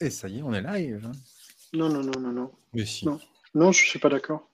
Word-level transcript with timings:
Et 0.00 0.10
ça 0.10 0.28
y 0.28 0.38
est, 0.38 0.42
on 0.42 0.52
est 0.52 0.62
live. 0.62 1.02
hein. 1.06 1.12
Non, 1.72 1.88
non, 1.88 2.02
non, 2.02 2.20
non, 2.20 2.32
non. 2.32 2.52
Mais 2.72 2.84
si. 2.84 3.06
Non. 3.06 3.18
Non, 3.54 3.72
je 3.72 3.84
suis 3.84 3.98
pas 3.98 4.08
d'accord. 4.08 4.48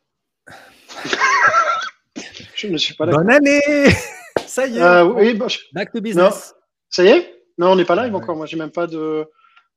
je 2.54 2.66
ne 2.68 2.76
suis 2.78 2.94
pas 2.94 3.06
d'accord. 3.06 3.22
Bonne 3.22 3.30
année 3.32 3.60
Ça 4.46 4.66
y 4.66 4.78
est, 4.78 4.82
Euh, 4.82 5.04
oui, 5.04 5.34
bah, 5.34 5.48
je- 5.48 5.58
back 5.72 5.92
to 5.92 6.00
business. 6.00 6.54
Ça 6.88 7.04
y 7.04 7.08
est? 7.08 7.44
Non, 7.58 7.72
on 7.72 7.76
n'est 7.76 7.84
pas 7.84 7.96
live 8.02 8.14
Ouais. 8.14 8.20
encore. 8.22 8.36
Moi, 8.36 8.46
j'ai 8.46 8.56
même 8.56 8.70
pas 8.70 8.86
de. 8.86 9.26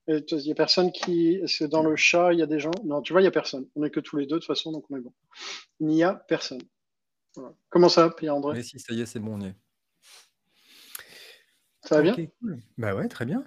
Il 0.08 0.24
y 0.30 0.52
a 0.52 0.56
personne 0.56 0.92
qui. 0.92 1.40
Que 1.60 1.66
dans 1.66 1.84
le 1.84 1.96
chat, 1.96 2.34
il 2.34 2.40
y 2.40 2.42
a 2.42 2.46
des 2.48 2.60
gens 2.60 2.72
Non, 2.84 3.02
tu 3.02 3.14
vois, 3.14 3.22
il 3.22 3.26
y 3.26 3.28
a 3.28 3.32
personne. 3.32 3.68
On 3.76 3.82
n'est 3.82 3.90
que 3.92 4.00
tous 4.00 4.18
les 4.18 4.26
deux 4.26 4.36
de 4.36 4.40
toute 4.40 4.48
façon, 4.48 4.72
donc 4.72 4.86
on 4.90 4.98
est 4.98 5.02
bon. 5.02 5.14
Il 5.80 5.88
n'y 5.88 6.04
a 6.04 6.14
personne. 6.14 6.62
Voilà. 7.36 7.54
Comment 7.70 7.90
ça, 7.90 8.10
Pierre-André? 8.10 8.56
Mais 8.58 8.64
si, 8.64 8.80
ça 8.80 8.94
y 8.94 9.02
est, 9.02 9.06
c'est 9.06 9.20
bon, 9.20 9.36
on 9.36 9.42
y 9.42 9.48
est. 9.48 9.56
Ça 11.84 11.96
va 11.96 12.02
bien? 12.04 12.16
Cool. 12.42 12.60
Bah 12.78 12.94
ouais, 12.96 13.08
très 13.08 13.26
bien. 13.26 13.44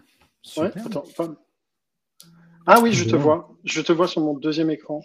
Ouais, 0.56 0.70
attends. 0.76 1.04
Ah 2.66 2.80
oui, 2.80 2.92
je 2.92 3.04
te 3.04 3.16
vois. 3.16 3.56
Je 3.64 3.80
te 3.80 3.92
vois 3.92 4.08
sur 4.08 4.20
mon 4.22 4.34
deuxième 4.34 4.70
écran. 4.70 5.02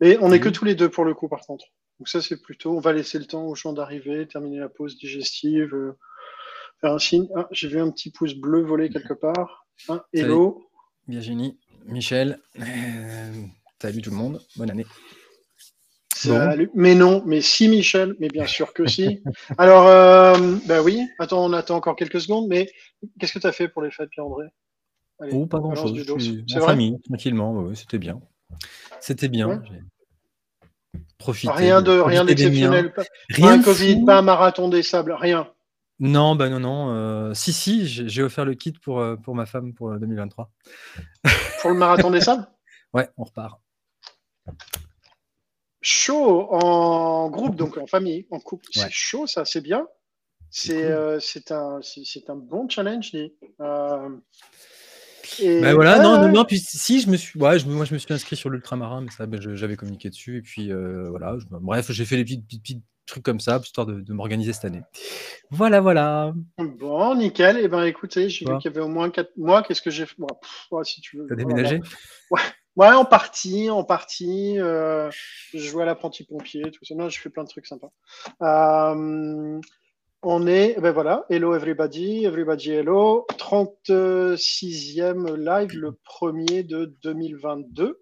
Et 0.00 0.18
on 0.20 0.30
n'est 0.30 0.40
que 0.40 0.48
tous 0.48 0.64
les 0.64 0.74
deux 0.74 0.88
pour 0.88 1.04
le 1.04 1.14
coup, 1.14 1.28
par 1.28 1.40
contre. 1.40 1.66
Donc 1.98 2.08
ça, 2.08 2.20
c'est 2.20 2.40
plutôt. 2.40 2.76
On 2.76 2.80
va 2.80 2.92
laisser 2.92 3.18
le 3.18 3.26
temps 3.26 3.46
aux 3.46 3.54
gens 3.54 3.72
d'arriver, 3.72 4.26
terminer 4.26 4.58
la 4.58 4.68
pause 4.68 4.96
digestive, 4.96 5.74
euh, 5.74 5.98
faire 6.80 6.92
un 6.92 6.98
signe. 6.98 7.28
Ah, 7.36 7.46
j'ai 7.52 7.68
vu 7.68 7.80
un 7.80 7.90
petit 7.90 8.10
pouce 8.10 8.34
bleu 8.34 8.62
voler 8.62 8.90
quelque 8.90 9.14
part. 9.14 9.66
Ah, 9.88 10.04
hello. 10.12 10.68
Virginie, 11.08 11.58
Michel, 11.86 12.40
euh, 12.60 13.44
salut 13.80 14.02
tout 14.02 14.10
le 14.10 14.16
monde, 14.16 14.40
bonne 14.56 14.70
année. 14.70 14.86
Salut. 16.28 16.70
Mais 16.74 16.94
non, 16.94 17.22
mais 17.26 17.40
si 17.40 17.68
Michel, 17.68 18.14
mais 18.18 18.28
bien 18.28 18.46
sûr 18.46 18.72
que 18.72 18.86
si. 18.86 19.22
Alors, 19.58 19.86
euh, 19.86 20.56
bah 20.66 20.82
oui. 20.82 21.00
Attends, 21.18 21.44
on 21.44 21.52
attend 21.52 21.76
encore 21.76 21.96
quelques 21.96 22.20
secondes. 22.20 22.48
Mais 22.48 22.70
qu'est-ce 23.18 23.32
que 23.32 23.38
tu 23.38 23.46
as 23.46 23.52
fait 23.52 23.68
pour 23.68 23.82
les 23.82 23.90
fêtes, 23.90 24.10
Pierre-André? 24.10 24.46
Oh, 25.30 25.46
pas 25.46 25.58
grand 25.58 25.70
balance 25.70 25.84
chose. 25.88 25.92
du 25.92 26.04
dos. 26.04 26.18
Je 26.18 26.24
suis 26.24 26.44
C'est 26.48 26.60
en 26.60 26.66
famille, 26.66 27.00
tranquillement, 27.02 27.52
ouais, 27.52 27.74
c'était 27.74 27.98
bien. 27.98 28.20
C'était 29.00 29.28
bien. 29.28 29.48
Ouais. 29.48 29.58
J'ai 29.70 31.00
profité. 31.18 31.52
Rien 31.52 31.80
de 31.82 31.92
rien 31.92 32.24
d'exceptionnel. 32.24 32.92
Pas, 32.92 33.02
pas 33.04 33.08
Rien 33.30 33.58
de 33.58 33.64
Covid, 33.64 33.94
fou. 34.00 34.04
pas 34.04 34.18
un 34.18 34.22
marathon 34.22 34.68
des 34.68 34.82
sables, 34.82 35.12
rien. 35.12 35.48
Non, 36.00 36.34
bah 36.34 36.48
non, 36.48 36.58
non. 36.58 36.90
euh, 36.90 37.34
si, 37.34 37.52
si, 37.52 37.86
j'ai 37.86 38.22
offert 38.24 38.44
le 38.44 38.54
kit 38.54 38.72
pour, 38.72 38.98
euh, 38.98 39.14
pour 39.14 39.36
ma 39.36 39.46
femme 39.46 39.72
pour 39.72 39.92
euh, 39.92 39.98
2023. 39.98 40.50
Pour 41.60 41.70
le 41.70 41.76
marathon 41.76 42.10
des 42.10 42.20
sables? 42.20 42.46
Ouais, 42.94 43.08
on 43.16 43.24
repart. 43.24 43.58
Chaud 45.82 46.48
en 46.52 47.28
groupe, 47.28 47.56
donc 47.56 47.76
en 47.76 47.86
famille, 47.86 48.26
en 48.30 48.38
couple. 48.38 48.66
Ouais. 48.76 48.82
C'est 48.84 48.90
chaud, 48.90 49.26
ça, 49.26 49.44
c'est 49.44 49.60
bien. 49.60 49.86
C'est 50.48 50.84
euh, 50.84 51.18
un, 51.50 51.80
un 52.28 52.36
bon 52.36 52.68
challenge. 52.68 53.12
Euh, 53.60 54.08
et- 55.40 55.60
Bah 55.60 55.74
voilà, 55.74 55.98
non, 55.98 56.12
Ouais, 56.12 56.18
non, 56.18 56.24
ouais. 56.26 56.32
non, 56.32 56.44
puis 56.44 56.58
si 56.58 57.00
je 57.00 57.08
me 57.10 57.16
suis, 57.16 57.38
ouais, 57.40 57.58
je, 57.58 57.66
moi 57.66 57.84
je 57.84 57.94
me 57.94 57.98
suis 57.98 58.12
inscrit 58.12 58.36
sur 58.36 58.50
l'ultramarin, 58.50 59.00
mais 59.00 59.10
ça, 59.10 59.26
ben, 59.26 59.40
j'avais 59.56 59.76
communiqué 59.76 60.10
dessus, 60.10 60.36
et 60.38 60.42
puis 60.42 60.70
euh, 60.70 61.08
voilà, 61.10 61.36
je- 61.38 61.46
bref, 61.50 61.90
j'ai 61.90 62.04
fait 62.04 62.16
des 62.16 62.24
petits, 62.24 62.42
petits, 62.42 62.60
petits 62.60 62.82
trucs 63.06 63.24
comme 63.24 63.40
ça, 63.40 63.60
histoire 63.62 63.86
de, 63.86 64.00
de 64.00 64.12
m'organiser 64.12 64.52
cette 64.52 64.66
année. 64.66 64.82
Voilà, 65.50 65.80
voilà. 65.80 66.32
Bon, 66.58 67.14
nickel. 67.14 67.56
Et 67.58 67.68
ben 67.68 67.84
écoutez, 67.84 68.28
j'ai 68.28 68.44
vu 68.44 68.56
qu'il 68.58 68.70
y 68.70 68.74
avait 68.74 68.84
au 68.84 68.88
moins 68.88 69.10
quatre 69.10 69.36
mois. 69.36 69.62
Qu'est-ce 69.62 69.82
que 69.82 69.90
j'ai 69.90 70.06
fait? 70.06 70.14
Bon, 70.18 70.28
pff, 70.40 70.66
ouais, 70.70 70.84
si 70.84 71.00
tu 71.00 71.16
veux. 71.16 71.26
T'as 71.28 71.34
voilà. 71.34 71.62
déménagé? 71.62 71.80
Ouais, 72.76 72.88
en 72.88 73.04
partie, 73.04 73.68
en 73.68 73.84
partie. 73.84 74.58
Euh, 74.58 75.10
je 75.52 75.58
jouais 75.58 75.82
à 75.82 75.86
l'apprenti 75.86 76.24
pompier, 76.24 76.62
tout 76.70 76.84
ça. 76.84 76.94
Non, 76.94 77.10
je 77.10 77.20
fais 77.20 77.28
plein 77.28 77.44
de 77.44 77.48
trucs 77.48 77.66
sympas. 77.66 77.92
Euh, 78.40 79.60
on 80.22 80.46
est, 80.46 80.80
ben 80.80 80.92
voilà, 80.92 81.26
hello 81.28 81.54
everybody, 81.54 82.24
everybody 82.24 82.70
hello. 82.70 83.26
36e 83.36 85.34
live, 85.36 85.76
le 85.76 85.92
premier 86.04 86.62
de 86.62 86.86
2022. 87.02 88.00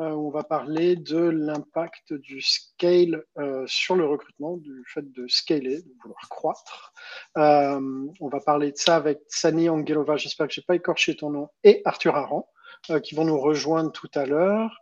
Euh, 0.00 0.10
on 0.10 0.30
va 0.30 0.44
parler 0.44 0.94
de 0.94 1.18
l'impact 1.18 2.12
du 2.14 2.40
scale 2.40 3.24
euh, 3.38 3.64
sur 3.66 3.96
le 3.96 4.06
recrutement, 4.06 4.56
du 4.58 4.84
fait 4.86 5.10
de 5.10 5.26
scaler, 5.26 5.82
de 5.82 5.92
vouloir 6.02 6.28
croître. 6.28 6.92
On 7.36 8.28
va 8.30 8.40
parler 8.40 8.70
de 8.70 8.76
ça 8.76 8.94
avec 8.94 9.22
Sani 9.26 9.68
Angelova, 9.68 10.16
j'espère 10.16 10.46
que 10.46 10.52
j'ai 10.52 10.62
pas 10.62 10.76
écorché 10.76 11.16
ton 11.16 11.30
nom, 11.30 11.48
et 11.64 11.82
Arthur 11.84 12.14
Aran 12.14 12.48
euh, 12.90 13.00
qui 13.00 13.14
vont 13.14 13.24
nous 13.24 13.38
rejoindre 13.40 13.90
tout 13.92 14.08
à 14.14 14.26
l'heure. 14.26 14.80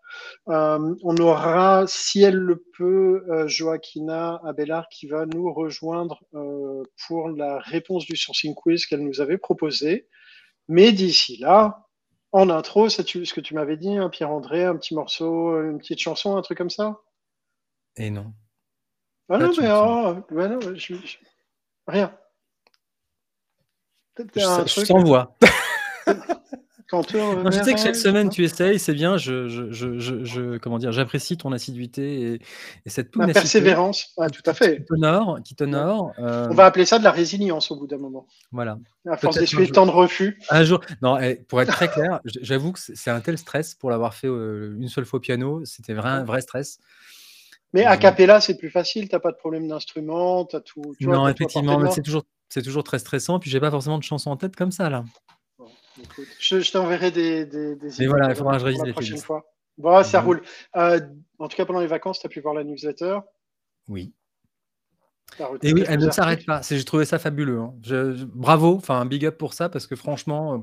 Euh, 0.48 0.94
on 1.02 1.16
aura, 1.18 1.84
si 1.86 2.22
elle 2.22 2.36
le 2.36 2.64
peut, 2.76 3.24
euh, 3.30 3.46
Joaquina 3.48 4.40
Abelard 4.44 4.88
qui 4.88 5.06
va 5.06 5.26
nous 5.26 5.52
rejoindre 5.52 6.22
euh, 6.34 6.82
pour 7.06 7.28
la 7.30 7.58
réponse 7.58 8.04
du 8.06 8.16
sourcing 8.16 8.54
quiz 8.54 8.86
qu'elle 8.86 9.04
nous 9.04 9.20
avait 9.20 9.38
proposé. 9.38 10.08
Mais 10.68 10.92
d'ici 10.92 11.36
là, 11.38 11.86
en 12.32 12.48
intro, 12.50 12.88
c'est 12.88 13.06
ce 13.06 13.34
que 13.34 13.40
tu 13.40 13.54
m'avais 13.54 13.76
dit, 13.76 13.96
hein, 13.96 14.08
Pierre-André, 14.08 14.64
un 14.64 14.76
petit 14.76 14.94
morceau, 14.94 15.60
une 15.62 15.78
petite 15.78 15.98
chanson, 16.00 16.36
un 16.36 16.42
truc 16.42 16.56
comme 16.58 16.70
ça? 16.70 17.00
Et 17.96 18.10
non. 18.10 18.32
Ah 19.28 19.38
Pas 19.38 19.46
non, 19.46 19.52
mais 19.58 19.70
oh, 19.70 20.14
non, 20.48 20.60
je- 20.74 20.94
je- 20.94 21.18
rien. 21.86 22.16
Je, 24.18 24.24
je 24.66 24.86
t'envoie. 24.86 25.36
tu 27.00 27.16
Non, 27.16 27.50
je 27.50 27.62
sais 27.62 27.72
que 27.72 27.80
chaque 27.80 27.96
semaine 27.96 28.28
tu 28.28 28.44
essayes, 28.44 28.78
c'est 28.78 28.92
bien. 28.92 29.16
Je, 29.16 29.48
je, 29.48 29.98
je, 29.98 30.58
comment 30.58 30.78
dire, 30.78 30.92
j'apprécie 30.92 31.38
ton 31.38 31.52
assiduité 31.52 32.34
et, 32.34 32.40
et 32.84 32.90
cette 32.90 33.10
persévérance, 33.10 34.12
ah, 34.18 34.28
tout 34.28 34.42
à 34.44 34.52
fait. 34.52 34.78
qui 34.78 34.84
t'honore, 34.84 35.38
qui 35.42 35.54
t'honore. 35.54 36.12
euh, 36.18 36.48
On 36.50 36.54
va 36.54 36.66
appeler 36.66 36.84
ça 36.84 36.98
de 36.98 37.04
la 37.04 37.10
résilience 37.10 37.70
au 37.70 37.76
bout 37.76 37.86
d'un 37.86 37.98
moment. 37.98 38.26
Voilà. 38.50 38.78
À 39.08 39.16
force 39.16 39.38
d'essuyer 39.38 39.68
tant 39.68 39.86
de 39.86 39.90
refus. 39.90 40.38
Un 40.50 40.64
jour, 40.64 40.80
non, 41.00 41.18
eh, 41.18 41.36
pour 41.36 41.62
être 41.62 41.72
très 41.72 41.88
clair, 41.92 42.20
j'avoue 42.24 42.72
que 42.72 42.78
c'est 42.80 43.10
un 43.10 43.20
tel 43.20 43.38
stress 43.38 43.74
pour 43.74 43.90
l'avoir 43.90 44.12
fait 44.14 44.28
euh, 44.28 44.76
une 44.78 44.88
seule 44.88 45.06
fois 45.06 45.16
au 45.16 45.20
piano, 45.20 45.64
c'était 45.64 45.94
un 45.94 46.24
vrai 46.24 46.42
stress. 46.42 46.78
Mais 47.72 47.84
a 47.84 47.94
Euh, 47.94 47.96
cappella, 47.96 48.40
c'est 48.40 48.58
plus 48.58 48.68
facile, 48.70 49.08
t'as 49.08 49.18
pas 49.18 49.30
de 49.32 49.36
problème 49.36 49.66
d'instrument, 49.66 50.44
t'as 50.44 50.60
tout. 50.60 50.94
tu 50.98 51.06
non, 51.06 51.26
effectivement, 51.26 51.78
mais 51.78 51.90
c'est 51.90 52.02
toujours, 52.02 52.24
c'est 52.50 52.60
toujours 52.62 52.84
très 52.84 52.98
stressant. 52.98 53.38
Puis 53.38 53.50
j'ai 53.50 53.60
pas 53.60 53.70
forcément 53.70 53.96
de 53.96 54.02
chansons 54.02 54.30
en 54.30 54.36
tête 54.36 54.56
comme 54.56 54.72
ça 54.72 54.90
là. 54.90 55.04
Écoute, 56.00 56.28
je 56.38 56.60
je 56.60 56.72
t'enverrai 56.72 57.10
des, 57.10 57.44
des, 57.44 57.76
des 57.76 57.88
Mais 57.98 58.06
voilà, 58.06 58.30
il 58.30 58.36
faudra 58.36 58.52
que 58.54 58.60
je 58.60 58.64
la- 58.66 58.70
révise 58.72 58.92
prochaine 58.92 59.18
fois. 59.18 59.44
Bon, 59.78 60.02
ça 60.04 60.20
Mhm. 60.20 60.26
roule. 60.26 60.42
Euh, 60.76 61.00
en 61.38 61.48
tout 61.48 61.56
cas, 61.56 61.64
pendant 61.66 61.80
les 61.80 61.86
vacances, 61.86 62.20
tu 62.20 62.26
as 62.26 62.30
pu 62.30 62.40
voir 62.40 62.54
la 62.54 62.64
newsletter. 62.64 63.18
Oui. 63.88 64.12
Et 65.62 65.72
oui, 65.72 65.82
elle 65.88 66.00
ne 66.00 66.10
s'arrête 66.10 66.44
pas. 66.44 66.60
J'ai 66.62 66.84
trouvé 66.84 67.04
ça 67.06 67.18
fabuleux. 67.18 67.58
hein. 67.58 67.74
Je- 67.82 68.14
je- 68.16 68.24
bravo, 68.26 68.74
enfin 68.76 69.00
un 69.00 69.06
big 69.06 69.24
up 69.24 69.38
pour 69.38 69.54
ça 69.54 69.68
parce 69.70 69.86
que 69.86 69.96
franchement, 69.96 70.54
euh, 70.54 70.58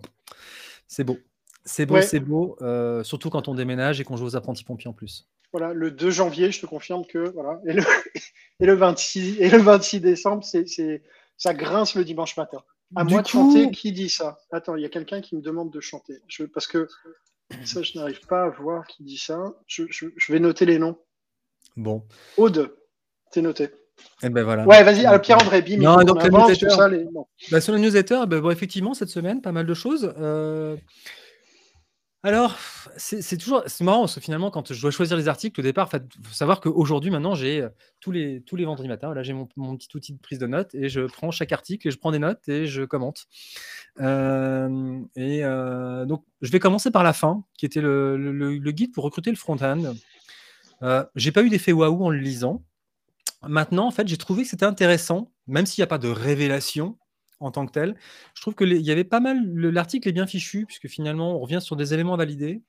c'est 0.87 1.03
beau. 1.03 1.17
C'est 1.65 1.85
beau, 1.87 1.95
Ouais. 1.95 2.01
c'est 2.03 2.19
beau. 2.19 2.55
euh, 2.61 3.03
surtout 3.03 3.29
quand 3.31 3.47
on 3.47 3.55
déménage 3.55 3.99
et 3.99 4.03
qu'on 4.03 4.15
joue 4.15 4.25
aux 4.25 4.35
apprentis 4.35 4.63
pompiers 4.63 4.89
en 4.89 4.93
plus. 4.93 5.27
Voilà, 5.51 5.73
le 5.73 5.89
2 5.89 6.11
janvier, 6.11 6.51
je 6.51 6.61
te 6.61 6.65
confirme 6.67 7.03
que. 7.05 7.29
Voilà, 7.29 7.59
et 7.65 7.73
le, 7.73 7.81
et 8.59 8.65
le, 8.67 8.73
26, 8.73 9.37
et 9.39 9.49
le 9.49 9.57
26 9.57 9.99
décembre, 10.01 10.43
c'est, 10.43 11.01
ça 11.37 11.53
grince 11.55 11.95
le 11.95 12.03
dimanche 12.05 12.37
matin. 12.37 12.61
À 12.95 13.03
Du 13.03 13.13
moi 13.13 13.21
de 13.21 13.27
chanter, 13.27 13.69
qui 13.71 13.91
dit 13.91 14.09
ça? 14.09 14.39
Attends, 14.51 14.75
il 14.75 14.81
y 14.81 14.85
a 14.85 14.89
quelqu'un 14.89 15.21
qui 15.21 15.35
me 15.35 15.41
demande 15.41 15.71
de 15.71 15.79
chanter. 15.79 16.21
Je, 16.27 16.43
parce 16.43 16.65
que 16.67 16.87
ça, 17.63 17.81
je 17.81 17.97
n'arrive 17.97 18.21
pas 18.27 18.43
à 18.45 18.49
voir 18.49 18.87
qui 18.87 19.03
dit 19.03 19.17
ça. 19.17 19.39
Je, 19.67 19.83
je, 19.89 20.07
je 20.15 20.31
vais 20.33 20.39
noter 20.39 20.65
les 20.65 20.79
noms. 20.79 20.97
Bon, 21.77 22.03
Aude, 22.37 22.75
c'est 23.31 23.41
noté. 23.41 23.69
et 24.23 24.29
ben 24.29 24.43
voilà. 24.43 24.65
Ouais, 24.65 24.83
vas-y, 24.83 25.05
alors 25.05 25.21
Pierre-André, 25.21 25.61
bim, 25.61 25.77
Non, 25.77 25.97
donc 26.03 26.23
la 26.23 26.29
newsletter. 26.29 26.69
ça. 26.71 26.87
Les... 26.89 27.05
Bah, 27.51 27.61
sur 27.61 27.73
la 27.73 27.79
newsletter, 27.79 28.21
bah, 28.27 28.41
bon, 28.41 28.49
effectivement, 28.49 28.93
cette 28.93 29.09
semaine, 29.09 29.41
pas 29.41 29.51
mal 29.51 29.65
de 29.65 29.73
choses. 29.73 30.13
Euh, 30.17 30.75
Alors, 32.21 32.57
c'est 32.97 33.37
toujours 33.37 33.63
marrant 33.79 34.01
parce 34.01 34.19
finalement, 34.19 34.51
quand 34.51 34.73
je 34.73 34.81
dois 34.81 34.91
choisir 34.91 35.15
les 35.15 35.29
articles, 35.29 35.57
au 35.57 35.63
départ, 35.63 35.89
il 35.93 36.25
faut 36.25 36.33
savoir 36.33 36.59
qu'aujourd'hui, 36.59 37.11
maintenant, 37.11 37.33
j'ai 37.33 37.61
euh, 37.61 37.69
tous 38.01 38.11
les, 38.11 38.41
tous 38.41 38.57
les 38.57 38.65
vendredis 38.65 38.89
matins, 38.89 39.13
là, 39.13 39.23
j'ai 39.23 39.31
mon, 39.31 39.45
petit 39.47 39.87
outil 39.95 40.13
de 40.13 40.19
prise 40.19 40.37
de 40.37 40.45
notes 40.45 40.75
et 40.75 40.89
je 40.89 41.01
prends 41.01 41.31
chaque 41.31 41.53
article 41.53 41.87
et 41.87 41.91
je 41.91 41.97
prends 41.97 42.11
des 42.11 42.19
notes 42.19 42.49
et 42.49 42.67
je 42.67 42.83
commente. 42.83 43.27
Euh, 44.01 44.99
et 45.15 45.45
euh, 45.45 46.05
donc, 46.05 46.25
je 46.41 46.51
vais 46.51 46.59
commencer 46.59 46.91
par 46.91 47.03
la 47.03 47.13
fin, 47.13 47.45
qui 47.57 47.65
était 47.65 47.81
le 47.81 48.71
guide 48.71 48.93
pour 48.93 49.05
recruter 49.05 49.29
le 49.29 49.37
front-end. 49.37 49.93
Euh, 50.81 51.05
j'ai 51.15 51.31
pas 51.31 51.43
eu 51.43 51.49
d'effet 51.49 51.71
waouh 51.71 52.03
en 52.03 52.09
le 52.09 52.17
lisant. 52.17 52.63
Maintenant, 53.47 53.87
en 53.87 53.91
fait, 53.91 54.07
j'ai 54.07 54.17
trouvé 54.17 54.43
que 54.43 54.49
c'était 54.49 54.65
intéressant, 54.65 55.31
même 55.47 55.65
s'il 55.65 55.81
n'y 55.81 55.83
a 55.83 55.87
pas 55.87 55.97
de 55.97 56.09
révélation 56.09 56.97
en 57.39 57.51
tant 57.51 57.65
que 57.65 57.71
tel. 57.71 57.95
Je 58.35 58.41
trouve 58.41 58.55
que 58.55 58.63
les- 58.63 58.77
il 58.79 58.85
y 58.85 58.91
avait 58.91 59.03
pas 59.03 59.19
mal. 59.19 59.43
le- 59.53 59.69
L'article 59.71 60.07
est 60.09 60.11
bien 60.13 60.27
fichu, 60.27 60.65
puisque 60.65 60.87
finalement, 60.87 61.35
on 61.35 61.39
revient 61.39 61.59
sur 61.61 61.75
des 61.75 61.93
éléments 61.93 62.13
à 62.13 62.17
valider. 62.17 62.61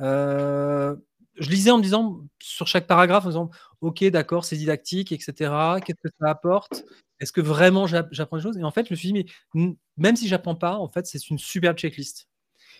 Euh, 0.00 0.96
je 1.36 1.48
lisais 1.48 1.70
en 1.70 1.78
me 1.78 1.82
disant, 1.82 2.20
sur 2.40 2.66
chaque 2.66 2.86
paragraphe, 2.86 3.24
en 3.24 3.28
disant 3.28 3.50
Ok, 3.80 4.04
d'accord, 4.04 4.44
c'est 4.44 4.56
didactique, 4.56 5.12
etc. 5.12 5.80
Qu'est-ce 5.84 6.00
que 6.02 6.14
ça 6.20 6.28
apporte? 6.30 6.84
Est-ce 7.20 7.32
que 7.32 7.40
vraiment 7.40 7.86
j'a- 7.86 8.08
j'apprends 8.10 8.36
des 8.36 8.42
choses? 8.42 8.58
Et 8.58 8.64
en 8.64 8.70
fait, 8.70 8.86
je 8.86 8.92
me 8.92 8.96
suis 8.96 9.12
dit 9.12 9.26
Mais 9.54 9.76
même 9.96 10.16
si 10.16 10.28
j'apprends 10.28 10.54
pas, 10.56 10.76
en 10.76 10.88
fait, 10.88 11.06
c'est 11.06 11.28
une 11.30 11.38
superbe 11.38 11.76
checklist. 11.76 12.28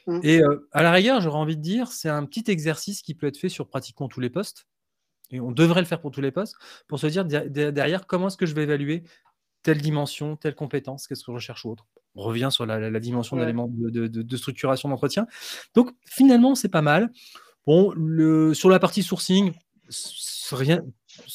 Mm. 0.07 0.21
Et 0.23 0.43
euh, 0.43 0.69
à 0.73 0.83
la 0.83 0.91
rigueur, 0.93 1.21
j'aurais 1.21 1.39
envie 1.39 1.57
de 1.57 1.63
dire, 1.63 1.89
c'est 1.93 2.09
un 2.09 2.25
petit 2.27 2.51
exercice 2.51 3.03
qui 3.03 3.15
peut 3.15 3.27
être 3.29 3.37
fait 3.39 3.49
sur 3.49 3.69
pratiquement 3.69 4.09
tous 4.09 4.21
les 4.21 4.31
postes. 4.31 4.67
Et 5.31 5.41
on 5.41 5.51
devrait 5.53 5.81
le 5.81 5.87
faire 5.87 6.01
pour 6.01 6.11
tous 6.11 6.21
les 6.21 6.31
postes, 6.33 6.57
pour 6.89 6.99
se 6.99 7.07
dire 7.07 7.25
der- 7.25 7.49
der- 7.49 7.73
derrière 7.73 8.07
comment 8.07 8.27
est-ce 8.27 8.37
que 8.37 8.45
je 8.47 8.55
vais 8.55 8.65
évaluer 8.65 9.03
telle 9.63 9.81
dimension, 9.81 10.37
telle 10.37 10.55
compétence, 10.55 11.07
qu'est-ce 11.07 11.21
que 11.21 11.33
je 11.33 11.37
recherche 11.37 11.65
ou 11.65 11.71
autre. 11.71 11.87
on 12.15 12.23
revient 12.23 12.49
sur 12.51 12.67
la, 12.67 13.01
dimension 13.01 13.37
d'éléments 13.37 13.69
de, 13.71 14.37
structuration 14.37 14.89
d'entretien. 14.89 15.27
Donc 15.75 15.91
finalement, 16.05 16.55
c'est 16.55 16.69
pas 16.69 16.83
mal. 16.83 17.11
Bon, 17.67 17.93
le, 17.97 18.55
sur 18.55 18.69
la 18.69 18.79
partie 18.79 19.03
sourcing, 19.03 19.53
rien, 20.51 20.83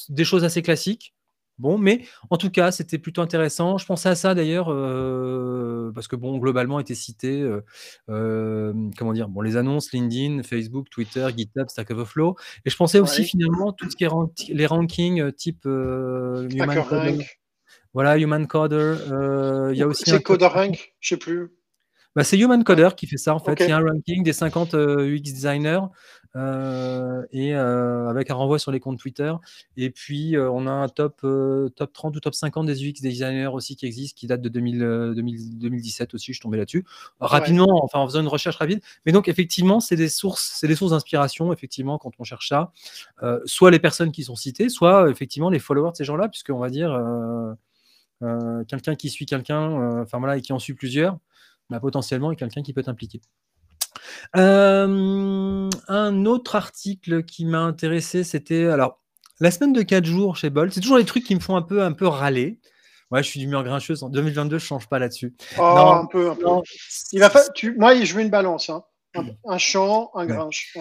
des 0.09 0.25
choses 0.25 0.43
assez 0.43 0.61
classiques. 0.61 1.13
Bon, 1.59 1.79
mais 1.79 2.05
en 2.29 2.37
tout 2.37 2.51
cas, 2.51 2.71
c'était 2.71 2.99
plutôt 2.99 3.21
intéressant. 3.21 3.79
Je 3.79 3.85
pensais 3.87 4.09
à 4.09 4.15
ça 4.15 4.35
d'ailleurs, 4.35 4.67
euh, 4.69 5.91
parce 5.95 6.07
que 6.07 6.15
bon, 6.15 6.37
globalement, 6.37 6.79
était 6.79 6.93
cité, 6.93 7.41
euh, 7.41 7.61
euh, 8.09 8.73
comment 8.95 9.11
dire, 9.11 9.27
bon, 9.27 9.41
les 9.41 9.57
annonces 9.57 9.91
LinkedIn, 9.91 10.43
Facebook, 10.43 10.87
Twitter, 10.91 11.27
GitHub, 11.35 11.67
Stack 11.67 11.89
Overflow. 11.89 12.35
Et 12.65 12.69
je 12.69 12.75
pensais 12.75 12.99
aussi 12.99 13.23
finalement 13.23 13.73
tout 13.73 13.89
ce 13.89 13.95
qui 13.95 14.03
est 14.03 14.09
les 14.49 14.67
rankings 14.67 15.31
type 15.31 15.65
Human 15.65 16.85
Coder. 16.87 17.25
Voilà, 17.93 18.17
Human 18.17 18.47
Coder. 18.47 18.95
Il 19.71 19.77
y 19.77 19.81
a 19.81 19.87
aussi. 19.87 20.03
C'est 20.05 20.21
Coder 20.21 20.47
Rank, 20.47 20.93
je 20.99 21.09
sais 21.09 21.17
plus. 21.17 21.51
Bah, 22.15 22.23
c'est 22.23 22.39
Human 22.39 22.63
Coder 22.63 22.89
qui 22.97 23.05
fait 23.05 23.17
ça 23.17 23.35
en 23.35 23.39
fait. 23.39 23.55
Il 23.59 23.69
y 23.69 23.71
a 23.71 23.77
un 23.77 23.85
ranking 23.85 24.23
des 24.23 24.33
50 24.33 24.73
UX 24.73 25.21
designers 25.21 25.81
euh, 26.37 27.23
et 27.31 27.55
euh, 27.55 28.09
avec 28.09 28.29
un 28.29 28.35
renvoi 28.35 28.59
sur 28.59 28.71
les 28.71 28.79
comptes 28.79 28.99
Twitter. 28.99 29.33
Et 29.75 29.89
puis, 29.89 30.35
euh, 30.35 30.49
on 30.49 30.67
a 30.67 30.71
un 30.71 30.87
top, 30.87 31.21
top 31.75 31.93
30 31.93 32.15
ou 32.15 32.19
top 32.19 32.35
50 32.35 32.65
des 32.65 32.83
UX 32.83 33.01
designers 33.01 33.47
aussi 33.47 33.75
qui 33.75 33.85
existent, 33.85 34.17
qui 34.17 34.27
date 34.27 34.41
de 34.41 34.49
2017 34.49 36.13
aussi, 36.13 36.27
je 36.27 36.33
suis 36.33 36.41
tombé 36.41 36.57
là-dessus. 36.57 36.85
Rapidement, 37.19 37.83
enfin, 37.83 37.99
en 37.99 38.07
faisant 38.07 38.21
une 38.21 38.27
recherche 38.27 38.57
rapide. 38.57 38.81
Mais 39.05 39.11
donc, 39.11 39.27
effectivement, 39.27 39.79
c'est 39.79 39.95
des 39.95 40.09
sources, 40.09 40.53
c'est 40.55 40.67
des 40.67 40.75
sources 40.75 40.91
d'inspiration, 40.91 41.51
effectivement, 41.53 41.97
quand 41.97 42.11
on 42.19 42.23
cherche 42.23 42.49
ça. 42.49 42.71
soit 43.45 43.71
les 43.71 43.79
personnes 43.79 44.11
qui 44.11 44.23
sont 44.23 44.35
citées, 44.35 44.69
soit 44.69 45.09
effectivement 45.09 45.49
les 45.49 45.59
followers 45.59 45.91
de 45.91 45.97
ces 45.97 46.03
gens-là, 46.03 46.29
puisqu'on 46.29 46.59
va 46.59 46.69
dire 46.69 46.91
quelqu'un 48.67 48.95
qui 48.95 49.09
suit 49.09 49.25
quelqu'un, 49.25 50.01
enfin 50.01 50.19
voilà, 50.19 50.37
et 50.37 50.41
qui 50.41 50.53
en 50.53 50.59
suit 50.59 50.73
plusieurs, 50.73 51.17
bah, 51.69 51.79
potentiellement 51.79 52.31
est 52.31 52.35
quelqu'un 52.35 52.63
qui 52.63 52.73
peut 52.73 52.81
être 52.81 52.89
impliqué. 52.89 53.21
Euh, 54.35 55.69
un 55.87 56.25
autre 56.25 56.55
article 56.55 57.23
qui 57.23 57.45
m'a 57.45 57.61
intéressé, 57.61 58.23
c'était 58.23 58.65
alors 58.65 59.01
la 59.39 59.51
semaine 59.51 59.73
de 59.73 59.81
4 59.81 60.05
jours 60.05 60.35
chez 60.35 60.49
Bolt. 60.49 60.73
C'est 60.73 60.81
toujours 60.81 60.97
les 60.97 61.05
trucs 61.05 61.23
qui 61.23 61.35
me 61.35 61.39
font 61.39 61.55
un 61.55 61.61
peu, 61.61 61.83
un 61.83 61.93
peu 61.93 62.07
râler. 62.07 62.59
Ouais, 63.11 63.23
je 63.23 63.29
suis 63.29 63.39
d'humeur 63.39 63.63
grincheuse. 63.63 64.03
En 64.03 64.09
2022, 64.09 64.57
je 64.57 64.65
change 64.65 64.87
pas 64.89 64.99
là-dessus. 64.99 65.35
Oh, 65.57 65.61
un 65.61 66.05
peu, 66.07 66.31
un 66.31 66.35
peu. 66.35 66.45
Il 67.13 67.19
va 67.19 67.31
tu... 67.55 67.75
Moi, 67.77 67.95
je 68.03 68.13
veux 68.13 68.21
une 68.21 68.29
balance. 68.29 68.69
Hein. 68.69 68.83
Un, 69.45 69.57
chant, 69.57 70.11
un 70.13 70.25
grinche. 70.25 70.75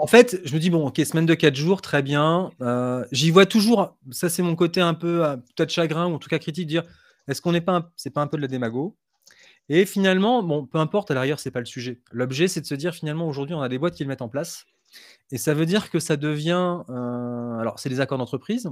En 0.00 0.06
fait, 0.06 0.40
je 0.44 0.54
me 0.54 0.60
dis, 0.60 0.70
bon, 0.70 0.86
ok, 0.86 0.96
semaine 1.04 1.26
de 1.26 1.34
4 1.34 1.56
jours, 1.56 1.82
très 1.82 2.02
bien. 2.02 2.50
Euh, 2.62 3.04
j'y 3.10 3.30
vois 3.30 3.46
toujours, 3.46 3.96
ça 4.12 4.28
c'est 4.28 4.42
mon 4.42 4.54
côté 4.54 4.80
un 4.80 4.94
peu 4.94 5.24
euh, 5.24 5.36
peut-être 5.56 5.70
chagrin 5.70 6.06
ou 6.06 6.14
en 6.14 6.18
tout 6.18 6.28
cas 6.28 6.38
critique, 6.38 6.68
dire, 6.68 6.84
est-ce 7.26 7.42
qu'on 7.42 7.50
n'est 7.50 7.60
pas, 7.60 7.90
c'est 7.96 8.10
pas 8.10 8.20
un 8.20 8.28
peu 8.28 8.36
de 8.36 8.42
la 8.42 8.48
démago? 8.48 8.96
Et 9.68 9.86
finalement, 9.86 10.42
bon, 10.42 10.66
peu 10.66 10.78
importe, 10.78 11.10
à 11.10 11.14
l'arrière, 11.14 11.40
c'est 11.40 11.50
pas 11.50 11.60
le 11.60 11.66
sujet. 11.66 12.00
L'objet, 12.12 12.48
c'est 12.48 12.60
de 12.60 12.66
se 12.66 12.74
dire 12.74 12.94
finalement, 12.94 13.28
aujourd'hui, 13.28 13.54
on 13.56 13.62
a 13.62 13.68
des 13.68 13.78
boîtes 13.78 13.94
qui 13.94 14.04
le 14.04 14.08
mettent 14.08 14.22
en 14.22 14.28
place. 14.28 14.66
Et 15.32 15.38
ça 15.38 15.54
veut 15.54 15.66
dire 15.66 15.90
que 15.90 15.98
ça 16.00 16.16
devient. 16.16 16.80
Euh, 16.90 17.58
alors, 17.58 17.78
c'est 17.80 17.90
des 17.90 18.00
accords 18.00 18.18
d'entreprise. 18.18 18.70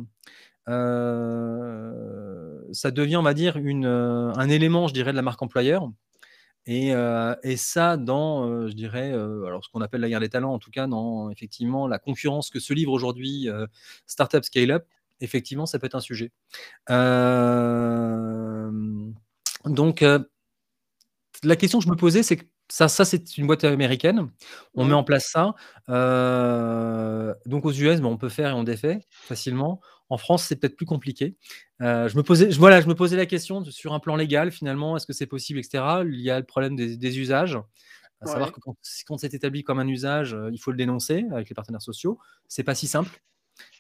Ça 2.73 2.91
devient, 2.91 3.17
on 3.17 3.23
va 3.23 3.35
dire, 3.35 3.57
une, 3.57 3.87
un 3.87 4.49
élément, 4.49 4.89
je 4.89 4.95
dirais, 4.95 5.13
de 5.13 5.17
la 5.17 5.23
marque 5.23 5.43
employeur. 5.43 5.91
Et, 6.67 6.89
et 7.43 7.57
ça, 7.57 7.97
dans, 7.97 8.67
je 8.67 8.73
dirais, 8.73 9.13
alors 9.13 9.65
ce 9.65 9.71
qu'on 9.71 9.81
appelle 9.81 10.01
la 10.01 10.09
guerre 10.09 10.21
des 10.21 10.29
talents, 10.29 10.53
en 10.53 10.59
tout 10.59 10.73
cas, 10.73 10.87
dans 10.89 11.31
effectivement 11.31 11.87
la 11.87 11.99
concurrence 11.99 12.51
que 12.51 12.59
se 12.59 12.73
livre 12.73 12.93
aujourd'hui 12.93 13.49
Startup 14.07 14.45
Scale-up, 14.45 14.85
effectivement, 15.21 15.67
ça 15.67 15.79
peut 15.79 15.87
être 15.87 15.95
un 15.95 16.01
sujet. 16.01 16.33
donc, 19.65 20.05
la 21.43 21.57
question 21.57 21.79
que 21.79 21.85
je 21.85 21.91
me 21.91 21.97
posais, 21.97 22.23
c'est 22.23 22.37
que 22.37 22.45
ça, 22.69 22.89
ça 22.89 23.05
c'est 23.05 23.39
une 23.39 23.47
boîte 23.47 23.65
américaine. 23.65 24.29
On 24.75 24.85
met 24.85 24.95
en 24.95 25.05
place 25.05 25.29
ça. 25.31 25.55
Euh, 25.89 27.35
donc 27.47 27.65
aux 27.65 27.73
US, 27.73 28.01
ben, 28.01 28.07
on 28.07 28.17
peut 28.17 28.29
faire 28.29 28.51
et 28.51 28.55
on 28.55 28.65
défait 28.65 29.01
facilement. 29.11 29.81
En 30.09 30.19
France, 30.19 30.45
c'est 30.45 30.57
peut-être 30.57 30.77
plus 30.77 30.87
compliqué. 30.87 31.37
Euh, 31.83 32.09
je 32.09 32.17
me 32.17 32.23
posais, 32.23 32.49
voilà, 32.51 32.81
je 32.81 32.87
me 32.87 32.95
posais 32.95 33.17
la 33.17 33.27
question 33.27 33.65
sur 33.65 33.93
un 33.93 34.01
plan 34.01 34.17
légal, 34.17 34.51
finalement, 34.51 34.97
est-ce 34.97 35.07
que 35.07 35.13
c'est 35.13 35.27
possible, 35.27 35.59
etc. 35.59 35.83
Il 36.07 36.21
y 36.21 36.31
a 36.31 36.39
le 36.39 36.47
problème 36.47 36.77
des, 36.77 37.19
usages. 37.19 37.59
À 38.21 38.27
savoir 38.27 38.53
que 38.53 38.61
quand, 38.61 38.77
quand 39.07 39.19
c'est 39.19 39.35
établi 39.35 39.63
comme 39.63 39.79
un 39.79 39.89
usage, 39.89 40.35
euh, 40.35 40.51
il 40.53 40.59
faut 40.59 40.71
le 40.71 40.77
dénoncer 40.77 41.27
avec 41.33 41.49
les 41.49 41.55
partenaires 41.55 41.83
sociaux. 41.83 42.19
C'est 42.49 42.65
pas 42.65 42.75
si 42.75 42.87
simple. 42.87 43.21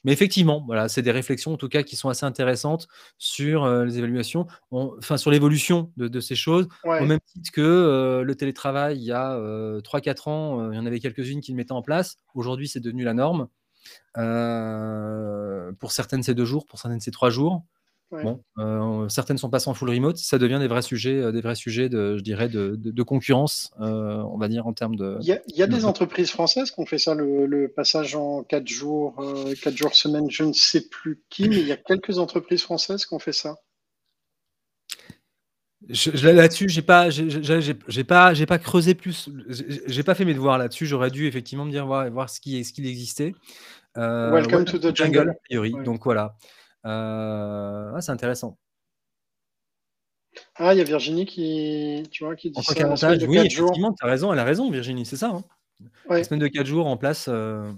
Mais 0.05 0.12
effectivement, 0.12 0.62
voilà, 0.67 0.88
c'est 0.88 1.02
des 1.02 1.11
réflexions 1.11 1.52
en 1.52 1.56
tout 1.56 1.69
cas 1.69 1.82
qui 1.82 1.96
sont 1.96 2.08
assez 2.08 2.25
intéressantes 2.25 2.88
sur 3.19 3.64
euh, 3.64 3.84
les 3.84 3.99
évaluations, 3.99 4.46
enfin 4.70 5.17
sur 5.17 5.31
l'évolution 5.31 5.93
de, 5.96 6.20
ces 6.20 6.34
choses, 6.34 6.69
au 6.84 7.05
même 7.05 7.20
titre 7.26 7.50
que 7.52 7.61
euh, 7.61 8.22
le 8.22 8.34
télétravail, 8.34 8.96
il 8.99 9.05
y 9.05 9.12
a 9.12 9.37
3-4 9.37 9.38
euh, 9.38 10.31
ans, 10.31 10.72
il 10.72 10.76
y 10.76 10.79
en 10.79 10.87
avait 10.87 11.00
quelques-unes 11.00 11.40
qui 11.40 11.52
le 11.52 11.56
mettaient 11.56 11.72
en 11.72 11.82
place. 11.82 12.17
Aujourd'hui, 12.34 12.69
c'est 12.69 12.81
devenu 12.81 13.05
la 13.05 13.14
norme. 13.14 13.49
Pour 14.14 15.92
certaines, 15.92 16.22
c'est 16.22 16.34
deux 16.34 16.44
jours, 16.44 16.66
pour 16.66 16.78
certaines, 16.78 17.00
c'est 17.00 17.10
trois 17.10 17.30
jours. 17.30 17.62
Bon, 18.12 18.40
euh, 18.58 19.08
certaines 19.08 19.36
sont 19.36 19.50
passées 19.50 19.68
en 19.68 19.74
full 19.74 19.90
remote, 19.90 20.16
ça 20.16 20.38
devient 20.38 20.58
des 20.60 20.68
vrais 20.68 20.82
sujets, 20.82 21.16
euh, 21.16 21.32
des 21.32 21.40
vrais 21.40 21.56
sujets 21.56 21.88
de, 21.88 22.16
je 22.16 22.22
dirais, 22.22 22.48
de, 22.48 23.02
concurrence, 23.02 23.72
euh, 23.80 24.22
on 24.22 24.38
va 24.38 24.48
dire 24.48 24.66
en 24.66 24.72
termes 24.72 24.94
de. 24.94 25.18
Il 25.20 25.26
y 25.26 25.62
a, 25.62 25.66
des 25.66 25.84
entreprises 25.84 26.30
françaises 26.30 26.70
qui 26.70 26.80
ont 26.80 26.86
fait 26.86 26.98
ça, 26.98 27.14
le, 27.14 27.72
passage 27.74 28.14
en 28.14 28.44
4 28.44 28.66
jours, 28.68 29.16
4 29.62 29.76
jours 29.76 29.94
semaine, 29.94 30.30
je 30.30 30.44
ne 30.44 30.52
sais 30.52 30.88
plus 30.88 31.22
qui, 31.30 31.48
mais 31.48 31.58
il 31.58 31.66
y 31.66 31.72
a 31.72 31.76
quelques 31.76 32.18
entreprises 32.18 32.62
françaises 32.62 33.06
qui 33.06 33.14
ont 33.14 33.18
fait 33.18 33.32
ça. 33.32 33.56
Là-dessus, 35.88 36.68
j'ai 36.68 36.82
pas, 36.82 37.10
j'ai 37.10 38.04
pas, 38.04 38.34
j'ai 38.34 38.46
pas 38.46 38.58
creusé 38.58 38.94
plus. 38.94 39.28
J'ai 39.86 40.02
pas 40.02 40.14
fait 40.14 40.24
mes 40.24 40.34
devoirs 40.34 40.58
là-dessus. 40.58 40.86
J'aurais 40.86 41.10
dû 41.10 41.26
effectivement 41.26 41.64
me 41.64 41.70
dire 41.70 41.86
voir, 41.86 42.10
voir 42.10 42.28
ce 42.28 42.40
qui, 42.40 42.64
ce 42.64 42.72
qu'il 42.72 42.86
existait. 42.86 43.34
Welcome 43.96 44.64
to 44.64 44.78
the 44.78 44.94
jungle. 44.94 45.30
A 45.30 45.34
priori. 45.48 45.74
Donc 45.84 46.04
voilà. 46.04 46.36
Euh, 46.86 47.92
ah, 47.94 48.00
c'est 48.00 48.12
intéressant. 48.12 48.58
Ah, 50.56 50.74
il 50.74 50.78
y 50.78 50.80
a 50.80 50.84
Virginie 50.84 51.26
qui, 51.26 52.02
tu 52.10 52.24
vois, 52.24 52.36
qui 52.36 52.50
dit 52.50 52.62
ça. 52.62 53.12
oui, 53.26 53.38
effectivement, 53.38 53.92
tu 53.92 54.04
as 54.04 54.08
raison, 54.08 54.32
elle 54.32 54.38
a 54.38 54.44
raison, 54.44 54.70
Virginie, 54.70 55.06
c'est 55.06 55.16
ça. 55.16 55.30
Hein. 55.30 55.44
La 56.08 56.22
semaine 56.24 56.40
de 56.40 56.48
4 56.48 56.66
jours 56.66 56.86
en 56.86 56.96
place. 56.96 57.26
Euh, 57.28 57.72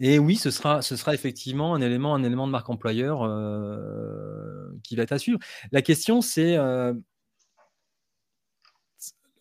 et 0.00 0.18
oui, 0.18 0.36
ce 0.36 0.50
sera, 0.50 0.82
ce 0.82 0.96
sera 0.96 1.14
effectivement 1.14 1.74
un 1.74 1.80
élément, 1.80 2.14
un 2.14 2.22
élément 2.22 2.46
de 2.46 2.52
marque 2.52 2.68
employeur 2.68 3.22
euh, 3.22 4.70
qui 4.82 4.96
va 4.96 5.02
être 5.02 5.12
à 5.12 5.18
suivre. 5.18 5.38
La 5.72 5.82
question, 5.82 6.20
c'est. 6.20 6.58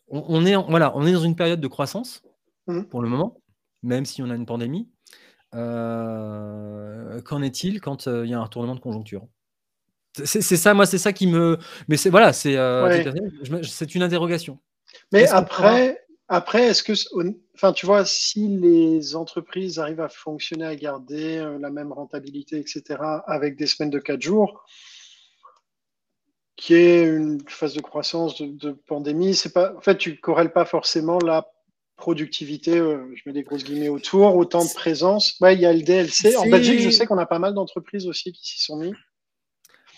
on, 0.08 0.46
est, 0.46 0.56
voilà, 0.56 0.96
on 0.96 1.06
est 1.06 1.14
dans 1.14 1.24
une 1.24 1.36
période 1.36 1.60
de 1.60 1.68
croissance 1.68 2.24
mmh. 2.68 2.84
pour 2.84 3.02
le 3.02 3.10
moment, 3.10 3.42
même 3.84 4.06
si 4.06 4.22
on 4.22 4.30
a 4.30 4.36
une 4.36 4.46
pandémie. 4.46 4.88
Euh, 5.56 7.22
qu'en 7.22 7.42
est-il 7.42 7.80
quand 7.80 8.08
euh, 8.08 8.26
il 8.26 8.32
y 8.32 8.34
a 8.34 8.40
un 8.40 8.44
retournement 8.44 8.76
de 8.76 8.80
conjoncture? 8.80 9.26
C'est 10.24 10.42
ça, 10.42 10.74
moi, 10.74 10.86
c'est 10.86 10.98
ça 10.98 11.12
qui 11.12 11.28
me. 11.28 11.58
Mais 11.90 11.98
c'est 11.98 12.10
voilà, 12.10 12.32
c'est 12.32 12.56
euh, 12.56 13.62
c'est 13.64 13.96
une 13.96 14.02
interrogation. 14.02 14.60
Mais 15.12 15.28
après, 15.28 16.06
après, 16.30 16.68
est-ce 16.68 16.84
que, 16.84 16.94
enfin, 17.56 17.74
tu 17.74 17.86
vois, 17.86 18.06
si 18.06 18.48
les 18.48 19.16
entreprises 19.16 19.80
arrivent 19.80 20.02
à 20.02 20.10
fonctionner, 20.10 20.66
à 20.66 20.76
garder 20.76 21.58
la 21.60 21.70
même 21.70 21.92
rentabilité, 21.92 22.60
etc., 22.60 22.84
avec 23.26 23.58
des 23.58 23.66
semaines 23.66 23.90
de 23.90 24.00
4 24.00 24.22
jours, 24.22 24.64
qui 26.56 26.74
est 26.74 27.04
une 27.04 27.40
phase 27.48 27.74
de 27.74 27.82
croissance 27.82 28.40
de, 28.42 28.48
de 28.48 28.72
pandémie, 28.72 29.36
c'est 29.36 29.54
pas, 29.54 29.74
en 29.76 29.82
fait, 29.82 29.98
tu 29.98 30.18
corrèles 30.20 30.54
pas 30.54 30.66
forcément 30.66 31.20
la 31.20 31.48
productivité, 31.96 32.78
euh, 32.78 33.12
je 33.16 33.24
mets 33.26 33.34
des 33.34 33.44
grosses 33.44 33.64
guillemets 33.64 33.90
autour, 33.90 34.36
autant 34.36 34.64
de 34.64 34.74
présence. 34.74 35.36
Ouais, 35.40 35.56
il 35.56 35.62
y 35.62 35.66
a 35.66 35.74
le 35.74 35.82
DLC. 35.82 36.36
En 36.36 36.48
Belgique, 36.48 36.82
je 36.82 36.90
sais 36.90 37.06
qu'on 37.06 37.18
a 37.18 37.26
pas 37.26 37.40
mal 37.40 37.54
d'entreprises 37.54 38.08
aussi 38.08 38.32
qui 38.32 38.46
s'y 38.46 38.62
sont 38.62 38.78
mis. 38.78 38.94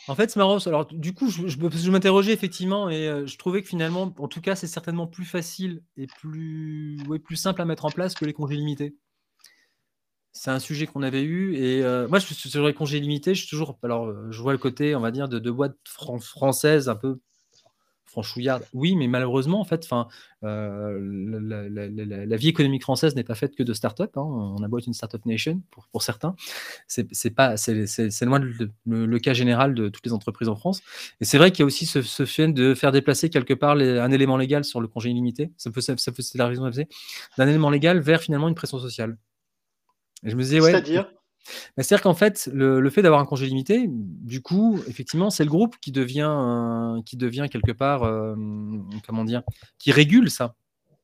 En 0.07 0.15
fait, 0.15 0.31
c'est 0.31 0.39
marrant. 0.39 0.57
Alors, 0.65 0.85
du 0.85 1.13
coup, 1.13 1.29
je, 1.29 1.89
m'interrogeais 1.89 2.31
effectivement 2.31 2.89
et 2.89 3.07
euh, 3.07 3.25
je 3.25 3.37
trouvais 3.37 3.61
que 3.61 3.67
finalement, 3.67 4.13
en 4.17 4.27
tout 4.27 4.41
cas, 4.41 4.55
c'est 4.55 4.67
certainement 4.67 5.07
plus 5.07 5.25
facile 5.25 5.83
et 5.97 6.07
plus, 6.07 6.97
simple 7.35 7.61
à 7.61 7.65
mettre 7.65 7.85
en 7.85 7.91
place 7.91 8.13
que 8.13 8.25
les 8.25 8.33
congés 8.33 8.55
limités. 8.55 8.95
C'est 10.31 10.51
un 10.51 10.59
sujet 10.59 10.85
qu'on 10.85 11.01
avait 11.01 11.23
eu 11.23 11.55
et 11.55 11.83
euh, 11.83 12.07
moi, 12.07 12.19
je, 12.19 12.33
sur 12.33 12.65
les 12.65 12.73
congés 12.73 12.99
limités, 12.99 13.35
je 13.35 13.47
toujours. 13.47 13.77
Alors, 13.83 14.31
je 14.31 14.41
vois 14.41 14.53
le 14.53 14.59
côté, 14.59 14.95
on 14.95 15.01
va 15.01 15.11
dire, 15.11 15.27
de, 15.27 15.39
de 15.39 15.51
boîtes 15.51 15.77
françaises 15.85 16.89
un 16.89 16.95
peu 16.95 17.19
franchouillarde. 18.17 18.63
Oui, 18.74 18.95
mais 18.95 19.07
malheureusement, 19.07 19.62
en 19.62 19.63
fait, 19.63 19.83
enfin, 19.86 20.07
euh, 20.43 20.97
la, 22.25 22.38
vie 22.38 22.47
économique 22.47 22.81
française 22.81 23.15
n'est 23.15 23.24
pas 23.24 23.36
faite 23.36 23.55
que 23.55 23.62
de 23.62 23.74
start-up. 23.74 24.17
Hein. 24.17 24.24
On 24.24 24.63
a 24.63 24.67
beau 24.67 24.79
être 24.79 24.88
une 24.88 24.95
start-up 24.95 25.24
nation 25.27 25.62
pour, 25.91 26.01
certains. 26.01 26.36
C'est 26.88 27.29
pas, 27.29 27.57
c'est 27.57 28.25
loin 28.25 28.39
le, 28.39 28.71
le, 28.86 29.19
cas 29.19 29.33
général 29.33 29.75
de 29.75 29.89
toutes 29.89 30.05
les 30.05 30.13
entreprises 30.13 30.50
en 30.50 30.55
France. 30.55 30.81
Et 31.21 31.25
c'est 31.25 31.38
vrai 31.38 31.51
qu'il 31.51 31.59
y 31.59 31.63
a 31.63 31.67
aussi 31.67 31.86
ce, 31.86 32.01
fait 32.01 32.47
de 32.47 32.74
faire 32.74 32.91
déplacer 32.91 33.29
quelque 33.29 33.53
part 33.53 33.77
un 33.77 34.12
élément 34.12 34.38
légal 34.38 34.63
sur 34.63 34.81
le 34.81 34.88
congé 34.88 35.12
illimité. 35.12 35.51
Ça 35.57 35.69
peut, 35.69 35.81
ça 35.81 35.93
peut 35.93 36.21
c'est 36.24 36.39
la 36.39 36.47
raison 36.47 36.67
d'un 37.38 37.47
élément 37.47 37.69
légal 37.69 38.00
vers 38.00 38.21
finalement 38.21 38.50
une 38.50 38.55
pression 38.55 38.79
sociale. 38.79 39.17
Je 40.24 40.36
me 40.36 40.41
disais, 40.41 40.59
ouais. 40.59 40.71
C'est-à-dire? 40.71 41.07
Bah, 41.75 41.83
c'est-à-dire 41.83 42.03
qu'en 42.03 42.13
fait, 42.13 42.49
le, 42.53 42.89
fait 42.89 43.01
d'avoir 43.01 43.21
un 43.21 43.25
congé 43.25 43.45
limité, 43.45 43.85
du 43.89 44.41
coup, 44.41 44.79
effectivement, 44.87 45.29
c'est 45.29 45.43
le 45.43 45.49
groupe 45.49 45.77
qui 45.79 45.91
devient, 45.91 47.01
qui 47.05 47.17
devient 47.17 47.47
quelque 47.51 47.71
part, 47.71 48.03
euh, 48.03 48.35
comment 49.05 49.23
dire, 49.23 49.43
qui 49.77 49.91
régule 49.91 50.29
ça, 50.29 50.55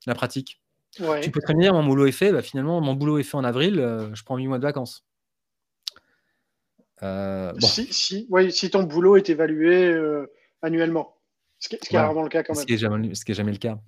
la 0.06 0.16
pratique. 0.16 0.62
Tu 0.92 1.32
peux 1.32 1.42
très 1.42 1.54
bien 1.54 1.72
dire, 1.72 1.74
mon 1.74 1.86
boulot 1.86 2.06
est 2.06 2.12
fait, 2.12 2.32
bah, 2.32 2.42
finalement, 2.42 2.82
mon 2.82 2.94
boulot 2.94 3.18
est 3.18 3.24
fait 3.24 3.38
en 3.38 3.44
avril, 3.44 3.80
euh, 3.80 4.14
je 4.14 4.24
prends 4.24 4.38
8 4.38 4.48
mois 4.48 4.58
de 4.60 4.64
vacances. 4.64 5.06
Euh, 7.02 7.52
si, 7.60 7.92
si, 7.92 8.28
si, 8.52 8.70
ton 8.70 8.84
boulot 8.84 9.18
est 9.18 9.30
évalué 9.30 9.94
annuellement. 10.62 11.13
Ce 11.64 11.70
qui, 11.70 11.96
est 11.96 11.98
rarement 11.98 12.24
le 12.24 12.30
cas 12.30 12.44
quand 12.44 12.54
même. 12.54 12.62
Ce 12.62 12.66
qui 12.66 12.74
n'est 12.74 13.36
jamais, 13.36 13.52
le 13.54 13.58
cas. 13.58 13.80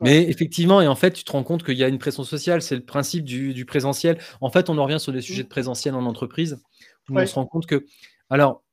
Mais 0.00 0.28
effectivement, 0.28 0.80
et 0.80 0.88
en 0.88 0.96
fait, 0.96 1.12
tu 1.12 1.22
te 1.22 1.30
rends 1.30 1.44
compte 1.44 1.62
qu'il 1.62 1.76
y 1.78 1.84
a 1.84 1.86
une 1.86 2.00
pression 2.00 2.24
sociale, 2.24 2.60
c'est 2.60 2.74
le 2.74 2.84
principe 2.84 3.24
du, 3.24 3.64
présentiel. 3.64 4.18
En 4.40 4.50
fait, 4.50 4.68
on 4.68 4.76
en 4.78 4.82
revient 4.82 4.98
sur 4.98 5.12
des 5.12 5.20
sujets 5.20 5.44
de 5.44 5.48
présentiel 5.48 5.94
en 5.94 6.06
entreprise, 6.06 6.60
où 7.08 7.16
on 7.16 7.24
se 7.24 7.34
rend 7.36 7.46
compte 7.46 7.66
que. 7.66 7.86
Alors, 8.30 8.64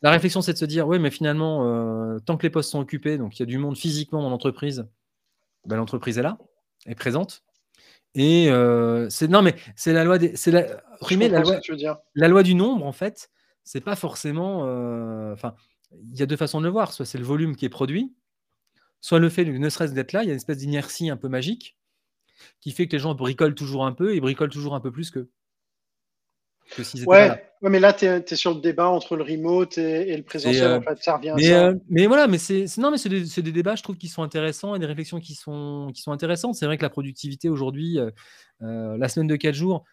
la 0.00 0.10
réflexion, 0.10 0.40
c'est 0.40 0.54
de 0.54 0.58
se 0.58 0.64
dire, 0.64 0.88
oui, 0.88 0.98
mais 0.98 1.10
finalement, 1.10 1.66
euh, 1.66 2.18
tant 2.20 2.38
que 2.38 2.44
les 2.44 2.50
postes 2.50 2.70
sont 2.70 2.80
occupés, 2.80 3.18
donc 3.18 3.38
il 3.38 3.40
y 3.40 3.42
a 3.42 3.46
du 3.46 3.58
monde 3.58 3.76
physiquement 3.76 4.22
dans 4.22 4.30
l'entreprise, 4.30 4.88
ben, 5.66 5.76
l'entreprise 5.76 6.16
est 6.16 6.22
là, 6.22 6.38
est 6.86 6.94
présente. 6.94 7.42
Et 8.14 8.48
euh, 8.48 9.10
c'est 9.10 9.28
non, 9.28 9.42
mais 9.42 9.54
c'est 9.74 9.92
la 9.92 10.02
loi 10.02 10.16
des, 10.16 10.34
c'est 10.34 10.50
la, 10.50 10.62
la 10.62 11.40
loi, 11.40 11.60
la 12.14 12.28
loi 12.28 12.42
du 12.42 12.54
nombre 12.54 12.86
en 12.86 12.92
fait. 12.92 13.28
C'est 13.64 13.82
pas 13.82 13.96
forcément, 13.96 14.62
euh, 14.64 15.34
enfin, 15.34 15.54
il 15.92 16.18
y 16.18 16.22
a 16.22 16.26
deux 16.26 16.36
façons 16.36 16.60
de 16.60 16.66
le 16.66 16.72
voir. 16.72 16.92
Soit 16.92 17.06
c'est 17.06 17.18
le 17.18 17.24
volume 17.24 17.56
qui 17.56 17.64
est 17.64 17.70
produit, 17.70 18.14
soit 19.00 19.18
le 19.18 19.28
fait, 19.28 19.44
ne 19.44 19.68
serait-ce 19.68 19.92
d'être 19.92 20.12
là, 20.12 20.22
il 20.22 20.26
y 20.26 20.30
a 20.30 20.32
une 20.32 20.38
espèce 20.38 20.58
d'inertie 20.58 21.10
un 21.10 21.16
peu 21.16 21.28
magique 21.28 21.76
qui 22.60 22.72
fait 22.72 22.86
que 22.86 22.92
les 22.92 22.98
gens 22.98 23.14
bricolent 23.14 23.54
toujours 23.54 23.86
un 23.86 23.92
peu 23.92 24.14
et 24.14 24.20
bricolent 24.20 24.50
toujours 24.50 24.74
un 24.74 24.80
peu 24.80 24.90
plus 24.90 25.10
que. 25.10 25.28
ouais, 27.06 27.30
mais 27.62 27.78
là, 27.78 27.92
tu 27.92 28.04
es, 28.04 28.34
sur 28.34 28.54
le 28.54 28.60
débat 28.60 28.88
entre 28.88 29.16
le 29.16 29.22
remote 29.22 29.78
et, 29.78 30.16
le 30.16 30.22
présentiel. 30.22 30.64
Euh, 30.64 30.78
en 30.78 30.82
fait, 30.82 31.02
ça 31.02 31.16
revient 31.16 31.34
mais, 31.36 31.52
à 31.52 31.60
ça. 31.60 31.66
Euh, 31.66 31.74
mais 31.88 32.06
voilà, 32.06 32.26
mais 32.26 32.38
c'est 32.38 32.66
non, 32.78 32.90
mais 32.90 32.98
c'est 32.98 33.08
des, 33.08 33.52
débats, 33.52 33.76
je 33.76 33.82
trouve, 33.82 33.96
qui 33.96 34.08
sont 34.08 34.22
intéressants 34.22 34.74
et 34.74 34.78
des 34.78 34.86
réflexions 34.86 35.20
qui 35.20 35.34
sont, 35.34 35.90
qui 35.94 36.02
sont 36.02 36.12
intéressantes. 36.12 36.54
C'est 36.54 36.66
vrai 36.66 36.76
que 36.76 36.82
la 36.82 36.90
productivité 36.90 37.48
aujourd'hui, 37.48 37.98
euh, 37.98 38.98
la 38.98 39.08
semaine 39.08 39.28
de 39.28 39.36
4 39.36 39.54
jours, 39.54 39.84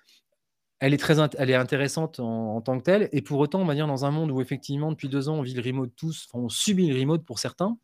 elle 0.83 0.93
est 0.93 0.97
très 0.97 1.15
elle 1.37 1.49
est 1.49 1.55
intéressante 1.55 2.19
en, 2.19 2.59
tant 2.59 2.77
que 2.77 2.83
telle. 2.83 3.07
Et 3.13 3.21
pour 3.21 3.39
autant, 3.39 3.61
on 3.61 3.65
va 3.65 3.73
dire 3.73 3.87
dans 3.87 4.03
un 4.03 4.11
monde 4.11 4.31
où 4.31 4.41
effectivement, 4.41 4.91
depuis 4.91 5.07
deux 5.07 5.29
ans, 5.29 5.35
on 5.35 5.41
vit 5.41 5.53
le 5.53 5.61
remote 5.61 5.91
tous, 5.95 6.27
on 6.33 6.49
subit 6.49 6.89
le 6.89 6.99
remote 6.99 7.23
pour 7.23 7.39
certains, 7.39 7.77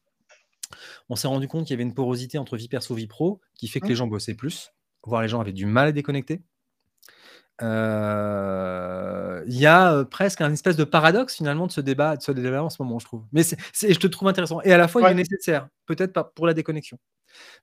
on 1.08 1.16
s'est 1.16 1.30
rendu 1.30 1.48
compte 1.48 1.66
qu'il 1.66 1.76
y 1.76 1.78
avait 1.78 1.84
une 1.84 1.94
porosité 1.94 2.38
entre 2.38 2.58
vie 2.58 2.68
perso 2.68 2.94
vie 2.96 3.08
pro 3.08 3.40
qui 3.56 3.70
fait 3.70 3.80
que 3.80 3.88
les 3.88 3.96
gens 3.96 4.08
bossaient 4.08 4.36
plus, 4.36 4.74
voire 5.04 5.22
les 5.22 5.30
gens 5.30 5.40
avaient 5.40 5.54
du 5.54 5.66
mal 5.66 5.88
à 5.88 5.92
déconnecter. 5.94 6.42
Euh, 7.62 9.44
il 9.48 9.58
y 9.58 9.66
a 9.66 9.94
euh, 9.94 10.04
presque 10.04 10.42
un 10.42 10.52
espèce 10.52 10.76
de 10.76 10.84
paradoxe 10.84 11.38
finalement 11.38 11.68
de 11.68 11.72
ce 11.72 11.80
débat, 11.80 12.18
de 12.18 12.22
ce 12.22 12.34
débat 12.34 12.64
en 12.64 12.70
ce 12.70 12.82
moment, 12.82 13.00
je 13.00 13.06
trouve. 13.06 13.24
Mais 13.32 13.44
je 13.44 13.98
te 13.98 14.08
trouve 14.08 14.28
intéressant. 14.28 14.60
Et 14.64 14.74
à 14.74 14.78
la 14.78 14.90
fois, 14.90 15.04
il 15.04 15.08
est 15.12 15.14
nécessaire, 15.14 15.70
peut-être 15.86 16.12
pas 16.12 16.26
pour 16.26 16.48
la 16.48 16.54
déconnexion. 16.54 17.00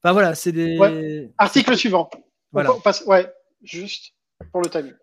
Enfin 0.03 0.13
voilà, 0.15 0.35
c'est 0.35 0.53
des. 0.53 1.31
Article 1.37 1.77
suivant. 1.77 2.09
Voilà. 2.53 2.71
Ouais, 3.07 3.31
juste 3.63 4.15
pour 4.51 4.63
le 4.63 4.71
timing. 4.71 4.95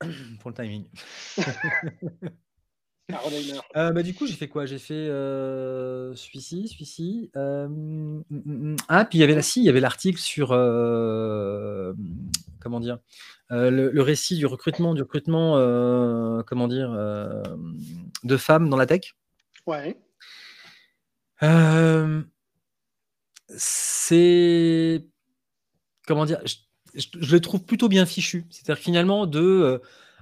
pour 0.40 0.50
le 0.50 0.54
timing. 0.54 0.86
euh, 3.76 3.92
bah, 3.92 4.02
du 4.02 4.14
coup, 4.14 4.26
j'ai 4.26 4.34
fait 4.34 4.48
quoi? 4.48 4.66
J'ai 4.66 4.78
fait 4.78 4.94
euh, 4.94 6.14
celui-ci, 6.14 6.68
celui-ci. 6.68 7.30
Euh, 7.36 7.68
mm, 7.68 8.24
mm, 8.30 8.72
mm. 8.72 8.76
ah, 8.88 9.04
puis 9.04 9.18
il 9.18 9.20
y 9.20 9.24
avait 9.24 9.34
là, 9.34 9.42
si, 9.42 9.60
il 9.60 9.64
y 9.64 9.68
avait 9.68 9.80
l'article 9.80 10.18
sur 10.18 10.52
euh, 10.52 11.92
comment 12.60 12.80
dire 12.80 12.98
le, 13.50 13.90
le, 13.90 14.02
récit 14.02 14.36
du 14.36 14.46
recrutement, 14.46 14.94
du 14.94 15.02
recrutement, 15.02 15.52
comment 16.44 16.68
dire, 16.68 16.90
de 18.24 18.36
femmes 18.36 18.68
dans 18.68 18.76
la 18.76 18.86
tech. 18.86 19.14
Ouais. 19.66 19.96
c'est 23.48 25.08
comment 26.06 26.24
dire 26.24 26.40
je, 26.44 26.56
le 27.14 27.38
trouve 27.38 27.64
plutôt 27.64 27.88
bien 27.88 28.06
fichu. 28.06 28.46
C'est-à-dire 28.50 28.82
finalement, 28.82 29.26
de, 29.26 29.40
euh, 29.40 29.78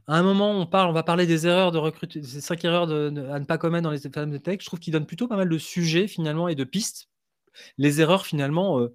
à 0.06 0.18
un 0.18 0.22
moment, 0.22 0.50
on 0.52 0.66
parle, 0.66 0.90
on 0.90 0.92
va 0.92 1.02
parler 1.02 1.26
des 1.26 1.46
erreurs 1.46 1.72
de 1.72 1.78
recrutement, 1.78 2.22
ces 2.22 2.40
cinq 2.40 2.64
erreurs 2.64 2.86
de, 2.86 3.28
à 3.30 3.38
ne 3.38 3.44
pas 3.44 3.58
commettre 3.58 3.84
dans 3.84 3.90
les 3.90 4.00
femmes 4.00 4.30
de 4.30 4.38
tech. 4.38 4.58
Je 4.60 4.66
trouve 4.66 4.80
qu'il 4.80 4.92
donne 4.92 5.06
plutôt 5.06 5.28
pas 5.28 5.36
mal 5.36 5.48
de 5.48 5.58
sujets 5.58 6.06
finalement 6.06 6.48
et 6.48 6.54
de 6.54 6.64
pistes. 6.64 7.08
Les 7.78 8.00
erreurs 8.00 8.26
finalement, 8.26 8.80
euh, 8.80 8.94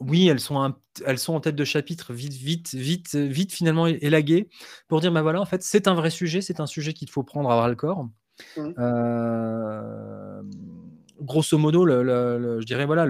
oui, 0.00 0.28
elles 0.28 0.40
sont, 0.40 0.74
elles 1.04 1.18
sont 1.18 1.34
en 1.34 1.40
tête 1.40 1.56
de 1.56 1.64
chapitre, 1.64 2.12
vite, 2.12 2.34
vite, 2.34 2.74
vite, 2.74 3.14
vite 3.14 3.52
finalement 3.52 3.86
élaguées 3.86 4.48
pour 4.88 5.00
dire, 5.00 5.10
bah 5.10 5.22
voilà, 5.22 5.40
en 5.40 5.46
fait, 5.46 5.62
c'est 5.62 5.88
un 5.88 5.94
vrai 5.94 6.10
sujet, 6.10 6.40
c'est 6.40 6.60
un 6.60 6.66
sujet 6.66 6.92
qu'il 6.92 7.10
faut 7.10 7.22
prendre 7.22 7.50
à 7.50 7.56
bras 7.56 7.68
le 7.68 7.74
corps. 7.74 8.04
Mmh. 8.56 8.72
Euh, 8.78 10.27
grosso 11.28 11.56
modo, 11.58 11.86
je 11.86 12.64
dirais 12.64 12.86
voilà, 12.86 13.06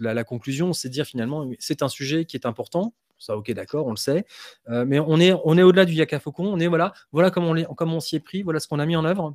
la, 0.00 0.24
conclusion, 0.24 0.72
c'est 0.72 0.88
de 0.88 0.94
dire 0.94 1.04
finalement, 1.04 1.50
c'est 1.58 1.82
un 1.82 1.88
sujet 1.88 2.24
qui 2.24 2.36
est 2.36 2.46
important. 2.46 2.94
Ça, 3.18 3.36
ok, 3.36 3.50
d'accord, 3.52 3.86
on 3.86 3.90
le 3.90 3.96
sait. 3.96 4.26
Euh, 4.68 4.84
mais 4.86 4.98
on 4.98 5.18
est, 5.18 5.32
on 5.44 5.56
est 5.56 5.62
au-delà 5.62 5.84
du 5.84 5.94
Yaka 5.94 6.20
Faucon. 6.20 6.46
On 6.46 6.60
est 6.60 6.66
voilà, 6.66 6.92
voilà 7.12 7.30
comment 7.30 7.50
on, 7.50 7.74
comme 7.74 7.94
on 7.94 8.00
s'y 8.00 8.16
est 8.16 8.20
pris, 8.20 8.42
voilà 8.42 8.60
ce 8.60 8.68
qu'on 8.68 8.78
a 8.78 8.86
mis 8.86 8.96
en 8.96 9.04
œuvre. 9.04 9.34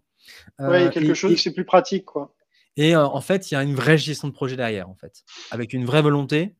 Euh, 0.59 0.89
quelque 0.89 1.13
chose, 1.13 1.39
c'est 1.41 1.53
plus 1.53 1.65
pratique, 1.65 2.05
quoi. 2.05 2.33
Et 2.77 2.95
euh, 2.95 3.03
en 3.05 3.21
fait, 3.21 3.51
il 3.51 3.55
y 3.55 3.57
a 3.57 3.63
une 3.63 3.75
vraie 3.75 3.97
gestion 3.97 4.27
de 4.27 4.33
projet 4.33 4.55
derrière, 4.55 4.88
en 4.88 4.95
fait, 4.95 5.23
avec 5.50 5.73
une 5.73 5.85
vraie 5.85 6.01
volonté. 6.01 6.55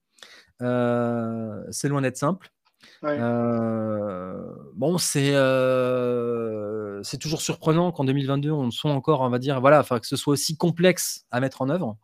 c'est 0.60 1.88
loin 1.88 2.02
d'être 2.02 2.18
simple. 2.18 2.52
Bon, 3.02 4.98
c'est 4.98 5.34
c'est 7.04 7.18
toujours 7.18 7.42
surprenant 7.42 7.92
qu'en 7.92 8.04
2022, 8.04 8.52
on 8.52 8.72
soit 8.72 8.92
encore, 8.92 9.22
on 9.22 9.30
va 9.30 9.40
dire, 9.40 9.60
voilà, 9.60 9.84
que 9.84 10.08
ce 10.08 10.16
soit 10.16 10.34
aussi 10.34 10.58
complexe 10.58 11.26
à 11.32 11.40
mettre 11.40 11.62
en 11.62 11.70
œuvre. 11.70 11.98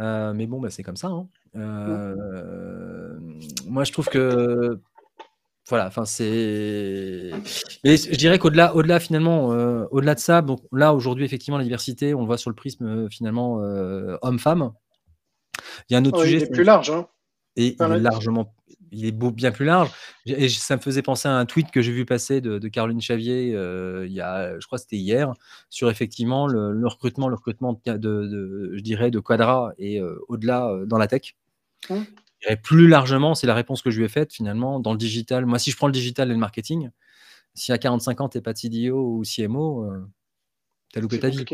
Euh, 0.00 0.32
mais 0.34 0.46
bon, 0.46 0.60
bah, 0.60 0.70
c'est 0.70 0.82
comme 0.82 0.96
ça. 0.96 1.08
Hein. 1.08 1.28
Euh, 1.56 3.18
moi, 3.66 3.84
je 3.84 3.92
trouve 3.92 4.08
que 4.08 4.80
voilà, 5.68 5.86
enfin 5.86 6.04
c'est. 6.04 7.32
Mais 7.82 7.96
je 7.96 8.16
dirais 8.16 8.38
qu'au-delà, 8.38 8.74
au-delà 8.76 9.00
finalement, 9.00 9.52
euh, 9.52 9.84
au-delà 9.90 10.14
de 10.14 10.20
ça, 10.20 10.42
donc 10.42 10.60
là 10.70 10.94
aujourd'hui 10.94 11.24
effectivement 11.24 11.58
la 11.58 11.64
diversité, 11.64 12.14
on 12.14 12.20
le 12.20 12.26
voit 12.26 12.38
sur 12.38 12.50
le 12.50 12.56
prisme 12.56 13.10
finalement 13.10 13.56
homme-femme. 14.22 14.72
Il 15.88 15.94
y 15.94 15.96
a 15.96 15.98
un 15.98 16.04
autre 16.04 16.22
sujet. 16.22 16.36
Il 16.36 16.42
est 16.44 16.52
plus 16.52 16.64
large. 16.64 16.90
Hein. 16.90 17.08
Et 17.56 17.74
il 17.80 17.92
est 17.92 17.98
largement 17.98 18.54
il 18.92 19.06
est 19.06 19.12
bien 19.12 19.52
plus 19.52 19.64
large. 19.64 19.90
Et 20.26 20.48
ça 20.48 20.76
me 20.76 20.80
faisait 20.80 21.02
penser 21.02 21.28
à 21.28 21.32
un 21.32 21.46
tweet 21.46 21.70
que 21.70 21.82
j'ai 21.82 21.92
vu 21.92 22.04
passer 22.04 22.40
de, 22.40 22.68
Caroline 22.68 23.00
Chavier 23.00 23.54
euh, 23.54 24.06
il 24.06 24.12
y 24.12 24.20
a, 24.20 24.58
je 24.58 24.66
crois 24.66 24.78
que 24.78 24.82
c'était 24.82 24.96
hier, 24.96 25.32
sur 25.70 25.90
effectivement 25.90 26.46
le, 26.46 26.86
recrutement, 26.86 27.28
le 27.28 27.34
recrutement 27.34 27.80
de, 27.86 28.72
je 28.74 28.80
dirais, 28.80 29.10
de 29.10 29.18
Quadra 29.18 29.72
et 29.78 30.00
euh, 30.00 30.18
au-delà 30.28 30.68
euh, 30.68 30.86
dans 30.86 30.98
la 30.98 31.06
tech. 31.06 31.36
Mmh. 31.90 32.02
Et 32.48 32.56
plus 32.56 32.88
largement, 32.88 33.34
c'est 33.34 33.46
la 33.46 33.54
réponse 33.54 33.82
que 33.82 33.90
je 33.90 33.98
lui 33.98 34.04
ai 34.04 34.08
faite 34.08 34.32
finalement 34.32 34.78
dans 34.78 34.92
le 34.92 34.98
digital. 34.98 35.46
Moi, 35.46 35.58
si 35.58 35.70
je 35.70 35.76
prends 35.76 35.86
le 35.86 35.92
digital 35.92 36.28
et 36.28 36.32
le 36.32 36.38
marketing, 36.38 36.90
si 37.54 37.72
à 37.72 37.78
45 37.78 38.20
ans, 38.20 38.28
tu 38.28 38.38
n'es 38.38 38.42
pas 38.42 38.54
CDO 38.54 39.18
ou 39.18 39.22
CMO, 39.22 39.90
tu 40.92 40.98
as 40.98 41.02
loupé 41.02 41.18
ta 41.18 41.28
vie. 41.28 41.44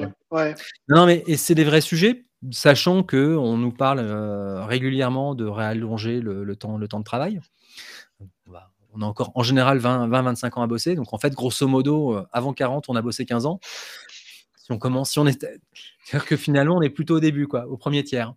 Non, 0.88 1.06
mais 1.06 1.24
c'est 1.36 1.54
des 1.54 1.64
vrais 1.64 1.80
sujets 1.80 2.26
sachant 2.50 3.02
que 3.02 3.36
on 3.36 3.56
nous 3.56 3.72
parle 3.72 4.00
euh, 4.00 4.64
régulièrement 4.64 5.34
de 5.34 5.44
réallonger 5.46 6.20
le, 6.20 6.56
temps, 6.56 6.76
le 6.76 6.88
temps 6.88 6.98
de 6.98 7.04
travail. 7.04 7.40
On 8.94 9.00
a 9.00 9.06
encore 9.06 9.32
en 9.34 9.42
général 9.42 9.78
20-25 9.78 10.58
ans 10.58 10.62
à 10.62 10.66
bosser. 10.66 10.94
Donc 10.96 11.14
en 11.14 11.18
fait, 11.18 11.32
grosso 11.32 11.66
modo, 11.66 12.14
euh, 12.14 12.26
avant 12.32 12.52
40, 12.52 12.88
on 12.88 12.96
a 12.96 13.00
bossé 13.02 13.24
15 13.24 13.46
ans. 13.46 13.58
Si 14.56 14.70
on 14.70 14.78
commence, 14.78 15.12
si 15.12 15.18
on 15.18 15.26
est. 15.26 15.40
C'est-à-dire 16.04 16.26
que 16.26 16.36
finalement, 16.36 16.76
on 16.76 16.82
est 16.82 16.90
plutôt 16.90 17.16
au 17.16 17.20
début, 17.20 17.46
quoi, 17.46 17.66
au 17.68 17.76
premier 17.78 18.04
tiers. 18.04 18.34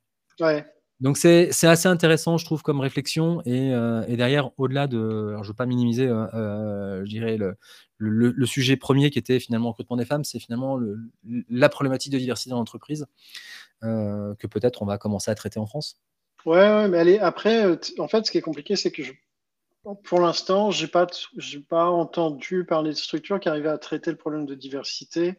Donc 1.01 1.17
c'est 1.17 1.49
assez 1.63 1.89
intéressant, 1.89 2.37
je 2.37 2.45
trouve, 2.45 2.61
comme 2.61 2.79
réflexion. 2.79 3.41
Et, 3.41 3.73
euh, 3.73 4.05
derrière, 4.15 4.51
au-delà 4.57 4.87
de. 4.87 4.97
Alors, 5.31 5.43
je 5.43 5.49
ne 5.49 5.51
veux 5.51 5.55
pas 5.57 5.65
minimiser, 5.65 6.07
je 6.07 7.09
dirais, 7.09 7.37
le, 7.37 7.57
le, 7.97 8.45
sujet 8.45 8.77
premier 8.77 9.09
qui 9.09 9.19
était 9.19 9.41
finalement 9.41 9.67
le 9.67 9.71
recrutement 9.71 9.97
des 9.97 10.05
femmes, 10.05 10.23
c'est 10.23 10.39
finalement 10.39 10.79
la 11.49 11.67
problématique 11.67 12.13
de 12.13 12.17
diversité 12.17 12.51
dans 12.51 12.57
l'entreprise. 12.57 13.07
Euh, 13.85 14.33
que 14.35 14.47
peut-être 14.47 14.81
on 14.81 14.85
va 14.85 14.97
commencer 14.97 15.31
à 15.31 15.35
traiter 15.35 15.59
en 15.59 15.65
France. 15.65 16.01
Ouais, 16.45 16.87
mais 16.87 16.97
allez, 16.97 17.19
après, 17.19 17.65
euh, 17.65 17.75
en 17.99 18.07
fait, 18.07 18.25
ce 18.25 18.31
qui 18.31 18.37
est 18.37 18.41
compliqué, 18.41 18.75
c'est 18.75 18.91
que 18.91 19.03
pour 20.03 20.19
l'instant, 20.19 20.71
je 20.71 20.83
n'ai 20.83 20.91
pas, 20.91 21.07
pas 21.69 21.85
entendu 21.85 22.65
parler 22.65 22.91
de 22.91 22.95
structures 22.95 23.39
qui 23.39 23.49
arrivaient 23.49 23.69
à 23.69 23.77
traiter 23.77 24.11
le 24.11 24.17
problème 24.17 24.45
de 24.45 24.55
diversité 24.55 25.35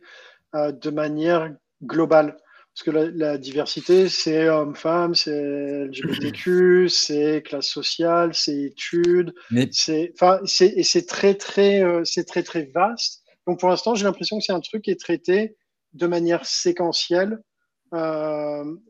euh, 0.54 0.70
de 0.70 0.90
manière 0.90 1.52
globale. 1.82 2.36
Parce 2.74 2.84
que 2.84 2.90
la, 2.90 3.38
diversité, 3.38 4.08
c'est 4.08 4.48
homme-femme, 4.48 5.14
c'est 5.14 5.86
LGBTQ, 5.86 6.88
c'est 6.90 7.42
classe 7.42 7.68
sociale, 7.68 8.34
c'est 8.34 8.64
études, 8.64 9.34
mais... 9.50 9.68
c'est, 9.72 10.12
et 10.60 10.82
c'est 10.82 11.06
très, 11.06 11.34
très, 11.34 11.82
c'est 12.04 12.24
très, 12.24 12.42
très 12.42 12.64
vaste. 12.66 13.22
Donc 13.46 13.60
pour 13.60 13.70
l'instant, 13.70 13.94
j'ai 13.94 14.04
l'impression 14.04 14.38
que 14.38 14.44
c'est 14.44 14.52
un 14.52 14.60
truc 14.60 14.82
qui 14.82 14.90
est 14.90 15.00
traité 15.00 15.56
de 15.94 16.06
manière 16.06 16.44
séquentielle 16.44 17.40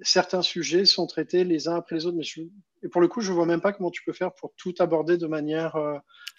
certains 0.03 0.43
sujets 0.43 0.85
sont 0.85 1.07
traités 1.07 1.45
les 1.45 1.69
uns 1.69 1.77
après 1.77 1.97
les 1.97 2.07
autres. 2.07 2.17
Mais 2.17 2.45
et 2.83 2.89
pour 2.89 3.01
le 3.01 3.09
coup, 3.09 3.21
je 3.21 3.31
ne 3.31 3.37
vois 3.37 3.47
même 3.47 3.61
pas 3.61 3.73
comment 3.73 3.91
tu 3.91 4.03
peux 4.05 4.13
faire 4.13 4.33
pour 4.35 4.53
tout 4.57 4.75
aborder 4.79 5.17
de 5.17 5.27
manière. 5.27 5.77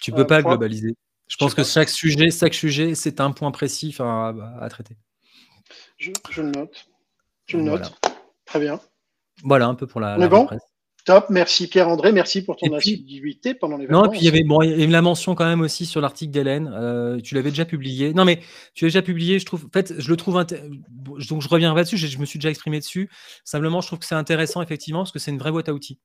tu 0.02 0.12
peux 0.12 0.28
pas 0.28 0.42
globaliser. 0.42 0.96
Je 1.28 1.36
pense 1.36 1.54
que 1.54 1.64
chaque 1.64 1.90
sujet, 1.90 2.32
chaque 2.32 2.54
sujet, 2.54 2.96
c'est 2.96 3.20
un 3.20 3.32
point 3.32 3.52
précis 3.52 3.94
à, 4.00 4.34
à, 4.62 4.70
traiter. 4.70 4.96
Je, 5.98 6.12
le 6.38 6.52
note. 6.52 6.88
Je 7.48 7.58
le 7.58 7.64
note. 7.64 7.94
Très 8.46 8.60
bien. 8.60 8.80
Voilà 9.44 9.68
un 9.68 9.76
peu 9.76 9.88
pour 9.88 10.00
la. 10.00 10.18
On 10.18 10.28
bon? 10.28 10.48
Top, 11.08 11.28
merci 11.30 11.70
Pierre-André, 11.70 12.12
merci 12.12 12.44
pour 12.44 12.58
ton 12.58 12.74
assiduité 12.74 13.54
pendant 13.54 13.78
les 13.78 13.86
vacances. 13.86 14.04
Non, 14.04 14.12
et 14.12 14.12
puis 14.12 14.20
il 14.20 14.26
y 14.26 14.28
avait 14.28 14.44
bon, 14.44 14.62
il 14.62 14.72
y 14.72 14.74
avait 14.74 14.88
la 14.88 15.02
mention 15.02 15.36
quand 15.36 15.46
même 15.46 15.62
aussi 15.62 15.86
sur 15.86 16.02
l'article 16.02 16.34
d'Hélène. 16.34 16.70
Euh, 16.76 17.18
tu 17.22 17.34
l'avais 17.34 17.50
déjà 17.50 17.64
publié. 17.64 18.14
Non, 18.14 18.26
mais 18.26 18.42
tu 18.74 18.84
l'as 18.84 18.90
déjà 18.90 19.02
publié. 19.02 19.40
Je 19.40 19.46
trouve, 19.46 19.68
en 19.68 19.70
fait, 19.72 19.94
je 19.98 20.10
le 20.10 20.18
trouve 20.18 20.36
donc 20.36 21.42
je 21.42 21.48
reviens 21.48 21.74
là-dessus. 21.74 21.96
Je 21.96 22.20
me 22.20 22.26
suis 22.26 22.40
déjà 22.40 22.50
exprimé 22.50 22.80
dessus. 22.80 23.10
Simplement, 23.46 23.80
je 23.80 23.88
trouve 23.88 24.00
que 24.00 24.06
c'est 24.06 24.16
intéressant 24.16 24.62
effectivement 24.62 25.00
parce 25.00 25.14
que 25.14 25.20
c'est 25.20 25.32
une 25.32 25.38
vraie 25.38 25.52
boîte 25.52 25.70
à 25.70 25.74
outils 25.74 25.98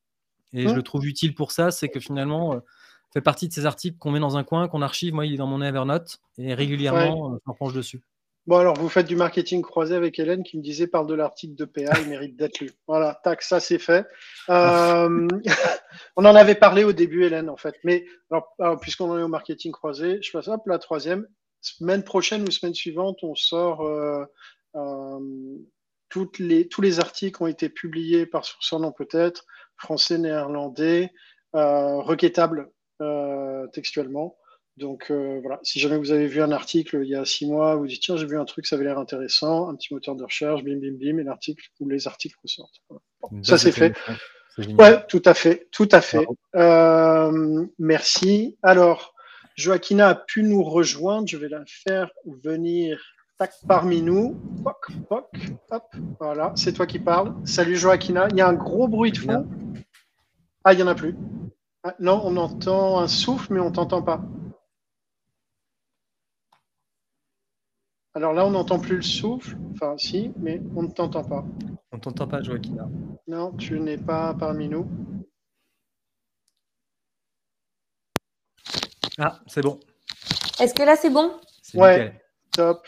et 0.53 0.63
je 0.63 0.69
mmh. 0.69 0.77
le 0.77 0.83
trouve 0.85 1.05
utile 1.05 1.35
pour 1.35 1.51
ça. 1.51 1.73
C'est 1.73 1.89
que 1.89 1.99
finalement, 1.99 2.55
euh, 2.55 2.59
fait 3.13 3.21
partie 3.21 3.49
de 3.49 3.53
ces 3.53 3.67
articles 3.67 3.99
qu'on 3.99 4.13
met 4.13 4.21
dans 4.21 4.37
un 4.37 4.45
coin, 4.45 4.69
qu'on 4.69 4.83
archive. 4.83 5.15
Moi, 5.15 5.27
il 5.27 5.35
est 5.35 5.39
dans 5.39 5.49
mon 5.49 5.63
Evernote 5.63 6.21
et 6.39 6.55
régulièrement, 6.55 7.33
euh, 7.33 7.39
je 7.39 7.51
m'en 7.51 7.55
penche 7.55 7.73
dessus. 7.73 8.03
Bon, 8.49 8.57
alors 8.59 8.75
vous 8.75 8.89
faites 8.89 9.07
du 9.07 9.15
marketing 9.15 9.63
croisé 9.63 9.95
avec 9.95 10.19
Hélène 10.19 10.43
qui 10.43 10.59
me 10.59 10.63
disait 10.63 10.89
parle 10.89 11.07
de 11.07 11.15
l'article 11.15 11.55
de 11.55 11.65
PA, 11.65 11.93
il 12.01 12.09
mérite 12.09 12.37
d'être 12.37 12.59
lu. 12.59 12.73
Voilà, 12.89 13.21
tac, 13.23 13.41
ça 13.41 13.61
c'est 13.61 13.79
fait. 13.79 14.05
Euh, 14.51 15.29
on 16.17 16.25
en 16.25 16.35
avait 16.35 16.57
parlé 16.57 16.83
au 16.83 16.93
début, 16.93 17.23
Hélène, 17.25 17.49
en 17.49 17.57
fait. 17.57 17.77
Mais 17.85 18.05
alors, 18.31 18.81
puisqu'on 18.81 19.11
en 19.11 19.19
est 19.19 19.23
au 19.23 19.29
marketing 19.29 19.71
croisé, 19.71 20.21
je 20.23 20.33
passe 20.33 20.49
hop, 20.49 20.63
la 20.67 20.81
troisième. 20.81 21.29
Semaine 21.61 22.03
prochaine 22.03 22.43
ou 22.43 22.51
semaine 22.51 22.75
suivante, 22.75 23.19
on 23.23 23.37
sort 23.37 23.87
euh, 23.87 24.25
euh, 24.75 25.21
les, 26.41 26.67
tous 26.67 26.81
les 26.81 26.99
articles 26.99 27.41
ont 27.41 27.47
été 27.47 27.69
publiés 27.69 28.27
par 28.27 28.45
son 28.45 28.81
nom 28.81 28.91
peut-être, 28.91 29.45
français, 29.77 30.19
néerlandais, 30.19 31.13
requêtables 31.53 32.73
textuellement. 33.73 34.37
Donc 34.79 35.11
euh, 35.11 35.39
voilà, 35.43 35.61
si 35.63 35.81
jamais 35.81 35.99
vous 35.99 36.13
avez 36.13 36.27
vu 36.27 36.41
un 36.41 36.51
article 36.51 37.01
il 37.03 37.11
y 37.11 37.15
a 37.15 37.25
six 37.27 37.47
mois, 37.47 37.77
vous 37.77 37.87
dites 37.87 38.01
tiens 38.01 38.17
j'ai 38.17 38.27
vu 38.27 38.39
un 38.39 38.45
truc, 38.47 38.67
ça 38.67 38.77
avait 38.77 38.87
l'air 38.87 38.99
intéressant, 38.99 39.69
un 39.69 39.75
petit 39.75 39.93
moteur 39.93 40.17
de 40.17 40.25
recherche, 40.25 40.65
bim 40.65 40.79
bim 40.81 40.97
bim, 40.99 41.19
et 41.19 41.25
l'article 41.25 41.63
ou 41.81 41.89
les 41.89 42.07
articles 42.07 42.37
ressortent. 42.43 42.81
ça 43.43 43.59
c'est 43.59 43.73
fait. 43.73 43.95
Ouais, 44.79 45.05
tout 45.07 45.23
à 45.25 45.35
fait, 45.35 45.69
tout 45.71 45.89
à 45.93 46.01
fait. 46.01 46.27
Euh, 46.57 47.67
merci. 47.79 48.59
Alors, 48.63 49.15
Joaquina 49.57 50.09
a 50.09 50.15
pu 50.15 50.43
nous 50.43 50.63
rejoindre. 50.63 51.27
Je 51.27 51.39
vais 51.39 51.49
la 51.49 51.63
faire 51.67 52.11
venir 52.27 53.01
tac, 53.39 53.53
parmi 53.67 54.03
nous. 54.03 54.39
Poc, 54.63 54.89
poc, 55.09 55.31
hop, 55.71 55.85
voilà, 56.21 56.53
c'est 56.55 56.73
toi 56.75 56.87
qui 56.87 56.99
parles. 56.99 57.35
Salut 57.45 57.77
Joaquina. 57.77 58.29
Il 58.31 58.37
y 58.37 58.41
a 58.43 58.49
un 58.49 58.55
gros 58.55 58.89
bruit 58.89 59.13
de 59.13 59.19
fond. 59.19 59.47
Ah, 60.65 60.75
il 60.75 60.77
n'y 60.77 60.83
en 60.83 60.87
a 60.87 60.95
plus. 60.95 61.17
Ah, 61.83 61.95
non, 61.99 62.21
on 62.25 62.37
entend 62.37 63.01
un 63.01 63.09
souffle, 63.09 63.55
mais 63.55 63.61
on 63.61 63.73
t'entend 63.73 64.03
pas. 64.03 64.23
Alors 68.15 68.35
là, 68.35 68.45
on 68.45 68.51
n'entend 68.51 68.79
plus 68.79 68.97
le 68.97 69.03
souffle. 69.03 69.57
Enfin, 69.73 69.97
si, 69.97 70.33
mais 70.37 70.61
on 70.77 70.83
ne 70.83 70.89
t'entend 70.89 71.25
pas. 71.25 71.45
On 71.93 71.97
ne 71.97 72.01
t'entend 72.01 72.27
pas, 72.27 72.43
Joaquina. 72.43 72.87
Non, 73.27 73.53
tu 73.53 73.81
n'es 73.81 73.97
pas 73.97 74.35
parmi 74.35 74.69
nous. 74.69 74.87
Ah, 79.19 79.41
c'est 79.47 79.63
bon. 79.63 79.81
Est-ce 80.61 80.75
que 80.75 80.83
là, 80.83 80.97
c'est 80.97 81.09
bon? 81.09 81.33
Ouais, 81.75 82.21
top. 82.53 82.87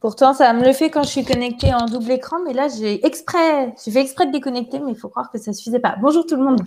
Pourtant, 0.00 0.32
ça 0.32 0.52
me 0.54 0.64
le 0.64 0.72
fait 0.72 0.90
quand 0.90 1.02
je 1.02 1.08
suis 1.08 1.24
connectée 1.24 1.74
en 1.74 1.84
double 1.84 2.12
écran, 2.12 2.36
mais 2.42 2.54
là, 2.54 2.68
j'ai 2.68 3.04
exprès, 3.04 3.74
j'ai 3.84 3.90
fait 3.90 4.00
exprès 4.00 4.26
de 4.26 4.32
déconnecter, 4.32 4.78
mais 4.78 4.92
il 4.92 4.96
faut 4.96 5.08
croire 5.08 5.30
que 5.30 5.38
ça 5.38 5.50
ne 5.50 5.56
suffisait 5.56 5.80
pas. 5.80 5.96
Bonjour 6.00 6.24
tout 6.24 6.36
le 6.36 6.44
monde. 6.44 6.62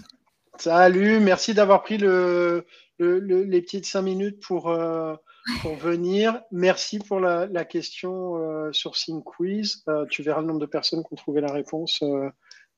Salut, 0.58 1.20
merci 1.20 1.56
d'avoir 1.56 1.82
pris 1.82 1.98
le, 1.98 2.68
les 3.00 3.62
petites 3.62 3.86
cinq 3.86 4.04
minutes 4.04 4.40
pour, 4.46 4.70
euh, 4.70 5.16
pour 5.62 5.76
venir. 5.76 6.42
Merci 6.52 7.00
pour 7.00 7.20
la, 7.20 7.66
question 7.66 8.36
euh, 8.38 8.72
sur 8.72 8.96
Sync 8.96 9.24
Quiz. 9.24 9.84
Euh, 9.88 10.06
tu 10.10 10.24
verras 10.24 10.42
le 10.42 10.48
nombre 10.48 10.60
de 10.60 10.66
personnes 10.66 11.04
qui 11.04 11.14
ont 11.14 11.16
trouvé 11.16 11.42
la 11.42 11.52
réponse 11.52 12.04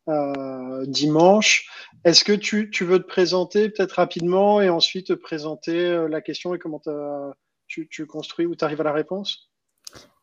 euh, 0.08 0.86
dimanche. 0.86 1.70
Est-ce 2.04 2.24
que 2.24 2.34
tu, 2.34 2.70
veux 2.82 3.00
te 3.00 3.08
présenter 3.08 3.70
peut-être 3.70 3.94
rapidement 3.94 4.62
et 4.62 4.70
ensuite 4.70 5.16
présenter 5.16 6.08
la 6.10 6.22
question 6.22 6.54
et 6.54 6.60
comment 6.60 6.82
tu, 7.68 7.88
tu 7.90 8.06
construis 8.06 8.46
ou 8.46 8.56
tu 8.56 8.66
arrives 8.66 8.82
à 8.82 8.86
la 8.86 8.94
réponse? 8.94 9.50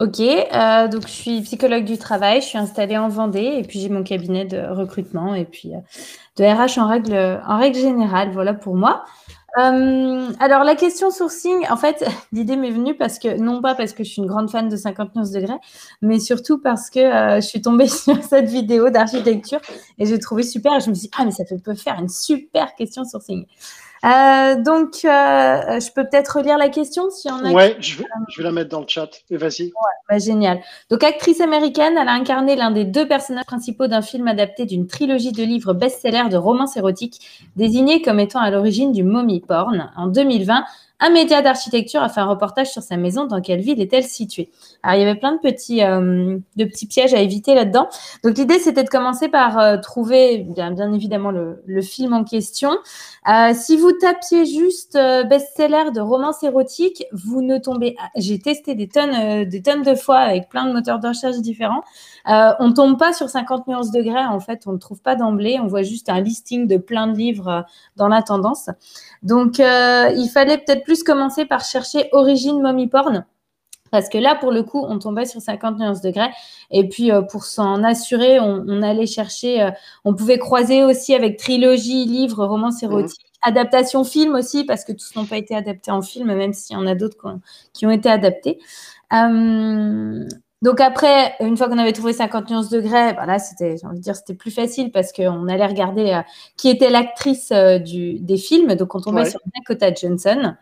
Ok, 0.00 0.18
donc 0.18 1.06
je 1.06 1.12
suis 1.12 1.40
psychologue 1.42 1.84
du 1.84 1.96
travail, 1.96 2.40
je 2.40 2.46
suis 2.46 2.58
installée 2.58 2.98
en 2.98 3.08
Vendée 3.08 3.54
et 3.58 3.62
puis 3.62 3.78
j'ai 3.78 3.88
mon 3.88 4.02
cabinet 4.02 4.44
de 4.44 4.58
recrutement 4.58 5.36
et 5.36 5.44
puis 5.44 5.70
de 6.36 6.44
RH 6.44 6.80
en 6.80 6.88
règle, 6.88 7.40
en 7.46 7.58
règle 7.58 7.78
générale. 7.78 8.32
Voilà 8.32 8.52
pour 8.52 8.74
moi. 8.74 9.04
Euh, 9.58 10.32
alors, 10.38 10.64
la 10.64 10.76
question 10.76 11.10
sourcing, 11.10 11.66
en 11.70 11.76
fait, 11.76 12.04
l'idée 12.32 12.56
m'est 12.56 12.70
venue 12.70 12.96
parce 12.96 13.18
que, 13.18 13.38
non 13.40 13.60
pas 13.60 13.74
parce 13.74 13.92
que 13.92 14.04
je 14.04 14.10
suis 14.10 14.22
une 14.22 14.28
grande 14.28 14.50
fan 14.50 14.68
de 14.68 14.76
50 14.76 15.12
degrés, 15.32 15.58
mais 16.02 16.18
surtout 16.20 16.58
parce 16.58 16.90
que 16.90 17.00
euh, 17.00 17.40
je 17.40 17.46
suis 17.46 17.60
tombée 17.60 17.88
sur 17.88 18.22
cette 18.22 18.48
vidéo 18.48 18.90
d'architecture 18.90 19.60
et 19.98 20.06
j'ai 20.06 20.18
trouvé 20.18 20.42
super. 20.42 20.78
Je 20.80 20.90
me 20.90 20.94
suis 20.94 21.08
dit, 21.08 21.10
ah, 21.18 21.24
mais 21.24 21.32
ça 21.32 21.44
peut 21.44 21.74
faire 21.74 21.98
une 21.98 22.08
super 22.08 22.74
question 22.74 23.04
sourcing. 23.04 23.46
Euh, 24.02 24.54
donc, 24.62 25.04
euh, 25.04 25.78
je 25.78 25.92
peux 25.92 26.04
peut-être 26.04 26.38
relire 26.38 26.56
la 26.56 26.70
question 26.70 27.10
si 27.10 27.28
on 27.28 27.44
a. 27.44 27.52
Ouais, 27.52 27.76
je 27.80 27.98
vais, 27.98 28.04
je 28.28 28.38
vais, 28.38 28.44
la 28.44 28.52
mettre 28.52 28.70
dans 28.70 28.80
le 28.80 28.88
chat. 28.88 29.10
Vas-y. 29.30 29.64
Ouais, 29.64 29.70
bah, 30.08 30.18
génial. 30.18 30.60
Donc, 30.88 31.04
actrice 31.04 31.40
américaine, 31.40 31.98
elle 32.00 32.08
a 32.08 32.12
incarné 32.12 32.56
l'un 32.56 32.70
des 32.70 32.84
deux 32.84 33.06
personnages 33.06 33.44
principaux 33.44 33.88
d'un 33.88 34.00
film 34.00 34.26
adapté 34.26 34.64
d'une 34.64 34.86
trilogie 34.86 35.32
de 35.32 35.42
livres 35.42 35.74
best-seller 35.74 36.30
de 36.30 36.36
romance 36.36 36.78
érotique, 36.78 37.20
désigné 37.56 38.00
comme 38.00 38.20
étant 38.20 38.40
à 38.40 38.50
l'origine 38.50 38.92
du 38.92 39.02
mommy 39.02 39.40
porn. 39.40 39.90
En 39.96 40.06
2020, 40.06 40.64
un 41.00 41.08
média 41.10 41.40
d'architecture 41.40 42.02
a 42.02 42.10
fait 42.10 42.20
un 42.20 42.26
reportage 42.26 42.70
sur 42.70 42.82
sa 42.82 42.98
maison. 42.98 43.24
Dans 43.24 43.40
quelle 43.40 43.60
ville 43.60 43.80
est-elle 43.80 44.04
située 44.04 44.50
Alors, 44.82 44.96
il 44.96 45.00
y 45.00 45.08
avait 45.08 45.18
plein 45.18 45.32
de 45.32 45.38
petits, 45.38 45.82
euh, 45.82 46.38
de 46.56 46.64
petits 46.66 46.86
pièges 46.86 47.14
à 47.14 47.20
éviter 47.20 47.54
là-dedans. 47.54 47.88
Donc, 48.22 48.36
l'idée, 48.36 48.58
c'était 48.58 48.84
de 48.84 48.88
commencer 48.88 49.28
par 49.28 49.58
euh, 49.58 49.78
trouver, 49.78 50.38
bien, 50.38 50.70
bien, 50.72 50.92
évidemment, 50.92 51.30
le, 51.30 51.80
film 51.80 52.12
en 52.12 52.24
question. 52.24 52.72
Euh, 53.26 53.54
si 53.54 53.78
vous 53.78 53.92
tapiez 53.92 54.44
juste 54.44 54.92
best-seller 54.94 55.92
de 55.94 56.00
romance 56.00 56.42
érotique, 56.42 57.04
vous 57.12 57.40
ne 57.40 57.56
tombez. 57.56 57.96
J'ai 58.16 58.38
testé 58.38 58.74
des 58.74 58.86
tonnes, 58.86 59.44
des 59.44 59.62
tonnes 59.62 59.82
de 59.82 59.94
fois 59.94 60.18
avec 60.18 60.50
plein 60.50 60.66
de 60.66 60.72
moteurs 60.74 61.00
de 61.00 61.08
recherche 61.08 61.38
différents. 61.38 61.80
on 62.26 62.68
ne 62.68 62.74
tombe 62.74 62.98
pas 62.98 63.14
sur 63.14 63.30
50 63.30 63.66
nuances 63.66 63.90
degrés. 63.90 64.26
En 64.26 64.40
fait, 64.40 64.64
on 64.66 64.72
ne 64.72 64.78
trouve 64.78 65.00
pas 65.00 65.16
d'emblée. 65.16 65.58
On 65.58 65.68
voit 65.68 65.82
juste 65.82 66.10
un 66.10 66.20
listing 66.20 66.66
de 66.66 66.76
plein 66.76 67.06
de 67.06 67.16
livres 67.16 67.64
dans 67.96 68.08
la 68.08 68.20
tendance. 68.20 68.68
Donc, 69.22 69.58
il 69.58 70.30
fallait 70.32 70.58
peut-être 70.58 70.84
plus 70.90 71.04
commencer 71.04 71.44
par 71.44 71.62
chercher 71.62 72.08
origine 72.10 72.60
mommy 72.60 72.88
porn. 72.88 73.24
Parce 73.92 74.08
que 74.08 74.18
là, 74.18 74.34
pour 74.34 74.50
le 74.50 74.64
coup, 74.64 74.84
on 74.84 74.98
tombait 74.98 75.24
sur 75.24 75.40
50 75.40 75.78
nuances 75.78 76.00
degrés. 76.00 76.30
Et 76.72 76.88
puis, 76.88 77.12
euh, 77.12 77.22
pour 77.22 77.44
s'en 77.44 77.84
assurer, 77.84 78.40
on, 78.40 78.82
allait 78.82 79.06
chercher, 79.06 79.62
euh, 79.62 79.70
on 80.04 80.14
pouvait 80.14 80.38
croiser 80.38 80.82
aussi 80.82 81.14
avec 81.14 81.38
trilogie, 81.38 82.06
livre, 82.06 82.44
romance 82.44 82.82
mhm. 82.82 82.90
érotique, 82.90 83.24
adaptation 83.42 84.02
film 84.02 84.34
aussi, 84.34 84.64
parce 84.64 84.84
que 84.84 84.90
tous 84.90 85.14
n'ont 85.14 85.26
pas 85.26 85.36
été 85.36 85.54
adaptés 85.54 85.92
en 85.92 86.02
film, 86.02 86.34
même 86.34 86.52
s'il 86.52 86.74
y 86.74 86.78
en 86.80 86.88
a 86.88 86.96
d'autres 86.96 87.16
qui, 87.72 87.86
ont 87.86 87.90
été 87.92 88.10
adaptés. 88.10 88.58
Euh, 89.12 90.26
donc 90.62 90.80
après, 90.80 91.34
une 91.40 91.56
fois 91.56 91.68
qu'on 91.68 91.78
avait 91.78 91.92
trouvé 91.92 92.12
50 92.12 92.50
nuances 92.50 92.68
degrés, 92.68 93.14
ben 93.14 93.24
là, 93.24 93.38
c'était, 93.38 93.76
j'ai 93.78 93.86
envie 93.86 93.98
de 93.98 94.02
dire, 94.02 94.14
c'était 94.14 94.34
plus 94.34 94.50
facile 94.50 94.92
parce 94.92 95.10
qu'on 95.10 95.48
allait 95.48 95.66
regarder 95.66 96.10
euh, 96.10 96.20
qui 96.56 96.68
était 96.68 96.90
l'actrice 96.90 97.50
euh, 97.50 97.78
du, 97.78 98.18
des 98.18 98.36
films. 98.36 98.74
Donc 98.74 98.94
on 98.94 99.00
tombait 99.00 99.30
sur 99.30 99.40
Dakota 99.56 99.94
Johnson. 99.94 100.54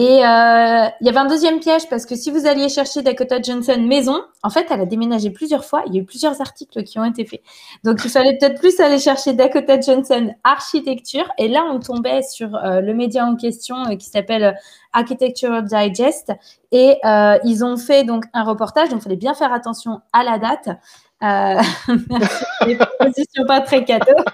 Et 0.00 0.24
euh, 0.24 0.86
il 1.00 1.06
y 1.06 1.08
avait 1.08 1.18
un 1.18 1.26
deuxième 1.26 1.58
piège 1.58 1.88
parce 1.88 2.06
que 2.06 2.14
si 2.14 2.30
vous 2.30 2.46
alliez 2.46 2.68
chercher 2.68 3.02
Dakota 3.02 3.42
Johnson 3.42 3.80
maison, 3.80 4.22
en 4.44 4.48
fait, 4.48 4.64
elle 4.70 4.80
a 4.80 4.86
déménagé 4.86 5.30
plusieurs 5.30 5.64
fois. 5.64 5.82
Il 5.88 5.94
y 5.94 5.98
a 5.98 6.02
eu 6.02 6.04
plusieurs 6.04 6.40
articles 6.40 6.84
qui 6.84 7.00
ont 7.00 7.04
été 7.04 7.24
faits. 7.24 7.42
Donc, 7.82 8.04
il 8.04 8.08
fallait 8.08 8.38
peut-être 8.38 8.60
plus 8.60 8.78
aller 8.78 9.00
chercher 9.00 9.32
Dakota 9.32 9.80
Johnson 9.80 10.32
architecture. 10.44 11.28
Et 11.36 11.48
là, 11.48 11.64
on 11.68 11.80
tombait 11.80 12.22
sur 12.22 12.54
euh, 12.54 12.80
le 12.80 12.94
média 12.94 13.26
en 13.26 13.34
question 13.34 13.74
euh, 13.86 13.96
qui 13.96 14.06
s'appelle 14.06 14.56
Architectural 14.92 15.64
Digest. 15.64 16.32
Et 16.70 17.00
ils 17.44 17.64
ont 17.64 17.76
fait 17.76 18.04
donc 18.04 18.22
un 18.34 18.44
reportage. 18.44 18.90
Donc, 18.90 19.00
il 19.00 19.02
fallait 19.02 19.16
bien 19.16 19.34
faire 19.34 19.52
attention 19.52 20.00
à 20.12 20.22
la 20.22 20.38
date. 20.38 20.78
Euh, 21.22 21.60
les 22.66 22.76
propositions 22.76 23.44
pas 23.46 23.60
très 23.60 23.84
cadeaux. 23.84 24.06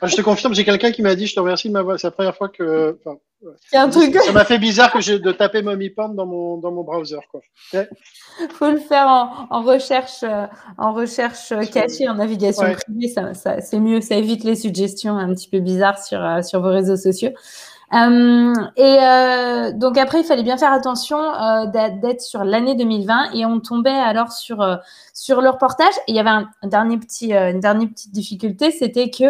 Ah, 0.00 0.06
je 0.06 0.16
te 0.16 0.20
confirme, 0.20 0.54
j'ai 0.54 0.64
quelqu'un 0.64 0.92
qui 0.92 1.00
m'a 1.00 1.14
dit 1.14 1.26
je 1.26 1.34
te 1.34 1.40
remercie 1.40 1.68
de 1.68 1.72
ma 1.72 1.80
voix. 1.80 1.96
C'est 1.96 2.06
la 2.06 2.10
première 2.10 2.36
fois 2.36 2.50
que. 2.50 2.98
un 3.72 3.88
truc... 3.88 4.14
Ça 4.14 4.32
m'a 4.32 4.44
fait 4.44 4.58
bizarre 4.58 4.92
que 4.92 5.00
j'ai 5.00 5.18
de 5.18 5.32
taper 5.32 5.62
Mommy 5.62 5.88
Porn 5.88 6.14
dans 6.14 6.26
mon, 6.26 6.58
dans 6.58 6.70
mon 6.70 6.82
browser. 6.82 7.18
Il 7.72 7.86
faut 8.50 8.70
le 8.70 8.78
faire 8.78 9.06
en, 9.08 9.62
recherche, 9.62 10.22
euh, 10.22 10.46
en 10.76 10.92
recherche 10.92 11.54
cachée, 11.72 12.08
en 12.08 12.16
navigation 12.16 12.64
privée. 12.74 13.08
Ça, 13.08 13.60
c'est 13.60 13.80
mieux, 13.80 14.02
ça 14.02 14.16
évite 14.16 14.44
les 14.44 14.56
suggestions 14.56 15.16
un 15.16 15.32
petit 15.34 15.48
peu 15.48 15.60
bizarres 15.60 15.98
sur, 15.98 16.22
euh, 16.22 16.42
sur 16.42 16.60
vos 16.60 16.70
réseaux 16.70 16.96
sociaux. 16.96 17.30
Euh, 17.94 18.54
et 18.76 18.96
euh, 19.00 19.72
donc 19.72 19.98
après, 19.98 20.20
il 20.20 20.24
fallait 20.24 20.42
bien 20.42 20.56
faire 20.56 20.72
attention 20.72 21.18
euh, 21.18 21.66
d'être 21.66 22.20
sur 22.20 22.42
l'année 22.42 22.74
2020 22.74 23.32
et 23.34 23.46
on 23.46 23.60
tombait 23.60 23.90
alors 23.90 24.32
sur 24.32 24.66
sur 25.12 25.40
le 25.40 25.50
reportage. 25.50 25.94
Il 26.08 26.16
y 26.16 26.18
avait 26.18 26.30
un, 26.30 26.48
dernier 26.64 26.98
petit, 26.98 27.32
une 27.32 27.60
dernière 27.60 27.88
petite 27.88 28.12
difficulté, 28.12 28.72
c'était 28.72 29.10
que 29.10 29.24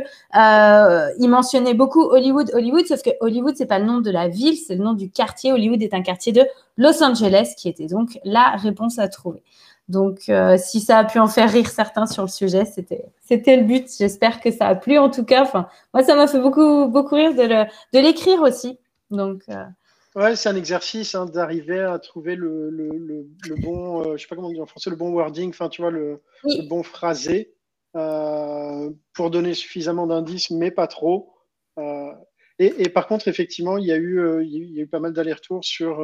il 1.18 1.28
mentionnait 1.28 1.74
beaucoup 1.74 2.02
Hollywood, 2.02 2.50
Hollywood, 2.54 2.86
sauf 2.86 3.02
que 3.02 3.10
Hollywood 3.20 3.54
c'est 3.56 3.66
pas 3.66 3.78
le 3.78 3.84
nom 3.84 4.00
de 4.00 4.10
la 4.10 4.28
ville, 4.28 4.56
c'est 4.56 4.76
le 4.76 4.84
nom 4.84 4.94
du 4.94 5.10
quartier. 5.10 5.52
Hollywood 5.52 5.82
est 5.82 5.92
un 5.92 6.02
quartier 6.02 6.32
de 6.32 6.42
Los 6.78 7.02
Angeles 7.02 7.54
qui 7.58 7.68
était 7.68 7.86
donc 7.86 8.18
la 8.24 8.50
réponse 8.56 8.98
à 8.98 9.08
trouver. 9.08 9.42
Donc, 9.88 10.30
si 10.56 10.80
ça 10.80 10.98
a 10.98 11.04
pu 11.04 11.18
en 11.18 11.26
faire 11.26 11.50
rire 11.50 11.68
certains 11.68 12.06
sur 12.06 12.22
le 12.22 12.28
sujet, 12.28 12.64
c'était 12.64 13.04
c'était 13.20 13.56
le 13.56 13.64
but. 13.64 13.86
J'espère 13.98 14.40
que 14.40 14.50
ça 14.50 14.66
a 14.68 14.74
plu 14.74 14.98
en 14.98 15.10
tout 15.10 15.24
cas. 15.24 15.42
Enfin, 15.42 15.68
moi, 15.92 16.02
ça 16.02 16.14
m'a 16.14 16.26
fait 16.26 16.40
beaucoup 16.40 16.88
beaucoup 16.88 17.14
rire 17.14 17.34
de 17.34 17.98
l'écrire 17.98 18.40
aussi. 18.40 18.78
Donc, 19.10 19.42
euh, 19.48 19.64
ouais, 20.16 20.36
c'est 20.36 20.48
un 20.48 20.56
exercice 20.56 21.14
hein, 21.14 21.26
d'arriver 21.26 21.80
à 21.80 21.98
trouver 21.98 22.36
le, 22.36 22.70
le, 22.70 22.90
le, 22.90 23.54
bon, 23.62 24.00
euh, 24.00 24.16
je 24.16 24.22
sais 24.22 24.28
pas 24.28 24.36
comment 24.36 24.50
dire 24.50 24.62
en 24.62 24.66
français, 24.66 24.90
le 24.90 24.96
bon 24.96 25.12
wording, 25.12 25.50
enfin, 25.50 25.68
tu 25.68 25.82
vois, 25.82 25.90
le, 25.90 26.22
bon 26.68 26.82
phrasé 26.82 27.54
euh, 27.96 28.90
pour 29.12 29.30
donner 29.30 29.54
suffisamment 29.54 30.06
d'indices, 30.06 30.50
mais 30.50 30.70
pas 30.70 30.86
trop. 30.86 31.32
Et, 32.60 32.72
et, 32.84 32.88
par 32.88 33.08
contre, 33.08 33.26
effectivement, 33.26 33.78
il 33.78 33.86
y 33.86 33.92
a 33.92 33.96
eu, 33.96 34.44
il 34.44 34.74
y 34.74 34.78
a 34.78 34.82
eu 34.84 34.86
pas 34.86 35.00
mal 35.00 35.12
d'allers-retours 35.12 35.64
sur 35.64 36.00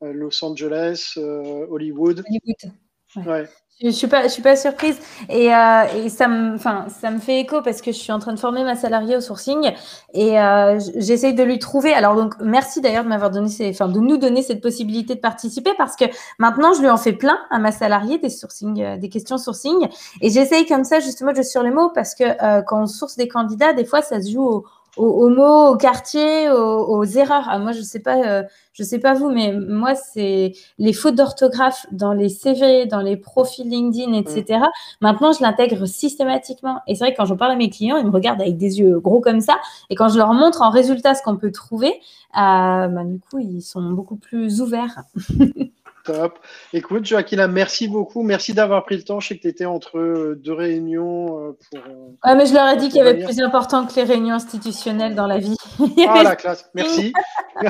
Los 0.00 0.44
Angeles, 0.44 1.14
Hollywood. 1.16 2.22
Hollywood. 2.24 2.72
Ouais. 3.16 3.48
Je 3.82 3.90
suis 3.90 4.06
pas, 4.06 4.24
je 4.24 4.28
suis 4.28 4.42
pas 4.42 4.54
surprise 4.54 4.96
et, 5.28 5.52
euh, 5.52 5.82
et 5.96 6.08
ça 6.08 6.28
me, 6.28 6.54
enfin, 6.54 6.86
ça 6.88 7.10
me 7.10 7.18
fait 7.18 7.40
écho 7.40 7.62
parce 7.62 7.82
que 7.82 7.90
je 7.90 7.96
suis 7.96 8.12
en 8.12 8.20
train 8.20 8.32
de 8.32 8.38
former 8.38 8.62
ma 8.62 8.76
salariée 8.76 9.16
au 9.16 9.20
sourcing 9.20 9.72
et 10.14 10.38
euh, 10.38 10.78
j'essaye 10.96 11.34
de 11.34 11.42
lui 11.42 11.58
trouver. 11.58 11.92
Alors 11.92 12.14
donc, 12.14 12.34
merci 12.40 12.80
d'ailleurs 12.80 13.02
de 13.02 13.08
m'avoir 13.08 13.30
donné, 13.32 13.48
ces, 13.48 13.70
enfin, 13.70 13.88
de 13.88 13.98
nous 13.98 14.18
donner 14.18 14.42
cette 14.42 14.60
possibilité 14.60 15.16
de 15.16 15.20
participer 15.20 15.72
parce 15.78 15.96
que 15.96 16.04
maintenant 16.38 16.74
je 16.74 16.80
lui 16.80 16.90
en 16.90 16.96
fais 16.96 17.12
plein 17.12 17.38
à 17.50 17.58
ma 17.58 17.72
salariée 17.72 18.18
des 18.18 18.30
sourcing, 18.30 18.80
euh, 18.82 18.96
des 18.98 19.08
questions 19.08 19.36
sourcing 19.36 19.88
et 20.20 20.30
j'essaye 20.30 20.64
comme 20.66 20.84
ça 20.84 21.00
justement 21.00 21.32
de 21.32 21.42
sur 21.42 21.64
les 21.64 21.72
mots 21.72 21.90
parce 21.92 22.14
que 22.14 22.62
quand 22.62 22.82
on 22.82 22.86
source 22.86 23.16
des 23.16 23.26
candidats, 23.26 23.72
des 23.72 23.84
fois 23.84 24.02
ça 24.02 24.22
se 24.22 24.30
joue 24.30 24.44
au, 24.44 24.64
aux, 24.96 25.28
mots, 25.30 25.68
au 25.68 25.76
quartier, 25.76 26.50
aux, 26.50 27.04
erreurs. 27.04 27.46
Ah, 27.48 27.58
moi, 27.58 27.72
je 27.72 27.80
sais 27.80 28.00
pas, 28.00 28.22
euh, 28.24 28.42
je 28.72 28.82
sais 28.82 28.98
pas 28.98 29.14
vous, 29.14 29.30
mais 29.30 29.52
moi, 29.52 29.94
c'est 29.94 30.52
les 30.78 30.92
fautes 30.92 31.14
d'orthographe 31.14 31.86
dans 31.92 32.12
les 32.12 32.28
CV, 32.28 32.86
dans 32.86 33.00
les 33.00 33.16
profils 33.16 33.68
LinkedIn, 33.68 34.12
etc. 34.12 34.60
Maintenant, 35.00 35.32
je 35.32 35.42
l'intègre 35.42 35.86
systématiquement. 35.86 36.80
Et 36.86 36.94
c'est 36.94 37.04
vrai 37.04 37.12
que 37.12 37.16
quand 37.16 37.26
j'en 37.26 37.36
parle 37.36 37.52
à 37.52 37.56
mes 37.56 37.70
clients, 37.70 37.96
ils 37.96 38.06
me 38.06 38.12
regardent 38.12 38.42
avec 38.42 38.58
des 38.58 38.80
yeux 38.80 39.00
gros 39.00 39.20
comme 39.20 39.40
ça. 39.40 39.58
Et 39.88 39.94
quand 39.94 40.08
je 40.08 40.18
leur 40.18 40.34
montre 40.34 40.62
en 40.62 40.70
résultat 40.70 41.14
ce 41.14 41.22
qu'on 41.22 41.36
peut 41.36 41.52
trouver, 41.52 42.00
euh, 42.36 42.88
bah, 42.88 43.04
du 43.04 43.18
coup, 43.18 43.38
ils 43.38 43.62
sont 43.62 43.90
beaucoup 43.92 44.16
plus 44.16 44.60
ouverts. 44.60 45.02
Top. 46.04 46.38
Écoute, 46.72 47.04
Joaquina, 47.04 47.46
merci 47.46 47.86
beaucoup. 47.86 48.22
Merci 48.22 48.54
d'avoir 48.54 48.84
pris 48.84 48.96
le 48.96 49.02
temps. 49.02 49.20
Je 49.20 49.28
sais 49.28 49.36
que 49.36 49.42
tu 49.42 49.48
étais 49.48 49.64
entre 49.64 49.98
euh, 49.98 50.34
deux 50.34 50.52
réunions 50.52 51.50
euh, 51.50 51.52
pour. 51.70 51.80
Euh, 51.80 52.34
mais 52.36 52.46
je 52.46 52.54
leur 52.54 52.68
ai 52.68 52.76
dit 52.76 52.88
qu'il 52.88 52.98
y 52.98 53.00
avait 53.00 53.24
plus 53.24 53.40
important 53.40 53.86
que 53.86 53.94
les 53.94 54.04
réunions 54.04 54.34
institutionnelles 54.34 55.14
dans 55.14 55.26
la 55.26 55.38
vie. 55.38 55.56
ah, 56.08 56.22
la 56.22 56.36
classe. 56.36 56.68
Merci. 56.74 57.12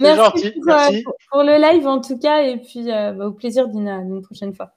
merci, 0.00 0.16
gentil, 0.16 0.50
pour, 0.52 0.64
merci. 0.66 1.04
Pour, 1.30 1.42
le 1.42 1.60
live, 1.60 1.86
en 1.86 2.00
tout 2.00 2.18
cas. 2.18 2.42
Et 2.42 2.56
puis, 2.56 2.86
bah, 2.86 3.26
au 3.26 3.32
plaisir 3.32 3.68
d'une 3.68 4.22
prochaine 4.22 4.54
fois. 4.54 4.72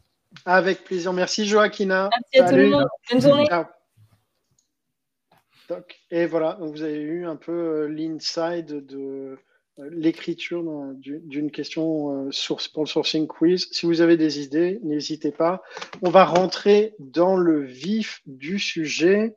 Avec 0.45 0.83
plaisir. 0.83 1.13
Merci, 1.13 1.45
Joaquina. 1.45 2.09
Merci 2.33 2.45
à 2.45 2.49
tout 2.49 2.55
le 2.57 2.69
monde. 2.69 2.87
Bonne 3.11 3.21
journée. 3.21 3.47
Et 6.11 6.25
voilà, 6.25 6.57
vous 6.59 6.83
avez 6.83 6.99
eu 6.99 7.25
un 7.25 7.35
peu 7.35 7.87
l'inside 7.87 8.85
de 8.85 9.37
l'écriture 9.77 10.63
d'une 10.95 11.51
question 11.51 12.27
euh, 12.27 12.31
source 12.31 12.67
pour 12.67 12.83
le 12.83 12.87
sourcing 12.87 13.27
quiz. 13.27 13.67
Si 13.71 13.85
vous 13.85 14.01
avez 14.01 14.17
des 14.17 14.41
idées, 14.41 14.79
n'hésitez 14.83 15.31
pas. 15.31 15.61
On 16.01 16.09
va 16.09 16.25
rentrer 16.25 16.95
dans 16.99 17.35
le 17.35 17.61
vif 17.61 18.21
du 18.25 18.59
sujet. 18.59 19.35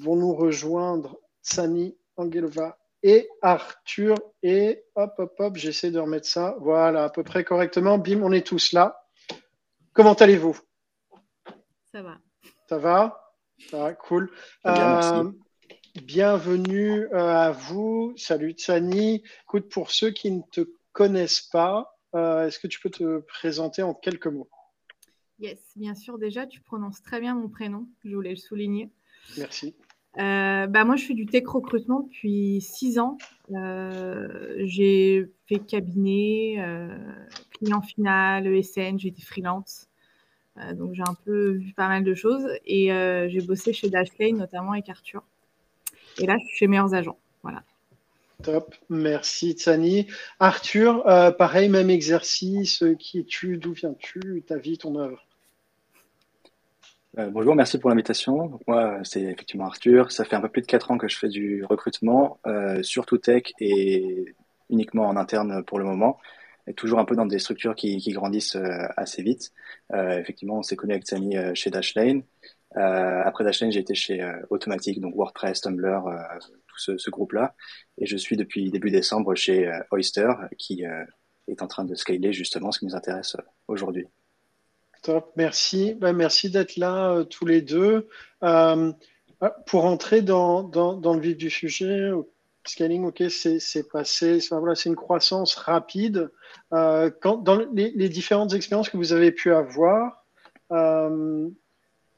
vont 0.00 0.16
nous 0.16 0.34
rejoindre 0.34 1.18
Sani 1.42 1.96
Angelova 2.16 2.78
et 3.02 3.28
Arthur. 3.42 4.16
Et 4.42 4.82
hop, 4.94 5.14
hop, 5.18 5.34
hop, 5.38 5.56
j'essaie 5.56 5.90
de 5.90 5.98
remettre 5.98 6.26
ça. 6.26 6.56
Voilà, 6.60 7.04
à 7.04 7.10
peu 7.10 7.22
près 7.22 7.44
correctement. 7.44 7.98
Bim, 7.98 8.22
on 8.22 8.32
est 8.32 8.46
tous 8.46 8.72
là. 8.72 9.06
Comment 9.92 10.14
allez-vous? 10.14 10.58
Ça 11.92 12.02
va. 12.02 12.18
Ça 12.68 12.78
va? 12.78 13.34
Ça 13.70 13.78
va, 13.78 13.92
cool. 13.94 14.30
Euh, 14.66 15.30
à 17.12 17.52
vous. 17.52 18.14
Salut 18.16 18.52
Tsani. 18.52 19.22
Écoute, 19.44 19.68
pour 19.68 19.90
ceux 19.90 20.10
qui 20.10 20.30
ne 20.30 20.42
te 20.50 20.68
connaissent 20.92 21.42
pas, 21.52 21.96
euh, 22.14 22.46
est-ce 22.46 22.58
que 22.58 22.66
tu 22.66 22.80
peux 22.80 22.90
te 22.90 23.20
présenter 23.20 23.82
en 23.82 23.94
quelques 23.94 24.26
mots? 24.26 24.48
Yes, 25.38 25.58
bien 25.76 25.94
sûr. 25.94 26.18
Déjà, 26.18 26.46
tu 26.46 26.60
prononces 26.60 27.02
très 27.02 27.20
bien 27.20 27.34
mon 27.34 27.48
prénom. 27.48 27.86
Je 28.04 28.14
voulais 28.14 28.30
le 28.30 28.36
souligner. 28.36 28.90
Merci. 29.38 29.74
Euh, 30.18 30.66
bah 30.68 30.84
moi, 30.84 30.96
je 30.96 31.06
fais 31.06 31.14
du 31.14 31.26
tech 31.26 31.46
recrutement 31.46 32.00
depuis 32.00 32.60
six 32.60 32.98
ans. 32.98 33.16
j'ai 33.50 35.30
fait 35.48 35.58
cabinet, 35.58 36.56
client 37.50 37.82
final, 37.82 38.46
ESN, 38.46 38.98
j'ai 38.98 39.08
été 39.08 39.22
freelance. 39.22 39.88
donc, 40.74 40.94
j'ai 40.94 41.02
un 41.02 41.14
peu 41.24 41.50
vu 41.52 41.72
pas 41.72 41.88
mal 41.88 42.04
de 42.04 42.14
choses. 42.14 42.48
Et 42.64 42.88
j'ai 43.28 43.40
bossé 43.40 43.72
chez 43.72 43.90
Dashlane, 43.90 44.36
notamment 44.36 44.72
avec 44.72 44.88
Arthur. 44.88 45.24
Et 46.18 46.26
là, 46.26 46.36
je 46.40 46.46
suis 46.46 46.56
chez 46.58 46.66
Meilleurs 46.66 46.94
Agents. 46.94 47.18
Voilà. 47.42 47.62
Top, 48.42 48.74
merci 48.90 49.52
Tsani. 49.52 50.06
Arthur, 50.38 51.06
euh, 51.06 51.30
pareil, 51.30 51.68
même 51.68 51.90
exercice. 51.90 52.84
Qui 52.98 53.20
es-tu? 53.20 53.56
D'où 53.56 53.72
viens-tu? 53.72 54.42
Ta 54.46 54.58
vie, 54.58 54.76
ton 54.76 54.96
œuvre? 54.96 55.24
Euh, 57.18 57.30
bonjour, 57.30 57.54
merci 57.54 57.78
pour 57.78 57.90
l'invitation. 57.90 58.58
Moi, 58.66 58.98
c'est 59.04 59.22
effectivement 59.22 59.66
Arthur. 59.66 60.12
Ça 60.12 60.24
fait 60.24 60.36
un 60.36 60.40
peu 60.40 60.48
plus 60.48 60.62
de 60.62 60.66
4 60.66 60.90
ans 60.90 60.98
que 60.98 61.08
je 61.08 61.16
fais 61.16 61.28
du 61.28 61.64
recrutement, 61.64 62.38
euh, 62.46 62.82
surtout 62.82 63.18
tech 63.18 63.44
et 63.60 64.34
uniquement 64.68 65.08
en 65.08 65.16
interne 65.16 65.64
pour 65.64 65.78
le 65.78 65.84
moment. 65.84 66.18
Et 66.66 66.74
toujours 66.74 66.98
un 66.98 67.04
peu 67.04 67.14
dans 67.14 67.26
des 67.26 67.38
structures 67.38 67.74
qui, 67.74 67.98
grandissent 68.12 68.56
assez 68.96 69.22
vite. 69.22 69.52
effectivement, 69.92 70.58
on 70.58 70.62
s'est 70.62 70.76
connu 70.76 70.94
avec 70.94 71.04
Tsani 71.04 71.36
chez 71.54 71.70
Dashlane. 71.70 72.22
Euh, 72.76 73.22
après 73.24 73.44
Dashlane, 73.44 73.70
j'ai 73.70 73.80
été 73.80 73.94
chez 73.94 74.20
euh, 74.20 74.34
Automatic, 74.50 75.00
donc 75.00 75.14
WordPress, 75.14 75.60
Tumblr, 75.60 76.06
euh, 76.06 76.16
tout 76.66 76.98
ce, 76.98 77.10
groupe-là. 77.10 77.54
Et 77.98 78.06
je 78.06 78.16
suis 78.16 78.36
depuis 78.36 78.70
début 78.70 78.90
décembre 78.90 79.34
chez 79.34 79.70
Oyster, 79.90 80.32
qui 80.58 80.84
est 81.46 81.62
en 81.62 81.66
train 81.68 81.84
de 81.84 81.94
scaler 81.94 82.32
justement 82.32 82.72
ce 82.72 82.80
qui 82.80 82.86
nous 82.86 82.96
intéresse 82.96 83.36
aujourd'hui. 83.68 84.06
Top, 85.02 85.32
merci. 85.36 85.94
Ben, 85.94 86.12
merci 86.12 86.50
d'être 86.50 86.76
là 86.76 87.24
tous 87.24 87.46
les 87.46 87.62
deux. 87.62 88.08
Pour 88.40 89.84
entrer 89.84 90.22
dans, 90.22 90.68
le 90.74 91.20
vif 91.20 91.36
du 91.36 91.50
sujet, 91.50 92.10
scaling, 92.66 93.04
ok, 93.04 93.22
c'est 93.28 93.88
passé, 93.88 94.40
c'est 94.40 94.86
une 94.86 94.96
croissance 94.96 95.54
rapide. 95.54 96.32
Dans 96.72 97.68
les, 97.72 98.08
différentes 98.08 98.52
expériences 98.52 98.88
que 98.88 98.96
vous 98.96 99.12
avez 99.12 99.30
pu 99.30 99.54
avoir, 99.54 100.26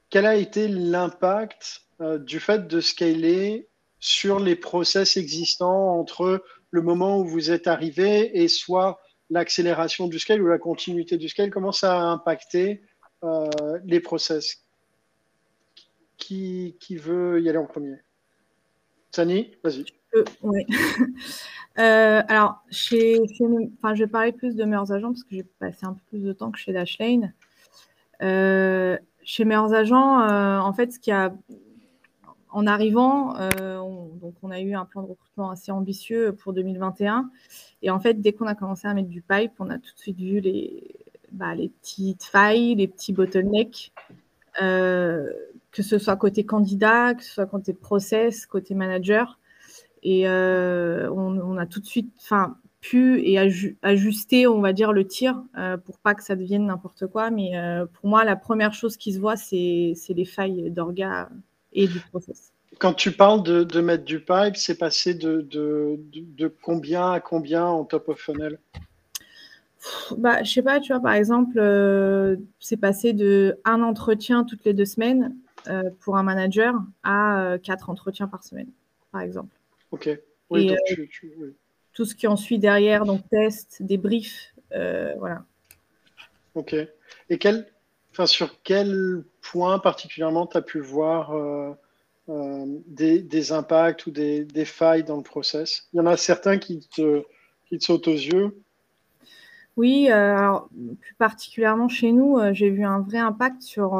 quel 0.09 0.25
a 0.25 0.35
été 0.35 0.67
l'impact 0.67 1.81
euh, 2.01 2.17
du 2.17 2.39
fait 2.39 2.67
de 2.67 2.79
scaler 2.79 3.67
sur 3.99 4.39
les 4.39 4.55
process 4.55 5.17
existants 5.17 5.99
entre 5.99 6.43
le 6.71 6.81
moment 6.81 7.19
où 7.19 7.25
vous 7.25 7.51
êtes 7.51 7.67
arrivé 7.67 8.41
et 8.41 8.47
soit 8.47 8.99
l'accélération 9.29 10.07
du 10.07 10.19
scale 10.19 10.41
ou 10.41 10.47
la 10.47 10.59
continuité 10.59 11.17
du 11.17 11.27
scale? 11.27 11.49
Comment 11.49 11.71
ça 11.71 11.99
a 11.99 12.03
impacté 12.03 12.81
euh, 13.23 13.47
les 13.83 13.99
process? 13.99 14.63
Qui, 16.17 16.75
qui, 16.79 16.95
veut 16.95 17.41
y 17.41 17.49
aller 17.49 17.59
en 17.59 17.65
premier? 17.65 17.97
Sani, 19.11 19.51
vas-y. 19.63 19.85
Euh, 20.15 20.23
alors, 22.27 22.63
chez, 22.71 23.19
enfin, 23.77 23.93
je 23.93 24.03
vais 24.03 24.09
parler 24.09 24.31
plus 24.31 24.55
de 24.55 24.63
meilleurs 24.63 24.91
agents 24.91 25.09
parce 25.09 25.23
que 25.23 25.35
j'ai 25.35 25.43
passé 25.43 25.85
un 25.85 25.93
peu 25.93 26.01
plus 26.09 26.23
de 26.23 26.33
temps 26.33 26.51
que 26.51 26.57
chez 26.57 26.73
Dashlane. 26.73 27.33
Chez 29.27 29.43
Meilleurs 29.43 29.73
Agents, 29.73 30.21
euh, 30.21 30.57
en 30.57 30.71
fait, 30.71 30.93
ce 30.93 30.99
qui 30.99 31.11
a 31.11 31.33
en 32.49 32.65
arrivant, 32.65 33.35
euh, 33.35 33.75
on, 33.75 34.15
donc 34.15 34.35
on 34.41 34.51
a 34.51 34.61
eu 34.61 34.73
un 34.73 34.85
plan 34.85 35.03
de 35.03 35.07
recrutement 35.07 35.51
assez 35.51 35.69
ambitieux 35.69 36.31
pour 36.31 36.53
2021. 36.53 37.29
Et 37.81 37.91
en 37.91 37.99
fait, 37.99 38.13
dès 38.21 38.31
qu'on 38.31 38.47
a 38.47 38.55
commencé 38.55 38.87
à 38.87 38.93
mettre 38.93 39.09
du 39.09 39.21
pipe, 39.21 39.51
on 39.59 39.69
a 39.69 39.79
tout 39.79 39.93
de 39.93 39.99
suite 39.99 40.17
vu 40.17 40.39
les, 40.39 40.95
bah, 41.33 41.53
les 41.55 41.67
petites 41.67 42.23
failles, 42.23 42.75
les 42.75 42.87
petits 42.87 43.11
bottlenecks, 43.11 43.91
euh, 44.61 45.29
que 45.71 45.83
ce 45.83 45.99
soit 45.99 46.15
côté 46.15 46.45
candidat, 46.45 47.13
que 47.13 47.23
ce 47.23 47.33
soit 47.33 47.47
côté 47.47 47.73
process, 47.73 48.45
côté 48.45 48.75
manager. 48.75 49.37
Et 50.03 50.25
on, 50.29 51.37
on, 51.37 51.57
a 51.57 51.65
tout 51.65 51.81
de 51.81 51.85
suite, 51.85 52.13
enfin, 52.21 52.55
pu 52.81 53.21
et 53.23 53.37
ajuster, 53.81 54.47
on 54.47 54.61
va 54.61 54.73
dire, 54.73 54.93
le 54.93 55.05
tir 55.05 55.43
euh, 55.57 55.77
pour 55.77 55.97
pas 55.99 56.15
que 56.15 56.23
ça 56.23 56.35
devienne 56.35 56.67
n'importe 56.67 57.07
quoi. 57.07 57.29
Mais 57.31 57.57
euh, 57.57 57.85
pour 57.85 58.09
moi, 58.09 58.23
la 58.23 58.35
première 58.35 58.73
chose 58.73 58.97
qui 58.97 59.13
se 59.13 59.19
voit, 59.19 59.35
c'est 59.35 59.95
les 60.09 60.25
failles 60.25 60.69
d'orga 60.71 61.29
et 61.73 61.87
du 61.87 61.99
process. 61.99 62.51
quand 62.79 62.93
tu 62.93 63.11
parles 63.11 63.43
de, 63.43 63.81
mettre 63.81 64.05
du 64.05 64.19
pipe, 64.19 64.55
c'est 64.55 64.77
passé 64.77 65.13
de, 65.13 65.47
de, 65.51 66.53
combien 66.61 67.11
à 67.11 67.19
combien 67.19 67.65
en 67.65 67.83
top 67.83 68.09
of 68.09 68.19
funnel? 68.19 68.59
Bah, 70.17 70.43
Je 70.43 70.51
sais 70.51 70.63
pas, 70.63 70.79
tu 70.79 70.91
vois, 70.91 71.01
par 71.01 71.13
exemple, 71.13 71.57
euh, 71.59 72.35
c'est 72.59 72.77
passé 72.77 73.13
de 73.13 73.59
un 73.63 73.81
entretien 73.81 74.43
toutes 74.43 74.65
les 74.65 74.73
deux 74.73 74.85
semaines 74.85 75.35
euh, 75.67 75.83
pour 75.99 76.17
un 76.17 76.23
manager 76.23 76.75
à 77.03 77.57
quatre 77.63 77.89
entretiens 77.89 78.27
par 78.27 78.43
semaine, 78.43 78.69
par 79.11 79.21
exemple. 79.21 79.55
Ok. 79.91 80.09
Oui, 80.49 80.67
donc 80.67 80.77
Tout 81.97 82.05
ce 82.05 82.13
qui 82.13 82.27
en 82.27 82.37
suit 82.37 82.59
derrière, 82.59 83.05
donc 83.05 83.27
test, 83.27 83.81
débrief, 83.81 84.53
voilà. 84.71 85.43
Ok. 86.53 86.75
Et 87.29 87.37
quel, 87.37 87.67
enfin, 88.11 88.25
sur 88.25 88.61
quel 88.63 89.23
point 89.41 89.79
particulièrement 89.79 90.47
tu 90.47 90.57
as 90.57 90.61
pu 90.61 90.79
voir 90.79 91.33
euh, 91.33 92.65
des, 92.87 93.51
impacts 93.51 94.07
ou 94.07 94.11
des, 94.11 94.65
failles 94.65 95.03
dans 95.03 95.17
le 95.17 95.23
process? 95.23 95.87
Il 95.93 95.97
y 95.97 95.99
en 95.99 96.05
a 96.05 96.17
certains 96.17 96.57
qui 96.57 96.79
te, 96.79 97.23
qui 97.67 97.77
te 97.77 97.83
sautent 97.83 98.07
aux 98.07 98.13
yeux? 98.13 98.59
Oui, 99.75 100.07
euh, 100.09 100.35
alors, 100.35 100.69
plus 100.99 101.13
particulièrement 101.15 101.87
chez 101.87 102.11
nous, 102.11 102.39
euh, 102.39 102.53
j'ai 102.53 102.71
vu 102.71 102.83
un 102.83 103.01
vrai 103.01 103.19
impact 103.19 103.61
sur, 103.61 103.91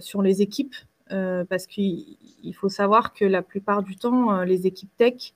sur 0.00 0.22
les 0.22 0.42
équipes 0.42 0.74
parce 1.08 1.66
qu'il 1.66 2.54
faut 2.54 2.68
savoir 2.68 3.12
que 3.12 3.24
la 3.24 3.42
plupart 3.42 3.82
du 3.82 3.96
temps, 3.96 4.42
les 4.42 4.66
équipes 4.66 4.90
tech, 4.96 5.34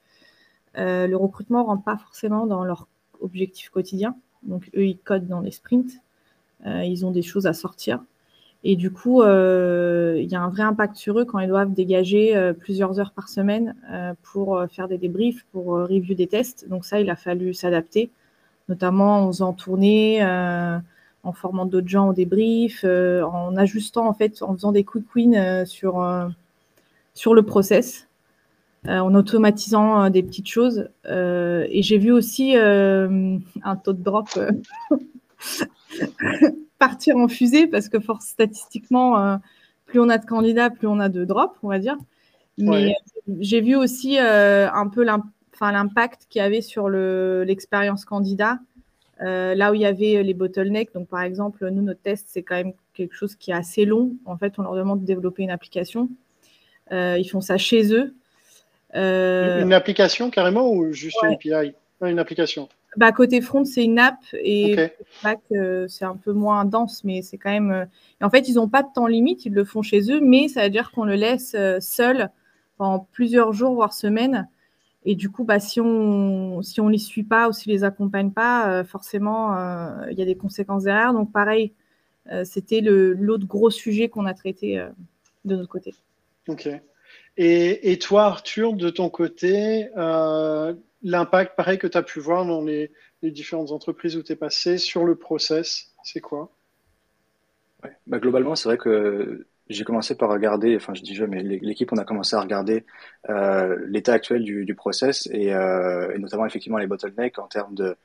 le 0.75 1.15
recrutement 1.15 1.61
ne 1.61 1.67
rentre 1.67 1.85
pas 1.85 1.97
forcément 1.97 2.47
dans 2.47 2.65
leur 2.65 2.89
objectif 3.21 3.71
quotidien. 3.71 4.17
Donc, 4.43 4.71
eux, 4.77 4.87
ils 4.87 4.99
codent 4.99 5.29
dans 5.29 5.43
des 5.43 5.51
sprints. 5.51 6.01
ils 6.65 7.05
ont 7.05 7.11
des 7.11 7.23
choses 7.23 7.47
à 7.47 7.53
sortir. 7.53 8.01
Et 8.63 8.77
du 8.77 8.91
coup, 8.91 9.23
euh, 9.23 10.19
il 10.19 10.31
y 10.31 10.35
a 10.35 10.43
un 10.43 10.51
vrai 10.51 10.63
impact 10.63 10.97
sur 10.97 11.19
eux 11.19 11.25
quand 11.25 11.39
ils 11.39 11.49
doivent 11.49 11.73
dégager 11.73 12.37
euh, 12.37 12.53
plusieurs 12.53 13.01
heures 13.01 13.13
par 13.13 13.29
semaine 13.29 13.75
euh, 13.91 14.13
pour 14.23 14.63
faire 14.71 14.87
des 14.87 14.99
débriefs, 14.99 15.47
pour 15.53 15.79
review 15.79 16.15
des 16.15 16.27
tests. 16.27 16.69
Donc 16.69 16.85
ça, 16.85 17.01
il 17.01 17.09
a 17.09 17.17
fallu 17.17 17.55
s'adapter, 17.55 18.11
notamment 18.69 19.25
en 19.25 19.27
faisant 19.29 19.55
tourner, 19.55 20.23
en 21.23 21.33
formant 21.33 21.65
d'autres 21.65 21.89
gens 21.89 22.09
au 22.09 22.13
débrief, 22.13 22.85
en 22.85 23.57
ajustant 23.57 24.07
en 24.07 24.15
fait, 24.15 24.43
en 24.43 24.55
faisant 24.55 24.73
des 24.73 24.85
quick 24.85 25.05
wins 25.15 25.65
sur 25.65 26.05
sur 27.15 27.35
le 27.35 27.43
process, 27.43 28.09
en 28.87 29.15
automatisant 29.15 30.09
des 30.11 30.23
petites 30.23 30.49
choses. 30.49 30.89
et 31.07 31.83
j'ai 31.83 31.99
vu 31.99 32.13
aussi 32.13 32.57
un 32.57 33.77
taux 33.83 33.93
de 33.93 34.03
drop 34.03 34.29
partir 36.81 37.17
en 37.17 37.29
fusée 37.29 37.69
parce 37.69 37.89
que 37.89 38.01
force 38.01 38.27
statistiquement, 38.27 39.25
euh, 39.25 39.37
plus 39.87 40.01
on 40.01 40.09
a 40.09 40.19
de 40.19 40.27
candidats, 40.27 40.71
plus 40.71 40.89
on 40.89 40.99
a 40.99 41.09
de 41.09 41.25
drops, 41.25 41.57
on 41.63 41.69
va 41.69 41.79
dire. 41.79 41.97
Mais 42.59 42.95
j'ai 43.39 43.61
vu 43.61 43.77
aussi 43.77 44.19
euh, 44.19 44.69
un 44.73 44.89
peu 44.89 45.05
l'impact 45.05 46.27
qu'il 46.29 46.41
y 46.41 46.45
avait 46.45 46.63
sur 46.63 46.89
l'expérience 46.89 48.05
candidat. 48.05 48.59
Euh, 49.23 49.55
là 49.55 49.71
où 49.71 49.75
il 49.75 49.83
y 49.83 49.87
avait 49.87 50.23
les 50.23 50.33
bottlenecks, 50.33 50.95
donc 50.95 51.09
par 51.09 51.21
exemple, 51.21 51.69
nous, 51.71 51.83
notre 51.83 52.01
test, 52.01 52.27
c'est 52.31 52.43
quand 52.43 52.55
même 52.55 52.73
quelque 52.95 53.15
chose 53.15 53.37
qui 53.37 53.51
est 53.51 53.55
assez 53.55 53.85
long. 53.85 54.17
En 54.25 54.39
fait, 54.39 54.55
on 54.59 54.63
leur 54.63 54.75
demande 54.75 55.03
de 55.03 55.07
développer 55.07 55.43
une 55.43 55.51
application. 55.51 56.09
ils 56.91 57.29
font 57.31 57.43
ça 57.43 57.59
chez 57.59 57.95
eux. 57.95 58.15
Une 58.95 59.73
application 59.73 60.31
carrément 60.31 60.71
ou 60.71 60.93
juste 60.93 61.19
une 61.23 61.35
API 61.35 61.75
Une 62.03 62.19
application 62.19 62.69
bah, 62.97 63.13
côté 63.13 63.41
front, 63.41 63.65
c'est 63.65 63.85
une 63.85 63.99
app 63.99 64.19
et 64.33 64.75
back, 65.23 65.39
euh, 65.53 65.87
c'est 65.89 66.05
un 66.05 66.17
peu 66.17 66.33
moins 66.33 66.65
dense, 66.65 67.05
mais 67.05 67.23
c'est 67.23 67.39
quand 67.39 67.51
même. 67.51 67.71
Euh, 67.71 67.85
en 68.21 68.31
fait, 68.31 68.49
ils 68.49 68.55
n'ont 68.55 68.69
pas 68.69 68.83
de 68.83 68.89
temps 68.93 69.07
limite, 69.07 69.45
ils 69.47 69.55
le 69.55 69.65
font 69.65 69.83
chez 69.83 70.11
eux, 70.11 70.21
mais 70.21 70.49
ça 70.49 70.65
veut 70.65 70.71
dire 70.71 70.91
qu'on 70.91 71.05
le 71.05 71.15
laisse 71.15 71.55
euh, 71.55 71.79
seul 71.81 72.31
pendant 72.79 73.07
plusieurs 73.13 73.53
jours, 73.53 73.75
voire 73.75 73.93
semaines. 73.93 74.49
Et 75.05 75.15
du 75.15 75.31
coup, 75.31 75.45
bah, 75.45 75.61
si 75.61 75.81
on 75.81 76.63
si 76.63 76.81
on 76.81 76.89
les 76.89 76.99
suit 76.99 77.23
pas 77.23 77.49
ou 77.49 77.53
si 77.53 77.69
les 77.69 77.85
accompagne 77.85 78.33
pas, 78.33 78.85
forcément, 78.85 79.57
il 80.11 80.19
y 80.19 80.21
a 80.21 80.27
des 80.27 80.37
conséquences 80.37 80.85
derrière. 80.85 81.15
Donc, 81.15 81.33
pareil, 81.33 81.73
c'était 82.45 82.83
l'autre 82.83 83.47
gros 83.47 83.71
sujet 83.71 84.11
qu'on 84.11 84.27
a 84.27 84.35
traité 84.35 84.85
de 85.47 85.57
notre 85.57 85.71
côté. 85.71 85.95
Ok. 86.49 86.69
Et, 87.37 87.99
toi, 87.99 88.25
Arthur, 88.25 88.75
de 88.75 88.91
ton 88.91 89.09
côté, 89.09 89.89
l'impact, 91.03 91.57
pareil, 91.57 91.79
que 91.79 91.87
tu 91.87 91.97
as 91.97 92.03
pu 92.03 92.21
voir 92.21 92.45
dans 92.45 92.63
les, 92.63 92.91
différentes 93.23 93.71
entreprises 93.71 94.17
où 94.17 94.23
tu 94.23 94.33
es 94.33 94.37
passé 94.37 94.79
sur 94.79 95.05
le 95.05 95.15
process, 95.15 95.93
c'est 96.03 96.21
quoi? 96.21 96.51
Bah, 98.07 98.19
Globalement, 98.19 98.57
c'est 98.57 98.69
vrai 98.69 98.79
que 98.79 99.47
j'ai 99.69 99.85
commencé 99.85 100.17
par 100.17 100.31
regarder, 100.31 100.75
enfin 100.77 100.95
je 100.95 101.03
dis 101.03 101.15
je, 101.15 101.25
mais 101.25 101.43
l'équipe, 101.43 101.93
on 101.93 101.97
a 101.97 102.05
commencé 102.05 102.35
à 102.35 102.41
regarder 102.41 102.85
euh, 103.29 103.79
l'état 103.89 104.13
actuel 104.13 104.43
du, 104.43 104.75
process 104.75 105.29
euh, 105.33 106.13
et, 106.13 106.19
notamment 106.19 106.45
effectivement 106.45 106.79
les 106.79 106.87
bottlenecks 106.87 107.39
en 107.39 107.47
termes 107.47 107.75
de, 107.75 107.97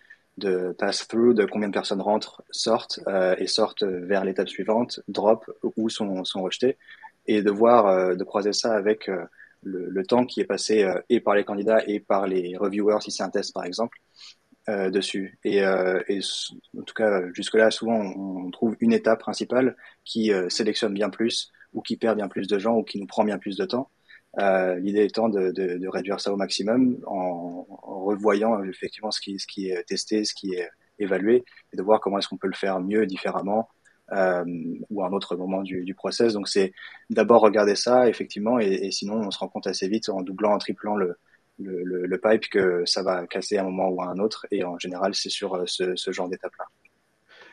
pass-through, 0.77 1.33
de 1.33 1.45
combien 1.45 1.69
de 1.69 1.73
personnes 1.73 2.01
rentrent, 2.01 2.43
sortent 2.51 2.99
euh, 3.07 3.35
et 3.39 3.47
sortent 3.47 3.83
vers 3.83 4.23
l'étape 4.23 4.49
suivante, 4.49 4.99
drop 5.07 5.49
ou 5.77 5.89
sont 5.89 6.23
rejetées 6.35 6.77
et 7.27 7.41
de 7.41 7.51
voir, 7.51 8.15
de 8.15 8.23
croiser 8.23 8.53
ça 8.53 8.73
avec 8.73 9.09
le, 9.65 10.05
temps 10.05 10.25
qui 10.25 10.39
est 10.41 10.45
passé 10.45 10.83
euh, 10.83 10.99
et 11.09 11.19
par 11.19 11.35
les 11.35 11.43
candidats 11.43 11.83
et 11.87 11.99
par 11.99 12.27
les 12.27 12.55
reviewers, 12.57 13.01
si 13.01 13.11
c'est 13.11 13.23
un 13.23 13.29
test 13.29 13.53
par 13.53 13.65
exemple, 13.65 13.97
euh, 14.69 14.89
dessus. 14.89 15.37
Et, 15.43 15.63
euh, 15.63 16.01
et, 16.07 16.19
en 16.77 16.83
tout 16.83 16.93
cas, 16.93 17.21
jusque-là, 17.33 17.71
souvent, 17.71 17.99
on, 17.99 18.49
trouve 18.51 18.75
une 18.79 18.93
étape 18.93 19.19
principale 19.19 19.75
qui 20.03 20.31
sélectionne 20.49 20.93
bien 20.93 21.09
plus 21.09 21.51
ou 21.73 21.81
qui 21.81 21.97
perd 21.97 22.15
bien 22.15 22.27
plus 22.27 22.47
de 22.47 22.57
gens 22.59 22.77
ou 22.77 22.83
qui 22.83 22.99
nous 22.99 23.07
prend 23.07 23.23
bien 23.23 23.37
plus 23.37 23.57
de 23.57 23.65
temps. 23.65 23.89
L'idée 24.37 25.05
étant 25.05 25.29
de, 25.29 25.51
de, 25.51 25.77
de, 25.77 25.87
réduire 25.87 26.19
ça 26.19 26.31
au 26.31 26.35
maximum 26.35 26.97
en, 27.07 27.65
en, 27.69 28.03
revoyant 28.03 28.63
effectivement 28.63 29.11
ce 29.11 29.19
qui, 29.19 29.39
ce 29.39 29.47
qui 29.47 29.69
est 29.69 29.83
testé, 29.83 30.25
ce 30.25 30.33
qui 30.33 30.53
est 30.53 30.69
évalué 30.99 31.43
et 31.73 31.77
de 31.77 31.81
voir 31.81 31.99
comment 31.99 32.19
est-ce 32.19 32.27
qu'on 32.27 32.37
peut 32.37 32.47
le 32.47 32.53
faire 32.53 32.79
mieux, 32.79 33.05
différemment 33.05 33.59
euh, 33.59 33.74
ou 34.11 35.01
à 35.01 35.07
un 35.07 35.11
autre 35.11 35.35
moment 35.35 35.63
du, 35.63 35.95
process. 35.95 36.33
Donc 36.33 36.47
c'est 36.47 36.73
d'abord 37.09 37.41
regarder 37.41 37.75
ça 37.75 38.07
effectivement 38.07 38.59
et, 38.59 38.91
sinon 38.91 39.15
on 39.15 39.31
se 39.31 39.39
rend 39.39 39.47
compte 39.47 39.67
assez 39.67 39.87
vite 39.87 40.09
en 40.09 40.21
doublant, 40.21 40.53
en 40.53 40.57
triplant 40.57 40.95
le, 40.95 41.17
le, 41.57 42.17
pipe 42.17 42.49
que 42.49 42.83
ça 42.85 43.01
va 43.01 43.25
casser 43.27 43.57
à 43.57 43.61
un 43.61 43.65
moment 43.65 43.89
ou 43.89 44.01
à 44.01 44.07
un 44.07 44.19
autre 44.19 44.45
et 44.51 44.63
en 44.63 44.77
général 44.77 45.15
c'est 45.15 45.29
sur 45.29 45.55
euh, 45.55 45.63
ce, 45.65 45.95
ce 45.95 46.11
genre 46.11 46.29
d'étape-là. 46.29 46.65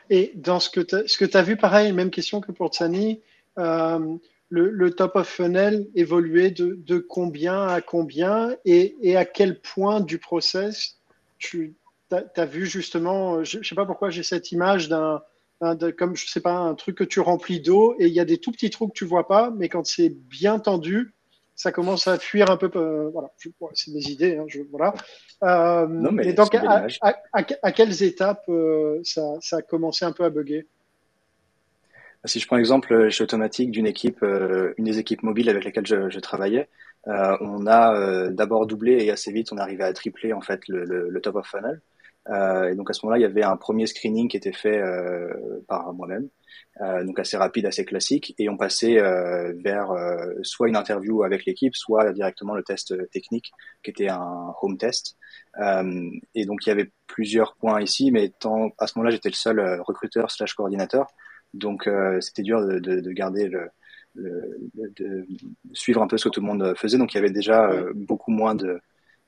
Et 0.09 0.33
dans 0.35 0.59
ce 0.59 0.69
que 0.69 0.81
tu 1.25 1.37
as 1.37 1.41
vu, 1.41 1.55
pareil, 1.55 1.93
même 1.93 2.11
question 2.11 2.41
que 2.41 2.51
pour 2.51 2.69
Tsani, 2.73 3.21
euh, 3.57 4.17
le, 4.49 4.91
top 4.91 5.15
of 5.15 5.27
funnel 5.27 5.87
évoluait 5.95 6.51
de, 6.51 6.75
de 6.75 6.99
combien 6.99 7.67
à 7.67 7.81
combien 7.81 8.55
et, 8.65 8.95
et, 9.01 9.17
à 9.17 9.25
quel 9.25 9.59
point 9.59 10.01
du 10.01 10.19
process 10.19 10.99
tu 11.39 11.75
as, 12.11 12.45
vu 12.45 12.67
justement, 12.67 13.43
je 13.43 13.59
ne 13.59 13.63
sais 13.63 13.75
pas 13.75 13.85
pourquoi 13.85 14.11
j'ai 14.11 14.21
cette 14.21 14.51
image 14.51 14.89
d'un 14.89 15.23
comme 15.97 16.15
je 16.15 16.27
sais 16.27 16.41
pas, 16.41 16.55
un 16.55 16.75
truc 16.75 16.97
que 16.97 17.03
tu 17.03 17.19
remplis 17.19 17.61
d'eau 17.61 17.95
et 17.99 18.07
il 18.07 18.13
y 18.13 18.19
a 18.19 18.25
des 18.25 18.37
tout 18.37 18.51
petits 18.51 18.69
trous 18.69 18.87
que 18.87 18.93
tu 18.93 19.05
vois 19.05 19.27
pas, 19.27 19.51
mais 19.55 19.69
quand 19.69 19.85
c'est 19.85 20.09
bien 20.09 20.59
tendu, 20.59 21.13
ça 21.55 21.71
commence 21.71 22.07
à 22.07 22.17
fuir 22.17 22.49
un 22.49 22.57
peu. 22.57 22.69
Euh, 22.75 23.09
voilà, 23.09 23.29
c'est 23.73 23.91
mes 23.91 24.03
idées. 24.07 24.37
Hein, 24.37 24.45
je, 24.47 24.61
voilà. 24.71 24.93
Euh, 25.43 25.87
non, 25.87 26.11
mais 26.11 26.27
et 26.27 26.33
donc, 26.33 26.53
à, 26.55 26.87
à, 27.31 27.71
quelles 27.71 28.03
étapes 28.03 28.43
euh, 28.49 28.99
ça, 29.03 29.21
ça, 29.41 29.57
a 29.57 29.61
commencé 29.61 30.05
un 30.05 30.11
peu 30.11 30.23
à 30.23 30.29
bugger? 30.29 30.67
Si 32.25 32.39
je 32.39 32.47
prends 32.47 32.55
l'exemple 32.55 33.09
chez 33.09 33.23
Automatique 33.23 33.69
d'une 33.69 33.85
équipe, 33.85 34.23
une 34.77 34.85
des 34.85 34.97
équipes 34.97 35.23
mobiles 35.23 35.49
avec 35.49 35.65
lesquelles 35.65 35.85
je, 35.85 36.09
je 36.09 36.19
travaillais, 36.19 36.69
on 37.05 37.67
a 37.67 38.29
d'abord 38.29 38.65
doublé 38.65 39.03
et 39.03 39.11
assez 39.11 39.29
vite 39.33 39.51
on 39.51 39.57
arrivait 39.57 39.83
à 39.83 39.91
tripler 39.91 40.31
en 40.31 40.39
fait 40.39 40.65
le, 40.69 40.85
le, 40.85 41.09
le 41.09 41.21
top 41.21 41.35
of 41.35 41.45
funnel. 41.45 41.81
Euh, 42.29 42.69
et 42.69 42.75
donc 42.75 42.89
à 42.89 42.93
ce 42.93 43.05
moment-là, 43.05 43.19
il 43.19 43.21
y 43.21 43.25
avait 43.25 43.43
un 43.43 43.57
premier 43.57 43.85
screening 43.85 44.29
qui 44.29 44.37
était 44.37 44.53
fait 44.53 44.77
euh, 44.77 45.61
par 45.67 45.93
moi-même, 45.93 46.29
euh, 46.81 47.03
donc 47.03 47.19
assez 47.19 47.35
rapide, 47.37 47.65
assez 47.65 47.85
classique, 47.85 48.33
et 48.37 48.49
on 48.49 48.57
passait 48.57 49.01
vers 49.63 49.91
soit 50.41 50.69
une 50.69 50.75
interview 50.75 51.23
avec 51.23 51.45
l'équipe, 51.45 51.75
soit 51.75 52.13
directement 52.13 52.55
le 52.55 52.63
test 52.63 52.93
technique, 53.11 53.51
qui 53.83 53.91
était 53.91 54.09
un 54.09 54.53
home 54.61 54.77
test. 54.77 55.17
et 56.35 56.45
donc 56.45 56.65
il 56.65 56.69
y 56.69 56.71
avait 56.71 56.91
plusieurs 57.07 57.55
points 57.55 57.81
ici, 57.81 58.11
mais 58.11 58.29
tant, 58.39 58.69
à 58.77 58.87
ce 58.87 58.97
moment-là, 58.97 59.11
j'étais 59.11 59.29
le 59.29 59.35
seul 59.35 59.81
recruteur 59.81 60.31
slash 60.31 60.53
coordinateur, 60.53 61.07
donc 61.53 61.89
c'était 62.21 62.43
dur 62.43 62.65
de, 62.65 62.79
de, 62.79 63.01
de 63.01 63.11
garder 63.11 63.47
le, 63.47 63.69
le, 64.15 64.57
de 64.95 65.27
suivre 65.73 66.01
un 66.01 66.07
peu 66.07 66.17
ce 66.17 66.25
que 66.25 66.29
tout 66.29 66.41
le 66.41 66.47
monde 66.47 66.73
faisait. 66.77 66.97
Donc 66.97 67.13
il 67.13 67.17
y 67.17 67.19
avait 67.19 67.31
déjà 67.31 67.69
beaucoup 67.95 68.31
moins 68.31 68.55
de 68.55 68.81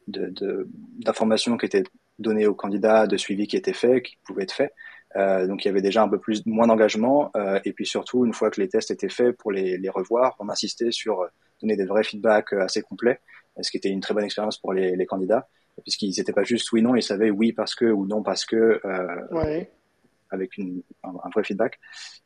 d'informations 0.07 1.57
qui 1.57 1.65
étaient 1.65 1.83
données 2.19 2.47
aux 2.47 2.55
candidats, 2.55 3.07
de 3.07 3.17
suivi 3.17 3.47
qui 3.47 3.57
était 3.57 3.73
fait, 3.73 4.01
qui 4.01 4.17
pouvait 4.23 4.43
être 4.43 4.53
fait. 4.53 4.71
Euh, 5.15 5.47
donc 5.47 5.63
il 5.63 5.69
y 5.69 5.71
avait 5.71 5.81
déjà 5.81 6.03
un 6.03 6.09
peu 6.09 6.19
plus 6.19 6.45
moins 6.45 6.67
d'engagement 6.67 7.31
euh, 7.37 7.59
et 7.63 7.71
puis 7.71 7.85
surtout 7.85 8.25
une 8.25 8.33
fois 8.33 8.51
que 8.51 8.59
les 8.59 8.67
tests 8.67 8.91
étaient 8.91 9.09
faits 9.09 9.37
pour 9.37 9.51
les, 9.51 9.77
les 9.77 9.89
revoir, 9.89 10.35
on 10.39 10.49
insistait 10.49 10.91
sur 10.91 11.21
euh, 11.21 11.27
donner 11.61 11.77
des 11.77 11.85
vrais 11.85 12.03
feedbacks 12.03 12.51
euh, 12.51 12.63
assez 12.63 12.81
complets, 12.81 13.21
ce 13.61 13.71
qui 13.71 13.77
était 13.77 13.89
une 13.89 14.01
très 14.01 14.13
bonne 14.13 14.25
expérience 14.25 14.57
pour 14.57 14.73
les, 14.73 14.95
les 14.95 15.05
candidats 15.05 15.47
puisqu'ils 15.83 16.13
n'étaient 16.17 16.33
pas 16.33 16.43
juste 16.43 16.71
oui 16.73 16.81
non, 16.81 16.95
ils 16.95 17.03
savaient 17.03 17.29
oui 17.29 17.53
parce 17.53 17.75
que 17.75 17.85
ou 17.85 18.05
non 18.05 18.23
parce 18.23 18.45
que. 18.45 18.79
Ouais. 19.31 19.69
Avec 20.29 20.51
un, 21.03 21.29
vrai 21.33 21.43
feedback. 21.43 21.79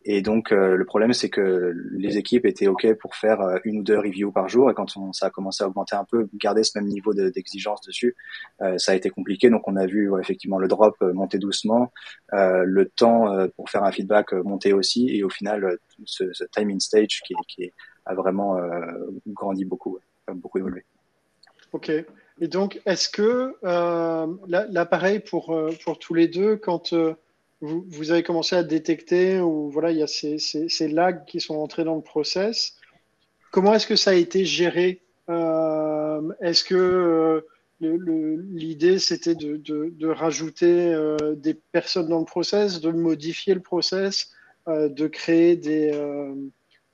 Et 0.06 0.22
donc 0.22 0.52
le 0.52 0.84
problème 0.86 1.14
c'est 1.14 1.30
que 1.30 1.74
les 1.92 2.18
équipes 2.18 2.46
étaient 2.46 2.68
ok 2.68 2.94
pour 2.96 3.16
faire 3.16 3.60
une 3.64 3.80
ou 3.80 3.84
deux 3.84 3.98
reviews 3.98 4.32
par 4.32 4.48
jour 4.48 4.72
et 4.72 4.74
quand 4.74 4.88
ça 5.14 5.28
a 5.28 5.30
commencé 5.30 5.64
à 5.64 5.68
augmenter 5.68 5.96
un 5.96 6.06
peu, 6.06 6.28
garder 6.36 6.64
ce 6.64 6.78
même 6.78 6.88
niveau 6.88 7.14
d'exigence 7.14 7.82
dessus, 7.82 8.16
ça 8.78 8.92
a 8.92 8.96
été 8.96 9.10
compliqué. 9.10 9.50
Donc 9.50 9.68
on 9.68 9.76
a 9.76 9.86
vu 9.86 10.12
effectivement 10.20 10.60
le 10.60 10.68
drop 10.68 10.96
monter 11.02 11.38
doucement, 11.38 11.92
le 12.32 12.86
temps 12.86 13.48
pour 13.56 13.70
faire 13.70 13.84
un 13.84 13.92
feedback 13.92 14.34
monter 14.34 14.74
aussi 14.74 15.10
et 15.10 15.24
au 15.24 15.30
final 15.30 15.78
ce, 16.06 16.32
ce 16.34 16.44
time 16.46 16.70
in 16.72 16.80
stage 16.80 17.22
qui, 17.26 17.34
qui 17.48 17.72
a 18.06 18.16
vraiment 18.16 18.58
grandi 19.28 19.66
beaucoup, 19.66 20.00
beaucoup 20.34 20.60
évolué. 20.60 20.86
Ok. 21.72 21.92
Et 22.42 22.48
donc, 22.48 22.82
est-ce 22.86 23.10
que 23.10 23.56
euh, 23.64 24.28
l'appareil 24.48 25.20
pour, 25.20 25.54
euh, 25.54 25.72
pour 25.84 26.00
tous 26.00 26.14
les 26.14 26.28
deux, 26.28 26.56
quand 26.56 26.94
euh, 26.94 27.14
vous, 27.62 28.12
avez 28.12 28.24
commencé 28.24 28.56
à 28.56 28.64
détecter 28.64 29.40
ou 29.40 29.70
voilà, 29.70 29.92
il 29.92 29.98
y 29.98 30.04
a 30.04 30.08
ces, 30.08 30.38
ces, 30.40 30.88
lags 30.88 31.26
qui 31.26 31.42
sont 31.42 31.56
entrés 31.56 31.84
dans 31.84 31.96
le 31.96 32.02
process, 32.02 32.78
comment 33.52 33.74
est-ce 33.74 33.88
que 33.88 33.96
ça 33.96 34.12
a 34.12 34.14
été 34.14 34.46
géré 34.46 35.02
euh, 35.30 36.22
Est-ce 36.42 36.64
que 36.64 37.46
l'idée 37.82 39.00
c'était 39.00 39.36
de, 39.36 39.58
de, 39.58 40.08
rajouter 40.08 40.96
des 41.36 41.54
personnes 41.54 42.10
dans 42.10 42.20
le 42.20 42.26
process, 42.26 42.82
de 42.82 42.92
modifier 42.92 43.54
le 43.54 43.62
process, 43.62 44.32
de 44.68 45.08
créer 45.08 45.56
des, 45.56 45.92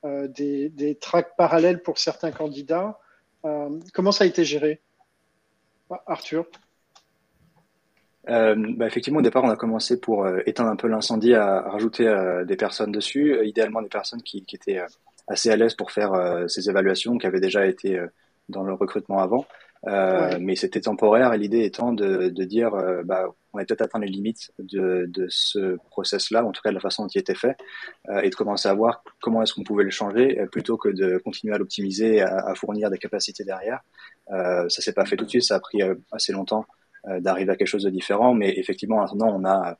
des, 0.04 0.68
des 0.68 0.94
tracks 0.96 1.36
parallèles 1.36 1.82
pour 1.82 1.98
certains 1.98 2.30
candidats 2.30 2.98
Comment 3.92 4.12
ça 4.12 4.24
a 4.24 4.26
été 4.26 4.44
géré? 4.44 4.80
Arthur? 6.06 6.46
Euh, 8.28 8.54
bah 8.76 8.86
effectivement, 8.86 9.20
au 9.20 9.22
départ, 9.22 9.44
on 9.44 9.50
a 9.50 9.56
commencé 9.56 10.00
pour 10.00 10.24
euh, 10.24 10.40
éteindre 10.46 10.70
un 10.70 10.76
peu 10.76 10.88
l'incendie 10.88 11.34
à, 11.34 11.60
rajouter 11.62 12.06
euh, 12.06 12.44
des 12.44 12.56
personnes 12.56 12.92
dessus, 12.92 13.34
euh, 13.34 13.44
idéalement 13.44 13.82
des 13.82 13.88
personnes 13.88 14.22
qui, 14.22 14.44
qui 14.44 14.56
étaient 14.56 14.80
assez 15.28 15.50
à 15.50 15.56
l'aise 15.56 15.74
pour 15.74 15.90
faire 15.90 16.12
ces 16.46 16.70
évaluations, 16.70 17.18
qui 17.18 17.26
avaient 17.26 17.40
déjà 17.40 17.66
été 17.66 18.00
dans 18.48 18.62
le 18.62 18.74
recrutement 18.74 19.18
avant. 19.18 19.44
Ouais. 19.82 20.38
Mais 20.40 20.54
c'était 20.54 20.80
temporaire 20.80 21.32
et 21.32 21.38
l'idée 21.38 21.64
étant 21.64 21.92
de, 21.92 22.28
de 22.28 22.44
dire, 22.44 22.70
bah, 23.04 23.24
on 23.52 23.58
a 23.58 23.64
peut-être 23.64 23.82
atteint 23.82 23.98
les 23.98 24.06
limites 24.06 24.52
de, 24.60 25.06
de 25.08 25.26
ce 25.28 25.78
process-là, 25.90 26.44
en 26.44 26.52
tout 26.52 26.62
cas 26.62 26.70
de 26.70 26.74
la 26.74 26.80
façon 26.80 27.02
dont 27.02 27.08
il 27.08 27.18
était 27.18 27.34
fait, 27.34 27.56
et 28.22 28.30
de 28.30 28.34
commencer 28.36 28.68
à 28.68 28.74
voir 28.74 29.02
comment 29.20 29.42
est-ce 29.42 29.52
qu'on 29.52 29.64
pouvait 29.64 29.82
le 29.82 29.90
changer, 29.90 30.46
plutôt 30.52 30.76
que 30.76 30.90
de 30.90 31.18
continuer 31.18 31.54
à 31.54 31.58
l'optimiser, 31.58 32.20
à, 32.20 32.46
à, 32.46 32.54
fournir 32.54 32.88
des 32.88 32.98
capacités 32.98 33.42
derrière. 33.42 33.80
Euh, 34.32 34.68
ça 34.68 34.82
s'est 34.82 34.92
pas 34.92 35.04
fait 35.04 35.16
tout 35.16 35.24
de 35.24 35.30
suite, 35.30 35.44
ça 35.44 35.56
a 35.56 35.60
pris 35.60 35.82
euh, 35.82 35.94
assez 36.10 36.32
longtemps 36.32 36.60
euh, 36.60 36.85
d'arriver 37.20 37.52
à 37.52 37.56
quelque 37.56 37.68
chose 37.68 37.84
de 37.84 37.90
différent, 37.90 38.34
mais 38.34 38.58
effectivement, 38.58 38.96
maintenant, 38.96 39.28
on 39.28 39.44
a 39.44 39.78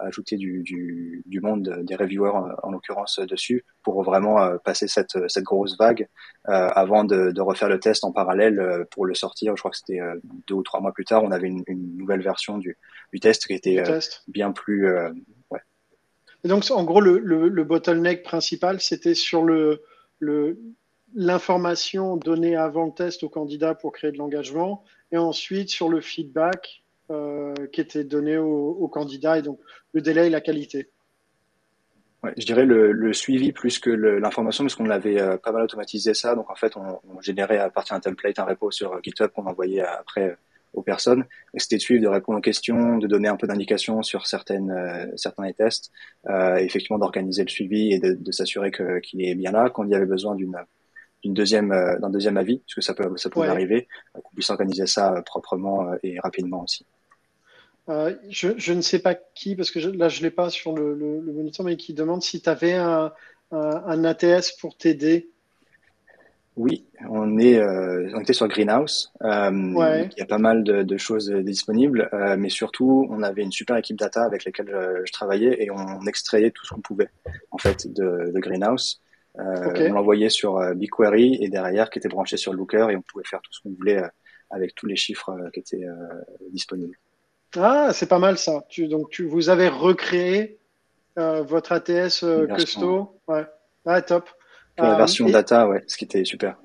ajouté 0.00 0.36
du, 0.36 0.62
du, 0.62 1.24
du, 1.26 1.40
monde 1.40 1.80
des 1.82 1.96
reviewers 1.96 2.30
en, 2.30 2.46
en 2.62 2.70
l'occurrence 2.70 3.18
dessus 3.18 3.64
pour 3.82 4.04
vraiment 4.04 4.56
passer 4.64 4.86
cette, 4.86 5.18
cette 5.28 5.42
grosse 5.42 5.76
vague 5.76 6.06
avant 6.44 7.02
de, 7.02 7.32
de, 7.32 7.40
refaire 7.40 7.68
le 7.68 7.80
test 7.80 8.04
en 8.04 8.12
parallèle 8.12 8.86
pour 8.92 9.04
le 9.04 9.14
sortir. 9.14 9.56
Je 9.56 9.60
crois 9.60 9.72
que 9.72 9.76
c'était 9.76 10.00
deux 10.46 10.54
ou 10.54 10.62
trois 10.62 10.80
mois 10.80 10.92
plus 10.92 11.04
tard, 11.04 11.24
on 11.24 11.32
avait 11.32 11.48
une, 11.48 11.64
une 11.66 11.96
nouvelle 11.96 12.22
version 12.22 12.58
du, 12.58 12.78
du, 13.12 13.18
test 13.18 13.46
qui 13.46 13.54
était 13.54 13.82
bien 14.28 14.52
plus. 14.52 14.88
ouais. 15.50 15.60
Et 16.44 16.48
donc, 16.48 16.64
en 16.70 16.84
gros, 16.84 17.00
le, 17.00 17.18
le, 17.18 17.48
le 17.48 17.64
bottleneck 17.64 18.22
principal, 18.22 18.80
c'était 18.80 19.14
sur 19.14 19.42
le, 19.42 19.82
le, 20.18 20.58
l'information 21.14 22.16
donnée 22.16 22.56
avant 22.56 22.86
le 22.86 22.92
test 22.92 23.22
au 23.22 23.28
candidat 23.28 23.74
pour 23.74 23.92
créer 23.92 24.12
de 24.12 24.18
l'engagement 24.18 24.84
et 25.14 25.18
ensuite 25.18 25.70
sur 25.70 25.88
le 25.88 26.00
feedback 26.00 26.82
euh, 27.10 27.54
qui 27.72 27.80
était 27.80 28.04
donné 28.04 28.36
au, 28.36 28.70
au, 28.70 28.88
candidat 28.88 29.38
et 29.38 29.42
donc 29.42 29.60
le 29.92 30.00
délai 30.00 30.26
et 30.26 30.30
la 30.30 30.40
qualité. 30.40 30.88
Ouais, 32.24 32.32
je 32.36 32.44
dirais 32.44 32.64
le, 32.64 33.12
suivi 33.12 33.52
plus 33.52 33.78
que 33.78 33.90
l'information 33.90 34.64
parce 34.64 34.74
qu'on 34.74 34.90
avait 34.90 35.20
euh, 35.20 35.36
pas 35.36 35.52
mal 35.52 35.62
automatisé 35.62 36.14
ça. 36.14 36.34
Donc 36.34 36.50
en 36.50 36.56
fait, 36.56 36.76
on, 36.76 37.20
générait 37.20 37.58
à 37.58 37.70
partir 37.70 37.94
d'un 37.94 38.00
template 38.00 38.38
un 38.38 38.44
repo 38.44 38.70
sur 38.70 39.00
GitHub 39.02 39.30
qu'on 39.30 39.46
envoyait 39.46 39.82
après 39.82 40.36
aux 40.72 40.82
personnes. 40.82 41.24
C'était 41.56 41.76
de 41.76 41.80
suivre, 41.80 42.02
de 42.02 42.08
répondre 42.08 42.38
aux 42.38 42.42
questions, 42.42 42.98
de 42.98 43.06
donner 43.06 43.28
un 43.28 43.36
peu 43.36 43.46
d'indications 43.46 44.02
sur 44.02 44.26
certaines, 44.26 44.72
euh, 44.72 45.06
certains 45.16 45.52
tests, 45.52 45.92
euh, 46.28 46.56
effectivement 46.56 46.98
d'organiser 46.98 47.44
le 47.44 47.50
suivi 47.50 47.92
et 47.92 48.00
de 48.00 48.32
s'assurer 48.32 48.72
qu'il 49.00 49.22
est 49.22 49.36
bien 49.36 49.52
là. 49.52 49.70
Quand 49.70 49.84
il 49.84 49.90
y 49.90 49.94
avait 49.94 50.06
besoin 50.06 50.34
d'une 50.34 50.56
d'une 51.24 51.34
deuxième 51.34 51.72
euh, 51.72 51.98
d'un 51.98 52.10
deuxième 52.10 52.36
avis, 52.36 52.58
parce 52.58 52.74
que 52.74 52.80
ça 52.82 52.94
peut 52.94 53.16
ça 53.16 53.30
pouvait 53.30 53.46
ouais. 53.46 53.52
arriver, 53.52 53.88
euh, 54.14 54.20
qu'on 54.20 54.34
puisse 54.34 54.50
organiser 54.50 54.86
ça 54.86 55.14
euh, 55.14 55.22
proprement 55.22 55.92
et 56.02 56.20
rapidement 56.20 56.62
aussi. 56.62 56.86
Euh, 57.88 58.14
je, 58.30 58.48
je, 58.56 58.72
ne 58.72 58.80
sais 58.80 58.98
pas 58.98 59.14
qui, 59.14 59.56
parce 59.56 59.70
que 59.70 59.80
je, 59.80 59.90
là 59.90 60.08
je 60.08 60.22
l'ai 60.22 60.30
pas 60.30 60.48
sur 60.50 60.74
le, 60.74 60.94
le, 60.94 61.20
le, 61.20 61.32
moniteur, 61.32 61.66
mais 61.66 61.76
qui 61.76 61.92
demande 61.92 62.22
si 62.22 62.40
tu 62.40 62.48
avais 62.48 62.74
un, 62.74 63.12
un, 63.52 63.82
un, 63.86 64.04
ATS 64.04 64.52
pour 64.60 64.76
t'aider. 64.76 65.30
Oui, 66.56 66.86
on 67.10 67.38
est 67.38 67.58
euh, 67.58 68.10
on 68.14 68.20
était 68.20 68.32
sur 68.32 68.46
Greenhouse. 68.46 69.12
Euh, 69.22 69.72
ouais. 69.72 70.08
Il 70.16 70.18
y 70.18 70.22
a 70.22 70.26
pas 70.26 70.38
mal 70.38 70.62
de, 70.62 70.82
de 70.82 70.96
choses 70.96 71.30
disponibles, 71.30 72.08
mais 72.38 72.48
surtout 72.48 73.08
on 73.10 73.22
avait 73.22 73.42
une 73.42 73.52
super 73.52 73.76
équipe 73.76 73.98
data 73.98 74.24
avec 74.24 74.44
laquelle 74.44 74.68
je, 74.70 75.06
je 75.06 75.12
travaillais 75.12 75.62
et 75.64 75.70
on 75.70 76.06
extrayait 76.06 76.50
tout 76.52 76.64
ce 76.64 76.74
qu'on 76.74 76.80
pouvait 76.80 77.10
en 77.50 77.58
fait 77.58 77.92
de, 77.92 78.30
de 78.32 78.40
Greenhouse. 78.40 79.00
Euh, 79.38 79.70
okay. 79.70 79.90
On 79.90 79.94
l'envoyait 79.94 80.28
sur 80.28 80.58
euh, 80.58 80.74
BigQuery 80.74 81.38
et 81.40 81.48
derrière 81.48 81.90
qui 81.90 81.98
était 81.98 82.08
branché 82.08 82.36
sur 82.36 82.52
Looker 82.52 82.90
et 82.90 82.96
on 82.96 83.02
pouvait 83.02 83.24
faire 83.24 83.40
tout 83.42 83.52
ce 83.52 83.60
qu'on 83.60 83.72
voulait 83.72 84.02
euh, 84.02 84.08
avec 84.50 84.74
tous 84.74 84.86
les 84.86 84.96
chiffres 84.96 85.32
qui 85.52 85.60
étaient 85.60 85.86
disponibles. 86.50 86.96
Ah, 87.56 87.90
c'est 87.92 88.08
pas 88.08 88.20
mal 88.20 88.38
ça. 88.38 88.64
Tu, 88.68 88.86
donc 88.86 89.10
tu, 89.10 89.26
vous 89.26 89.48
avez 89.48 89.68
recréé 89.68 90.58
votre 91.16 91.72
ATS 91.72 92.24
Custo. 92.54 93.18
Ouais. 93.26 93.46
Ah, 93.86 94.02
top. 94.02 94.28
la 94.78 94.96
version 94.96 95.26
et, 95.26 95.32
data, 95.32 95.68
ouais, 95.68 95.82
ce 95.86 95.96
qui 95.96 96.04
était 96.04 96.24
super. 96.24 96.56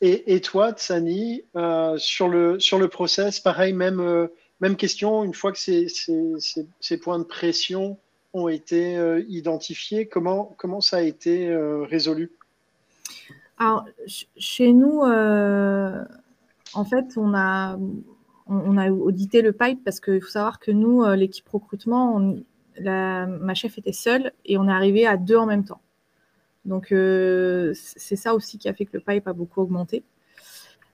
Et, 0.00 0.34
et 0.34 0.40
toi, 0.40 0.72
Tsani, 0.72 1.44
euh, 1.56 1.98
sur, 1.98 2.28
le, 2.28 2.58
sur 2.58 2.78
le 2.78 2.88
process, 2.88 3.38
pareil, 3.38 3.74
même, 3.74 4.00
euh, 4.00 4.28
même 4.60 4.76
question, 4.76 5.24
une 5.24 5.34
fois 5.34 5.52
que 5.52 5.58
ces, 5.58 5.88
ces, 5.88 6.32
ces, 6.38 6.66
ces 6.80 6.98
points 6.98 7.18
de 7.18 7.24
pression 7.24 7.98
ont 8.32 8.48
été 8.48 8.96
euh, 8.96 9.24
identifiés? 9.28 10.06
Comment, 10.06 10.54
comment 10.56 10.80
ça 10.80 10.98
a 10.98 11.02
été 11.02 11.48
euh, 11.48 11.82
résolu? 11.82 12.30
Alors, 13.58 13.84
chez 14.36 14.72
nous, 14.72 15.02
euh, 15.02 16.02
en 16.72 16.84
fait, 16.84 17.16
on 17.16 17.34
a, 17.34 17.78
on 18.46 18.76
a 18.76 18.90
audité 18.90 19.42
le 19.42 19.52
pipe 19.52 19.84
parce 19.84 20.00
qu'il 20.00 20.20
faut 20.22 20.30
savoir 20.30 20.58
que 20.58 20.70
nous, 20.70 21.04
l'équipe 21.12 21.46
recrutement, 21.48 22.18
ma 22.80 23.54
chef 23.54 23.76
était 23.76 23.92
seule 23.92 24.32
et 24.46 24.56
on 24.56 24.66
est 24.66 24.72
arrivé 24.72 25.06
à 25.06 25.18
deux 25.18 25.36
en 25.36 25.46
même 25.46 25.64
temps. 25.64 25.82
Donc, 26.64 26.86
c'est 26.88 28.16
ça 28.16 28.34
aussi 28.34 28.56
qui 28.56 28.68
a 28.68 28.72
fait 28.72 28.86
que 28.86 28.96
le 28.96 29.00
pipe 29.00 29.28
a 29.28 29.34
beaucoup 29.34 29.60
augmenté. 29.60 30.04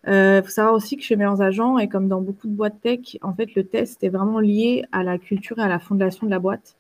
Il 0.09 0.43
faut 0.45 0.51
savoir 0.51 0.75
aussi 0.75 0.97
que 0.97 1.05
chez 1.05 1.15
Meilleurs 1.15 1.43
Agents, 1.43 1.79
et 1.79 1.89
comme 1.89 2.09
dans 2.09 2.21
beaucoup 2.21 2.49
de 2.49 2.55
boîtes 2.55 2.81
tech, 2.81 3.17
en 3.23 3.33
fait, 3.33 3.55
le 3.55 3.65
test 3.65 4.03
est 4.03 4.09
vraiment 4.09 4.41
lié 4.41 4.85
à 4.91 5.05
la 5.05 5.19
culture 5.19 5.59
et 5.61 5.63
à 5.63 5.69
la 5.69 5.79
fondation 5.79 6.27
de 6.27 6.33
la 6.33 6.41
boîte. 6.41 6.77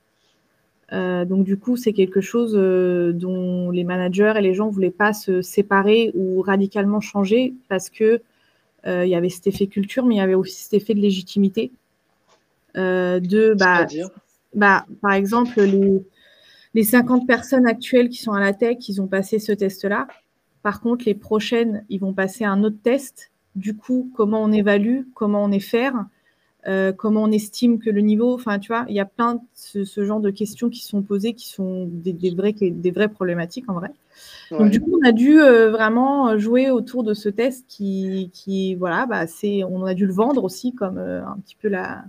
Euh, 0.92 1.24
donc 1.24 1.44
du 1.44 1.58
coup, 1.58 1.76
c'est 1.76 1.92
quelque 1.92 2.20
chose 2.20 2.54
euh, 2.56 3.12
dont 3.12 3.70
les 3.70 3.84
managers 3.84 4.34
et 4.36 4.40
les 4.40 4.54
gens 4.54 4.68
voulaient 4.68 4.90
pas 4.90 5.12
se 5.12 5.42
séparer 5.42 6.12
ou 6.14 6.42
radicalement 6.42 7.00
changer 7.00 7.54
parce 7.68 7.90
que 7.90 8.20
euh, 8.86 9.04
il 9.04 9.10
y 9.10 9.16
avait 9.16 9.28
cet 9.28 9.48
effet 9.48 9.66
culture, 9.66 10.04
mais 10.04 10.16
il 10.16 10.18
y 10.18 10.22
avait 10.22 10.34
aussi 10.34 10.62
cet 10.62 10.74
effet 10.74 10.94
de 10.94 11.00
légitimité. 11.00 11.72
De 12.74 13.54
bah, 13.54 13.86
bah, 14.54 14.84
par 15.00 15.12
exemple, 15.12 15.60
les, 15.62 16.04
les 16.74 16.82
50 16.82 17.26
personnes 17.26 17.66
actuelles 17.66 18.10
qui 18.10 18.18
sont 18.18 18.32
à 18.32 18.40
la 18.40 18.52
tech, 18.52 18.76
ils 18.88 19.00
ont 19.00 19.06
passé 19.06 19.38
ce 19.38 19.52
test-là. 19.52 20.06
Par 20.62 20.80
contre, 20.82 21.06
les 21.06 21.14
prochaines, 21.14 21.84
ils 21.88 22.00
vont 22.00 22.12
passer 22.12 22.44
un 22.44 22.62
autre 22.62 22.76
test. 22.82 23.30
Du 23.54 23.74
coup, 23.74 24.10
comment 24.14 24.42
on 24.42 24.52
évalue, 24.52 25.04
comment 25.14 25.42
on 25.42 25.50
est 25.50 25.58
faire? 25.58 25.94
Euh, 26.68 26.92
comment 26.92 27.22
on 27.22 27.30
estime 27.30 27.78
que 27.78 27.90
le 27.90 28.00
niveau, 28.00 28.34
enfin 28.34 28.58
tu 28.58 28.72
vois, 28.72 28.84
il 28.88 28.94
y 28.94 29.00
a 29.00 29.04
plein 29.04 29.36
de 29.36 29.40
ce, 29.54 29.84
ce, 29.84 30.04
genre 30.04 30.18
de 30.18 30.30
questions 30.30 30.68
qui 30.68 30.84
sont 30.84 31.00
posées, 31.00 31.32
qui 31.32 31.48
sont 31.48 31.88
des, 31.88 32.12
des, 32.12 32.30
vrais, 32.30 32.52
des 32.52 32.90
vraies 32.90 33.08
problématiques 33.08 33.70
en 33.70 33.74
vrai. 33.74 33.90
Ouais. 34.50 34.58
Donc 34.58 34.70
du 34.70 34.80
coup, 34.80 34.98
on 35.00 35.06
a 35.06 35.12
dû 35.12 35.40
euh, 35.40 35.70
vraiment 35.70 36.36
jouer 36.38 36.70
autour 36.70 37.04
de 37.04 37.14
ce 37.14 37.28
test 37.28 37.66
qui, 37.68 38.30
qui 38.32 38.74
voilà, 38.74 39.06
bah, 39.06 39.28
c'est, 39.28 39.62
on 39.62 39.84
a 39.84 39.94
dû 39.94 40.06
le 40.06 40.12
vendre 40.12 40.42
aussi 40.42 40.74
comme 40.74 40.98
euh, 40.98 41.24
un 41.24 41.36
petit 41.38 41.54
peu 41.54 41.68
la, 41.68 42.02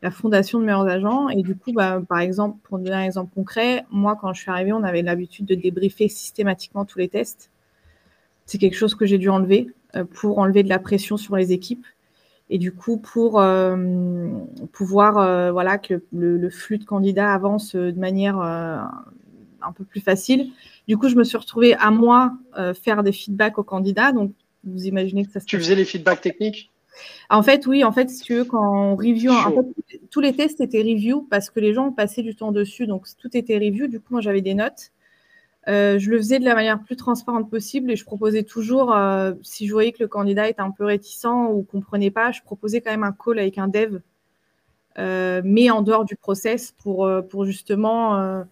la 0.00 0.10
fondation 0.10 0.58
de 0.58 0.64
meilleurs 0.64 0.88
agents. 0.88 1.28
Et 1.28 1.42
du 1.42 1.54
coup, 1.54 1.72
bah, 1.72 2.00
par 2.08 2.20
exemple, 2.20 2.56
pour 2.62 2.78
donner 2.78 2.96
un 2.96 3.04
exemple 3.04 3.34
concret, 3.34 3.84
moi 3.90 4.16
quand 4.18 4.32
je 4.32 4.40
suis 4.40 4.50
arrivée, 4.50 4.72
on 4.72 4.84
avait 4.84 5.02
l'habitude 5.02 5.44
de 5.44 5.54
débriefer 5.54 6.08
systématiquement 6.08 6.86
tous 6.86 6.98
les 6.98 7.08
tests. 7.08 7.50
C'est 8.46 8.56
quelque 8.56 8.76
chose 8.76 8.94
que 8.94 9.04
j'ai 9.04 9.18
dû 9.18 9.28
enlever 9.28 9.68
pour 10.14 10.38
enlever 10.38 10.62
de 10.62 10.70
la 10.70 10.78
pression 10.78 11.18
sur 11.18 11.36
les 11.36 11.52
équipes 11.52 11.84
et 12.50 12.58
du 12.58 12.72
coup 12.72 12.96
pour 12.96 13.40
euh, 13.40 13.76
pouvoir 14.72 15.18
euh, 15.18 15.52
voilà 15.52 15.78
que 15.78 16.02
le, 16.12 16.36
le, 16.38 16.50
flux 16.50 16.78
de 16.78 16.84
candidats 16.84 17.32
avance 17.32 17.74
de 17.74 17.98
manière 17.98 18.40
euh, 18.40 18.78
un 19.62 19.72
peu 19.72 19.84
plus 19.84 20.00
facile. 20.00 20.50
Du 20.86 20.96
coup, 20.96 21.08
je 21.08 21.16
me 21.16 21.24
suis 21.24 21.36
retrouvée 21.36 21.74
à 21.74 21.90
moi 21.90 22.32
euh, 22.58 22.74
faire 22.74 23.02
des 23.02 23.12
feedbacks 23.12 23.58
aux 23.58 23.64
candidats. 23.64 24.12
Donc, 24.12 24.32
vous 24.64 24.86
imaginez 24.86 25.24
que 25.24 25.32
ça. 25.32 25.40
Tu 25.40 25.58
faisais 25.58 25.74
les 25.74 25.84
feedbacks 25.84 26.20
techniques? 26.20 26.70
En 27.30 27.42
fait, 27.42 27.66
oui, 27.66 27.84
en 27.84 27.92
fait, 27.92 28.10
si 28.10 28.22
tu 28.22 28.34
veux, 28.34 28.44
quand 28.44 28.92
on 28.92 28.96
review, 28.96 29.30
en 29.30 29.52
fait, 29.52 30.00
tous 30.10 30.20
les 30.20 30.34
tests 30.34 30.60
étaient 30.60 30.82
review 30.82 31.26
parce 31.30 31.48
que 31.48 31.60
les 31.60 31.72
gens 31.72 31.92
passaient 31.92 32.22
du 32.22 32.34
temps 32.34 32.50
dessus, 32.50 32.88
donc 32.88 33.06
tout 33.18 33.36
était 33.36 33.56
review. 33.56 33.86
Du 33.86 34.00
coup, 34.00 34.08
moi, 34.10 34.20
j'avais 34.20 34.40
des 34.40 34.54
notes. 34.54 34.90
Euh, 35.68 35.98
je 35.98 36.10
le 36.10 36.16
faisais 36.16 36.38
de 36.38 36.44
la 36.44 36.54
manière 36.54 36.82
plus 36.82 36.96
transparente 36.96 37.50
possible 37.50 37.90
et 37.90 37.96
je 37.96 38.04
proposais 38.04 38.42
toujours, 38.42 38.94
euh, 38.94 39.34
si 39.42 39.66
je 39.66 39.72
voyais 39.72 39.92
que 39.92 40.02
le 40.02 40.08
candidat 40.08 40.48
était 40.48 40.62
un 40.62 40.70
peu 40.70 40.84
réticent 40.84 41.26
ou 41.26 41.62
comprenait 41.62 42.10
pas, 42.10 42.32
je 42.32 42.40
proposais 42.40 42.80
quand 42.80 42.90
même 42.90 43.04
un 43.04 43.12
call 43.12 43.38
avec 43.38 43.58
un 43.58 43.68
dev, 43.68 43.98
euh, 44.98 45.42
mais 45.44 45.70
en 45.70 45.82
dehors 45.82 46.06
du 46.06 46.16
process 46.16 46.72
pour, 46.72 47.10
pour 47.28 47.44
justement, 47.44 48.44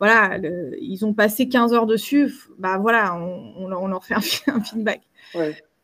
voilà, 0.00 0.38
ils 0.80 1.04
ont 1.06 1.14
passé 1.14 1.48
15 1.48 1.72
heures 1.74 1.86
dessus, 1.86 2.34
bah 2.58 2.78
voilà, 2.78 3.14
on, 3.14 3.86
leur 3.86 4.04
fait 4.04 4.14
un, 4.14 4.20
feedback. 4.60 5.02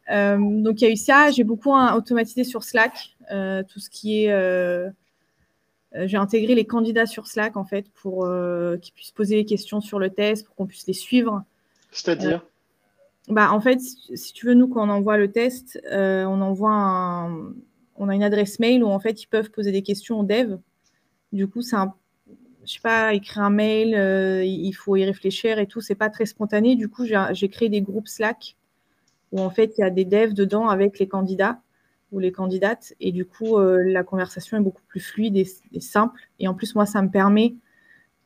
donc 0.08 0.80
il 0.80 0.84
y 0.84 0.86
a 0.86 0.90
eu 0.90 0.96
ça, 0.96 1.30
j'ai 1.30 1.44
beaucoup 1.44 1.72
automatisé 1.72 2.42
sur 2.42 2.64
Slack, 2.64 3.16
tout 3.28 3.78
ce 3.78 3.88
qui 3.90 4.24
est 4.24 4.92
j'ai 5.94 6.16
intégré 6.16 6.54
les 6.54 6.66
candidats 6.66 7.06
sur 7.06 7.26
Slack 7.26 7.56
en 7.56 7.64
fait 7.64 7.88
pour 7.90 8.24
euh, 8.24 8.76
qu'ils 8.76 8.94
puissent 8.94 9.10
poser 9.10 9.36
des 9.36 9.44
questions 9.44 9.80
sur 9.80 9.98
le 9.98 10.10
test, 10.10 10.46
pour 10.46 10.54
qu'on 10.54 10.66
puisse 10.66 10.86
les 10.86 10.92
suivre. 10.92 11.42
C'est-à-dire? 11.90 12.44
Euh, 13.28 13.32
bah, 13.32 13.52
En 13.52 13.60
fait, 13.60 13.80
si 13.80 14.32
tu 14.32 14.46
veux, 14.46 14.54
nous, 14.54 14.68
quand 14.68 14.86
on 14.86 14.90
envoie 14.90 15.16
le 15.16 15.30
test, 15.32 15.80
on 15.90 16.40
envoie 16.40 16.72
un... 16.72 17.52
on 17.96 18.08
a 18.08 18.14
une 18.14 18.22
adresse 18.22 18.58
mail 18.60 18.84
où 18.84 18.88
en 18.88 19.00
fait 19.00 19.22
ils 19.22 19.26
peuvent 19.26 19.50
poser 19.50 19.72
des 19.72 19.82
questions 19.82 20.20
aux 20.20 20.24
devs. 20.24 20.58
Du 21.32 21.48
coup, 21.48 21.62
c'est 21.62 21.76
un 21.76 21.94
je 22.66 22.74
sais 22.74 22.80
pas, 22.80 23.14
écrire 23.14 23.42
un 23.42 23.50
mail, 23.50 23.88
il 24.44 24.72
faut 24.72 24.94
y 24.94 25.04
réfléchir 25.04 25.58
et 25.58 25.66
tout, 25.66 25.80
c'est 25.80 25.94
pas 25.94 26.10
très 26.10 26.26
spontané. 26.26 26.76
Du 26.76 26.88
coup, 26.88 27.04
j'ai 27.04 27.48
créé 27.48 27.70
des 27.70 27.80
groupes 27.80 28.06
Slack 28.06 28.54
où 29.32 29.40
en 29.40 29.50
fait 29.50 29.74
il 29.78 29.80
y 29.80 29.84
a 29.84 29.90
des 29.90 30.04
devs 30.04 30.34
dedans 30.34 30.68
avec 30.68 30.98
les 30.98 31.08
candidats 31.08 31.60
ou 32.12 32.18
les 32.18 32.32
candidates. 32.32 32.94
Et 33.00 33.12
du 33.12 33.24
coup, 33.24 33.58
euh, 33.58 33.82
la 33.84 34.02
conversation 34.02 34.56
est 34.56 34.60
beaucoup 34.60 34.82
plus 34.88 35.00
fluide 35.00 35.36
et, 35.36 35.80
simple. 35.80 36.20
Et 36.38 36.48
en 36.48 36.54
plus, 36.54 36.74
moi, 36.74 36.86
ça 36.86 37.02
me 37.02 37.10
permet 37.10 37.54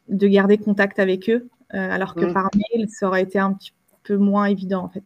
de 0.09 0.27
garder 0.27 0.59
contact 0.59 0.99
avec 0.99 1.29
eux, 1.31 1.49
euh, 1.75 1.91
alors 1.91 2.15
que 2.15 2.27
mm. 2.27 2.33
par 2.33 2.51
mail, 2.55 2.89
ça 2.89 3.07
aurait 3.07 3.23
été 3.23 3.39
un 3.39 3.53
petit 3.53 3.73
peu 4.03 4.17
moins 4.17 4.47
évident, 4.47 4.85
en 4.85 4.89
fait. 4.89 5.05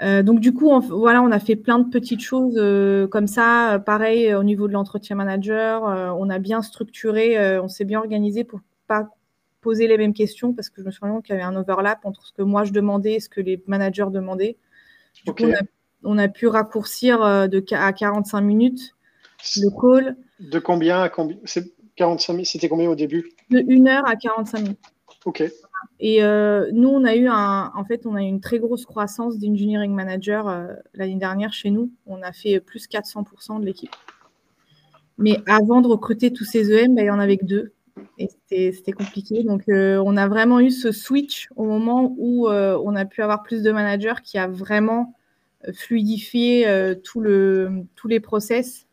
Euh, 0.00 0.22
donc 0.22 0.40
du 0.40 0.52
coup, 0.52 0.70
on, 0.70 0.80
voilà, 0.80 1.22
on 1.22 1.30
a 1.30 1.38
fait 1.38 1.54
plein 1.54 1.78
de 1.78 1.88
petites 1.88 2.22
choses 2.22 2.58
comme 3.10 3.26
ça. 3.26 3.80
pareil, 3.84 4.34
au 4.34 4.42
niveau 4.42 4.66
de 4.66 4.72
l'entretien 4.72 5.16
manager, 5.16 5.82
on 6.18 6.30
a 6.30 6.38
bien 6.38 6.62
structuré, 6.62 7.58
on 7.60 7.68
s'est 7.68 7.84
bien 7.84 8.00
organisé 8.00 8.42
pour 8.42 8.60
pas 8.88 9.10
poser 9.60 9.86
les 9.86 9.96
mêmes 9.96 10.12
questions 10.14 10.52
parce 10.54 10.70
que 10.70 10.82
je 10.82 10.86
me 10.86 10.90
souviens 10.90 11.20
qu'il 11.22 11.34
y 11.34 11.38
avait 11.38 11.46
un 11.46 11.56
overlap 11.56 12.04
entre 12.04 12.26
ce 12.26 12.32
que 12.32 12.42
moi 12.42 12.64
je 12.64 12.72
demandais 12.72 13.14
et 13.14 13.20
ce 13.20 13.28
que 13.28 13.40
les 13.40 13.62
managers 13.66 14.08
demandaient. 14.10 14.56
Du 15.24 15.32
coup, 15.32 15.44
on 15.44 15.52
a 15.52 15.62
on 16.04 16.18
a 16.18 16.28
pu 16.28 16.46
raccourcir 16.46 17.22
euh, 17.22 17.46
de, 17.46 17.64
à 17.72 17.92
45 17.92 18.40
minutes 18.40 18.94
le 19.56 19.70
call. 19.70 20.16
De 20.38 20.58
combien 20.58 21.02
à 21.02 21.08
combien 21.08 21.36
45 21.96 22.32
minutes, 22.32 22.48
c'était 22.48 22.68
combien 22.68 22.88
au 22.88 22.94
début? 22.94 23.32
De 23.50 23.58
1 23.58 23.86
heure 23.86 24.06
à 24.06 24.16
45 24.16 24.60
minutes. 24.60 24.78
Ok. 25.24 25.42
Et 25.98 26.22
euh, 26.22 26.70
nous, 26.72 26.88
on 26.88 27.04
a 27.04 27.14
eu 27.16 27.26
un, 27.28 27.72
en 27.74 27.84
fait, 27.84 28.06
on 28.06 28.14
a 28.14 28.22
eu 28.22 28.26
une 28.26 28.40
très 28.40 28.58
grosse 28.58 28.86
croissance 28.86 29.38
d'engineering 29.38 29.92
manager 29.92 30.48
euh, 30.48 30.68
l'année 30.94 31.16
dernière 31.16 31.52
chez 31.52 31.70
nous. 31.70 31.90
On 32.06 32.22
a 32.22 32.32
fait 32.32 32.60
plus 32.60 32.86
400% 32.88 33.60
de 33.60 33.66
l'équipe. 33.66 33.94
Mais 35.18 35.38
avant 35.46 35.80
de 35.80 35.88
recruter 35.88 36.32
tous 36.32 36.44
ces 36.44 36.72
EM, 36.72 36.94
bah, 36.94 37.02
il 37.02 37.04
n'y 37.04 37.10
en 37.10 37.18
avait 37.18 37.36
que 37.36 37.44
deux. 37.44 37.72
Et 38.50 38.72
c'était 38.72 38.92
compliqué. 38.92 39.42
Donc, 39.42 39.64
on 39.68 40.16
a 40.16 40.28
vraiment 40.28 40.60
eu 40.60 40.70
ce 40.70 40.92
switch 40.92 41.48
au 41.56 41.64
moment 41.64 42.14
où 42.16 42.48
on 42.48 42.96
a 42.96 43.04
pu 43.04 43.22
avoir 43.22 43.42
plus 43.42 43.62
de 43.62 43.70
managers 43.70 44.14
qui 44.24 44.38
a 44.38 44.46
vraiment 44.46 45.14
fluidifier 45.74 46.66
euh, 46.66 46.94
tout 46.94 47.20
le, 47.20 47.84
tous 47.94 48.08
les 48.08 48.20
process. 48.20 48.86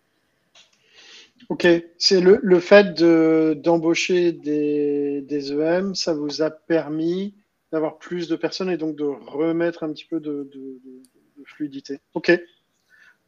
Ok, 1.49 1.67
c'est 1.97 2.21
le, 2.21 2.39
le, 2.43 2.59
fait 2.59 2.93
d'embaucher 2.93 4.31
des, 4.33 5.21
des, 5.21 5.51
EM, 5.51 5.95
ça 5.95 6.13
vous 6.13 6.43
a 6.43 6.51
permis 6.51 7.33
d'avoir 7.71 7.97
plus 7.97 8.27
de 8.27 8.35
personnes 8.35 8.69
et 8.69 8.77
donc 8.77 8.95
de 8.95 9.05
remettre 9.05 9.83
un 9.83 9.91
petit 9.91 10.05
peu 10.05 10.19
de, 10.19 10.49
de, 10.53 10.79
fluidité. 11.45 11.99
Ok, 12.13 12.31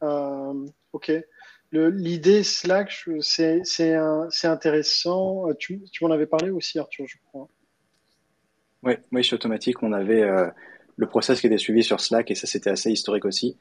euh, 0.02 0.66
ok. 0.92 1.12
L'idée 1.72 2.42
Slack, 2.42 2.92
c'est 3.22 3.96
intéressant. 4.44 5.46
Tu, 5.58 5.82
tu 5.90 6.04
m'en 6.04 6.10
avais 6.10 6.26
parlé 6.26 6.50
aussi, 6.50 6.78
Arthur, 6.78 7.06
je 7.08 7.16
crois. 7.26 7.48
Oui, 8.82 8.94
oui, 9.12 9.22
chez 9.22 9.34
Automatique, 9.34 9.82
on 9.82 9.92
avait 9.92 10.22
euh, 10.22 10.48
le 10.96 11.06
process 11.06 11.40
qui 11.40 11.46
était 11.46 11.58
suivi 11.58 11.82
sur 11.82 12.00
Slack 12.00 12.30
et 12.30 12.34
ça 12.34 12.46
c'était 12.46 12.70
assez 12.70 12.90
historique 12.90 13.24
aussi. 13.24 13.56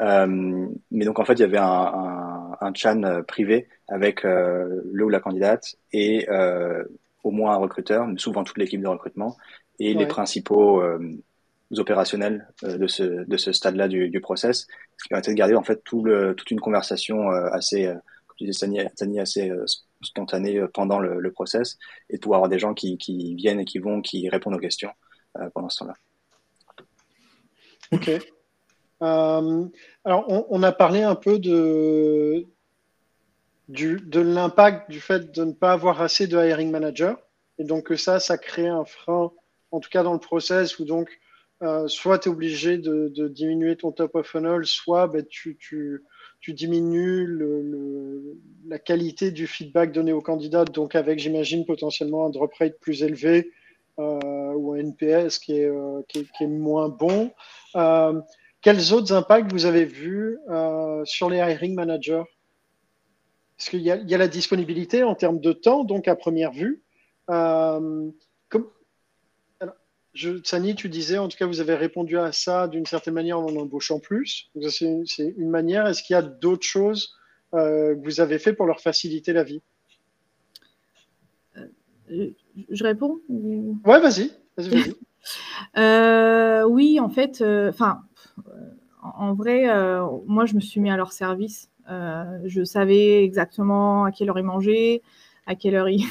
Euh, 0.00 0.66
mais 0.90 1.04
donc 1.04 1.18
en 1.18 1.24
fait 1.24 1.34
il 1.34 1.40
y 1.40 1.44
avait 1.44 1.58
un, 1.58 1.64
un, 1.64 2.56
un 2.60 2.74
chan 2.74 3.02
euh, 3.02 3.22
privé 3.22 3.68
avec 3.88 4.24
euh, 4.24 4.82
le 4.92 5.04
ou 5.04 5.08
la 5.08 5.20
candidate 5.20 5.76
et 5.92 6.28
euh, 6.28 6.84
au 7.24 7.30
moins 7.30 7.54
un 7.54 7.56
recruteur, 7.56 8.06
souvent 8.18 8.44
toute 8.44 8.58
l'équipe 8.58 8.80
de 8.80 8.86
recrutement 8.88 9.36
et 9.78 9.94
les 9.94 10.06
principaux 10.06 10.80
euh, 10.80 10.98
opérationnels 11.76 12.48
euh, 12.64 12.78
de 12.78 12.86
ce, 12.86 13.02
de 13.02 13.36
ce 13.36 13.52
stade-là 13.52 13.88
du, 13.88 14.08
du 14.08 14.20
process, 14.20 14.66
ce 14.96 15.04
qui 15.04 15.08
permettait 15.08 15.32
de 15.32 15.36
garder 15.36 15.54
en 15.54 15.62
fait 15.62 15.82
tout 15.84 16.04
le, 16.04 16.34
toute 16.34 16.50
une 16.50 16.60
conversation 16.60 17.28
assez, 17.28 17.86
comme 18.26 18.36
tu 18.36 18.44
disais 18.44 18.90
Tani, 18.96 19.20
assez 19.20 19.50
spontanée 20.02 20.62
pendant 20.72 20.98
le, 20.98 21.20
le, 21.20 21.32
process 21.32 21.78
et 22.08 22.16
de 22.16 22.20
pouvoir 22.20 22.38
avoir 22.38 22.48
des 22.48 22.58
gens 22.58 22.74
qui, 22.74 22.96
qui 22.96 23.34
viennent 23.34 23.60
et 23.60 23.64
qui 23.64 23.78
vont, 23.78 24.00
qui 24.00 24.28
répondent 24.28 24.54
aux 24.54 24.60
questions 24.60 24.90
pendant 25.52 25.68
ce 25.68 25.80
temps-là. 25.80 25.94
Ok. 27.92 28.10
Euh, 29.02 29.68
alors, 30.04 30.46
on, 30.50 30.62
a 30.62 30.72
parlé 30.72 31.02
un 31.02 31.14
peu 31.14 31.38
de, 31.38 32.46
l'impact 33.68 34.90
du 34.90 35.00
fait 35.00 35.32
de 35.32 35.44
ne 35.44 35.52
pas 35.52 35.72
avoir 35.72 36.00
assez 36.00 36.26
de 36.26 36.36
hiring 36.36 36.70
manager. 36.70 37.18
Et 37.58 37.64
donc, 37.64 37.84
que 37.84 37.96
ça, 37.96 38.20
ça 38.20 38.38
crée 38.38 38.68
un 38.68 38.84
frein, 38.84 39.32
en 39.70 39.80
tout 39.80 39.90
cas 39.90 40.02
dans 40.02 40.12
le 40.12 40.18
process, 40.18 40.78
où 40.78 40.84
donc, 40.84 41.10
euh, 41.62 41.88
soit 41.88 42.18
tu 42.18 42.28
es 42.28 42.32
obligé 42.32 42.76
de, 42.78 43.28
diminuer 43.28 43.76
ton 43.76 43.92
top 43.92 44.14
of 44.14 44.26
funnel, 44.26 44.64
soit 44.64 45.06
ben, 45.08 45.24
tu, 45.26 45.58
diminues 46.48 47.26
la 48.68 48.78
qualité 48.78 49.30
du 49.30 49.46
feedback 49.46 49.92
donné 49.92 50.12
aux 50.12 50.20
candidats, 50.20 50.64
donc 50.64 50.94
avec, 50.94 51.18
j'imagine, 51.18 51.66
potentiellement 51.66 52.26
un 52.26 52.30
drop 52.30 52.52
rate 52.54 52.78
plus 52.78 53.02
élevé 53.02 53.50
euh, 53.98 54.52
ou 54.52 54.74
un 54.74 54.78
NPS 54.78 55.38
qui 55.38 55.54
est 55.54 56.46
moins 56.46 56.88
bon. 56.88 57.32
Euh, 57.76 58.20
quels 58.62 58.92
autres 58.92 59.12
impacts 59.12 59.52
vous 59.52 59.66
avez 59.66 59.84
vus 59.84 60.38
sur 61.04 61.30
les 61.30 61.38
hiring 61.38 61.74
managers? 61.74 62.24
Parce 63.56 63.70
qu'il 63.70 63.80
y, 63.80 63.84
y, 63.84 64.14
a 64.14 64.18
la 64.18 64.28
disponibilité 64.28 65.02
en 65.02 65.14
termes 65.14 65.40
de 65.40 65.52
temps, 65.52 65.84
donc 65.84 66.08
à 66.08 66.16
première 66.16 66.52
vue. 66.52 66.82
Euh, 67.30 68.10
comme, 68.48 68.68
je, 70.12 70.40
Sani, 70.44 70.74
tu 70.74 70.88
disais, 70.88 71.18
en 71.18 71.28
tout 71.28 71.36
cas, 71.36 71.46
vous 71.46 71.60
avez 71.60 71.74
répondu 71.74 72.18
à 72.18 72.32
ça 72.32 72.68
d'une 72.68 72.86
certaine 72.86 73.14
manière 73.14 73.38
en 73.38 73.54
embauchant 73.56 73.98
plus. 73.98 74.50
C'est 74.68 75.34
une 75.36 75.50
manière. 75.50 75.86
Est-ce 75.86 76.02
qu'il 76.02 76.14
y 76.14 76.18
a 76.18 76.22
d'autres 76.22 76.66
choses 76.66 77.14
euh, 77.54 77.94
que 77.94 78.04
vous 78.04 78.20
avez 78.20 78.38
fait 78.38 78.52
pour 78.52 78.66
leur 78.66 78.80
faciliter 78.80 79.32
la 79.32 79.44
vie? 79.44 79.62
Je 82.08 82.84
réponds 82.84 83.20
Ouais, 83.84 84.00
vas-y. 84.00 84.30
Euh, 85.76 86.64
oui, 86.64 87.00
en 87.00 87.08
fait, 87.08 87.40
euh, 87.40 87.70
enfin, 87.70 88.02
en, 89.02 89.34
vrai, 89.34 89.68
euh, 89.68 90.06
moi, 90.26 90.46
je 90.46 90.54
me 90.54 90.60
suis 90.60 90.80
mis 90.80 90.90
à 90.90 90.96
leur 90.96 91.12
service. 91.12 91.70
je 91.88 92.64
savais 92.64 93.24
exactement 93.24 94.04
à 94.04 94.12
quelle 94.12 94.30
heure 94.30 94.38
ils 94.38 94.44
mangeaient, 94.44 95.02
à 95.46 95.54
quelle 95.54 95.74
heure 95.76 95.88
ils, 95.88 96.04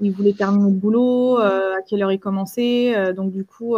voulaient 0.12 0.32
terminer 0.32 0.70
le 0.70 0.76
boulot, 0.76 1.36
à 1.38 1.82
quelle 1.86 2.02
heure 2.02 2.12
ils 2.12 2.20
commençaient. 2.20 3.12
donc, 3.14 3.32
du 3.32 3.44
coup, 3.44 3.76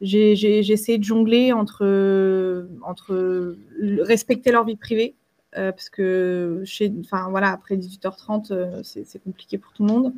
j'ai 0.00 0.72
essayé 0.72 0.98
de 0.98 1.04
jongler 1.04 1.52
entre, 1.52 2.66
entre 2.82 3.56
respecter 3.80 4.52
leur 4.52 4.64
vie 4.64 4.76
privée, 4.76 5.14
parce 5.52 5.88
que 5.88 6.62
chez, 6.64 6.92
voilà, 7.30 7.50
après 7.52 7.76
18h30, 7.76 8.82
c'est 8.82 9.22
compliqué 9.22 9.58
pour 9.58 9.72
tout 9.72 9.86
le 9.86 9.92
monde. 9.92 10.12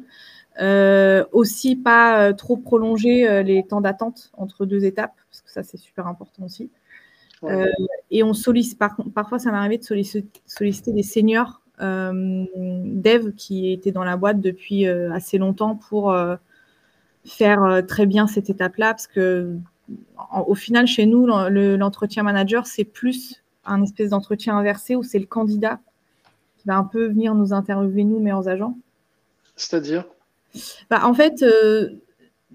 Euh, 0.61 1.25
aussi, 1.33 1.77
pas 1.77 2.29
euh, 2.29 2.33
trop 2.33 2.57
prolonger 2.57 3.29
euh, 3.29 3.43
les 3.43 3.67
temps 3.67 3.83
d'attente 3.83 4.31
entre 4.35 4.65
deux 4.65 4.85
étapes, 4.85 5.15
parce 5.31 5.43
que 5.43 5.51
ça, 5.51 5.63
c'est 5.63 5.77
super 5.77 6.07
important 6.07 6.45
aussi. 6.45 6.71
et 8.11 8.23
on 8.23 8.33
sollicite, 8.33 8.79
par, 8.79 8.97
parfois, 9.15 9.39
ça 9.39 9.51
m'est 9.51 9.59
arrivé 9.59 9.79
de 9.79 9.85
solliciter, 9.85 10.93
des 10.93 11.03
seniors 11.03 11.61
dev 11.79 13.33
qui 13.37 13.71
étaient 13.73 13.93
dans 13.93 14.05
la 14.05 14.17
boîte 14.17 14.41
depuis 14.41 14.87
assez 14.87 15.37
longtemps 15.37 15.77
pour 15.77 16.17
faire 17.25 17.83
très 17.87 18.07
bien 18.07 18.27
cette 18.27 18.49
étape-là, 18.49 18.95
parce 18.95 19.07
que 19.07 19.55
au 20.47 20.55
final, 20.55 20.87
chez 20.87 21.05
nous, 21.05 21.27
l'entretien 21.27 22.23
manager, 22.23 22.67
c'est 22.67 22.85
plus 22.85 23.45
un 23.67 23.83
espèce 23.83 24.11
d'entretien 24.11 24.57
inversé 24.57 24.97
où 24.97 25.03
c'est 25.03 25.19
le 25.19 25.27
candidat 25.27 25.79
qui 26.57 26.67
va 26.67 26.79
un 26.79 26.85
peu 26.85 27.07
venir 27.07 27.35
nous 27.35 27.53
interviewer, 27.53 28.05
nous, 28.05 28.19
meilleurs 28.19 28.49
agents. 28.49 28.77
C'est-à-dire? 29.57 30.07
Bah, 30.91 31.01
en 31.05 31.15
fait, 31.15 31.43
euh, 31.43 31.91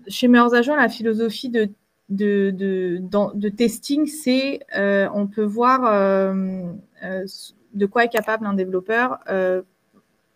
chez 0.07 0.27
Meilleurs 0.27 0.53
Agents, 0.53 0.75
la 0.75 0.89
philosophie 0.89 1.49
de 1.49 1.69
de, 2.09 2.51
de, 2.51 2.99
de 3.33 3.49
testing, 3.49 4.05
c'est 4.05 4.59
on 5.13 5.27
peut 5.27 5.45
voir 5.45 5.81
de 7.73 7.85
quoi 7.85 8.03
est 8.03 8.09
capable 8.09 8.45
un 8.45 8.53
développeur 8.53 9.19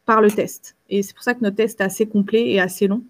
par 0.06 0.22
le 0.22 0.32
test. 0.32 0.78
Et 0.90 1.04
c'est 1.04 1.14
pour 1.14 1.24
ça 1.24 1.34
que 1.34 1.42
notre 1.42 1.58
test 1.58 1.82
est 1.82 1.84
assez 1.84 2.06
complet 2.06 2.50
et 2.52 2.62
assez 2.62 2.88
long. 2.88 3.04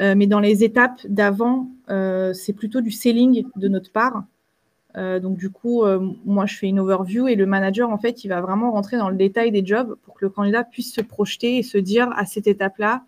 Euh, 0.00 0.14
mais 0.16 0.26
dans 0.26 0.40
les 0.40 0.62
étapes 0.62 1.00
d'avant, 1.08 1.68
euh, 1.90 2.32
c'est 2.32 2.52
plutôt 2.52 2.80
du 2.80 2.90
selling 2.90 3.44
de 3.56 3.68
notre 3.68 3.90
part. 3.90 4.24
Euh, 4.96 5.20
donc 5.20 5.36
du 5.36 5.50
coup, 5.50 5.84
moi, 6.24 6.46
je 6.46 6.56
fais 6.56 6.68
une 6.68 6.78
overview 6.78 7.28
et 7.28 7.34
le 7.34 7.46
manager, 7.46 7.90
en 7.90 7.98
fait, 7.98 8.24
il 8.24 8.28
va 8.28 8.40
vraiment 8.40 8.72
rentrer 8.72 8.96
dans 8.96 9.10
le 9.10 9.16
détail 9.16 9.50
des 9.50 9.64
jobs 9.64 9.96
pour 10.02 10.14
que 10.14 10.24
le 10.24 10.30
candidat 10.30 10.64
puisse 10.64 10.94
se 10.94 11.00
projeter 11.00 11.58
et 11.58 11.62
se 11.62 11.78
dire 11.78 12.10
à 12.16 12.26
cette 12.26 12.46
étape-là, 12.46 13.04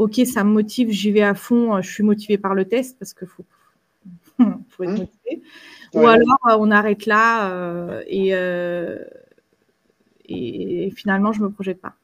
OK, 0.00 0.20
ça 0.24 0.44
me 0.44 0.50
motive, 0.50 0.90
j'y 0.90 1.10
vais 1.10 1.22
à 1.22 1.34
fond, 1.34 1.80
je 1.82 1.90
suis 1.90 2.02
motivé 2.02 2.38
par 2.38 2.54
le 2.54 2.64
test 2.64 2.98
parce 2.98 3.12
qu'il 3.12 3.28
faut, 3.28 3.44
faut, 4.68 4.84
être 4.84 4.90
motivé. 4.90 5.42
Ou 5.94 6.06
alors, 6.06 6.38
on 6.58 6.70
arrête 6.70 7.04
là 7.06 8.00
et, 8.06 8.30
et, 10.30 10.90
finalement, 10.96 11.32
je 11.32 11.40
ne 11.40 11.46
me 11.46 11.50
projette 11.50 11.80
pas. 11.80 11.94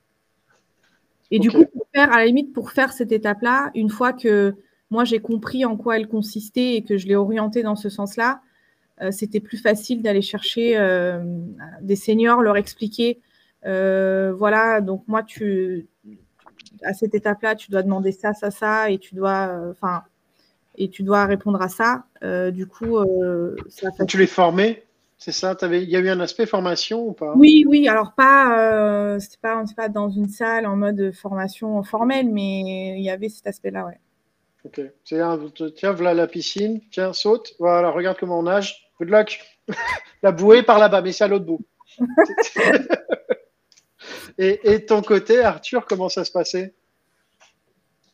Et 1.30 1.38
du 1.38 1.50
coup, 1.50 1.64
pour 1.64 1.86
faire, 1.94 2.12
à 2.12 2.18
la 2.18 2.26
limite, 2.26 2.52
pour 2.52 2.70
faire 2.70 2.92
cette 2.92 3.12
étape-là, 3.12 3.70
une 3.74 3.90
fois 3.90 4.12
que 4.12 4.54
moi 4.90 5.04
j'ai 5.04 5.18
compris 5.18 5.64
en 5.64 5.76
quoi 5.76 5.96
elle 5.96 6.06
consistait 6.06 6.74
et 6.74 6.82
que 6.82 6.98
je 6.98 7.08
l'ai 7.08 7.16
orientée 7.16 7.62
dans 7.62 7.76
ce 7.76 7.88
sens-là, 7.88 8.40
euh, 9.00 9.10
c'était 9.10 9.40
plus 9.40 9.58
facile 9.58 10.02
d'aller 10.02 10.22
chercher 10.22 10.76
euh, 10.76 11.18
des 11.80 11.96
seniors, 11.96 12.42
leur 12.42 12.56
expliquer, 12.56 13.20
euh, 13.66 14.32
voilà, 14.32 14.80
donc 14.80 15.02
moi, 15.08 15.22
tu, 15.22 15.88
à 16.82 16.94
cette 16.94 17.14
étape-là, 17.14 17.54
tu 17.54 17.70
dois 17.70 17.82
demander 17.82 18.12
ça, 18.12 18.32
ça, 18.32 18.50
ça, 18.50 18.90
et 18.90 18.98
tu 18.98 19.14
dois, 19.14 19.52
enfin, 19.70 20.02
et 20.76 20.88
tu 20.88 21.02
dois 21.02 21.24
répondre 21.24 21.60
à 21.60 21.68
ça. 21.68 22.04
du 22.50 22.66
coup, 22.66 22.98
ça 23.68 23.90
Tu 24.06 24.18
les 24.18 24.26
formais 24.26 24.86
c'est 25.18 25.32
ça? 25.32 25.56
Il 25.62 25.88
y 25.88 25.96
a 25.96 26.00
eu 26.00 26.08
un 26.08 26.20
aspect 26.20 26.46
formation 26.46 27.08
ou 27.08 27.12
pas? 27.12 27.32
Oui, 27.36 27.64
oui. 27.66 27.88
Alors, 27.88 28.12
pas, 28.12 28.58
euh, 28.58 29.18
c'était 29.18 29.38
pas, 29.40 29.64
pas 29.76 29.88
dans 29.88 30.10
une 30.10 30.28
salle 30.28 30.66
en 30.66 30.76
mode 30.76 31.12
formation 31.12 31.82
formelle, 31.82 32.30
mais 32.30 32.94
il 32.98 33.02
y 33.02 33.10
avait 33.10 33.28
cet 33.28 33.46
aspect-là, 33.46 33.86
ouais. 33.86 33.98
Ok. 34.64 34.80
tiens, 35.04 35.92
voilà 35.92 36.12
la 36.12 36.26
piscine. 36.26 36.80
Tiens, 36.90 37.12
saute. 37.12 37.54
Voilà, 37.58 37.90
regarde 37.90 38.18
comment 38.18 38.40
on 38.40 38.42
nage. 38.42 38.90
Good 38.98 39.08
luck. 39.08 39.40
la 40.22 40.32
bouée 40.32 40.62
par 40.62 40.78
là-bas, 40.78 41.00
mais 41.00 41.12
c'est 41.12 41.24
à 41.24 41.28
l'autre 41.28 41.46
bout. 41.46 41.60
et, 44.38 44.84
ton 44.86 45.02
côté, 45.02 45.40
Arthur, 45.42 45.86
comment 45.86 46.08
ça 46.08 46.24
se 46.24 46.30
passait? 46.32 46.74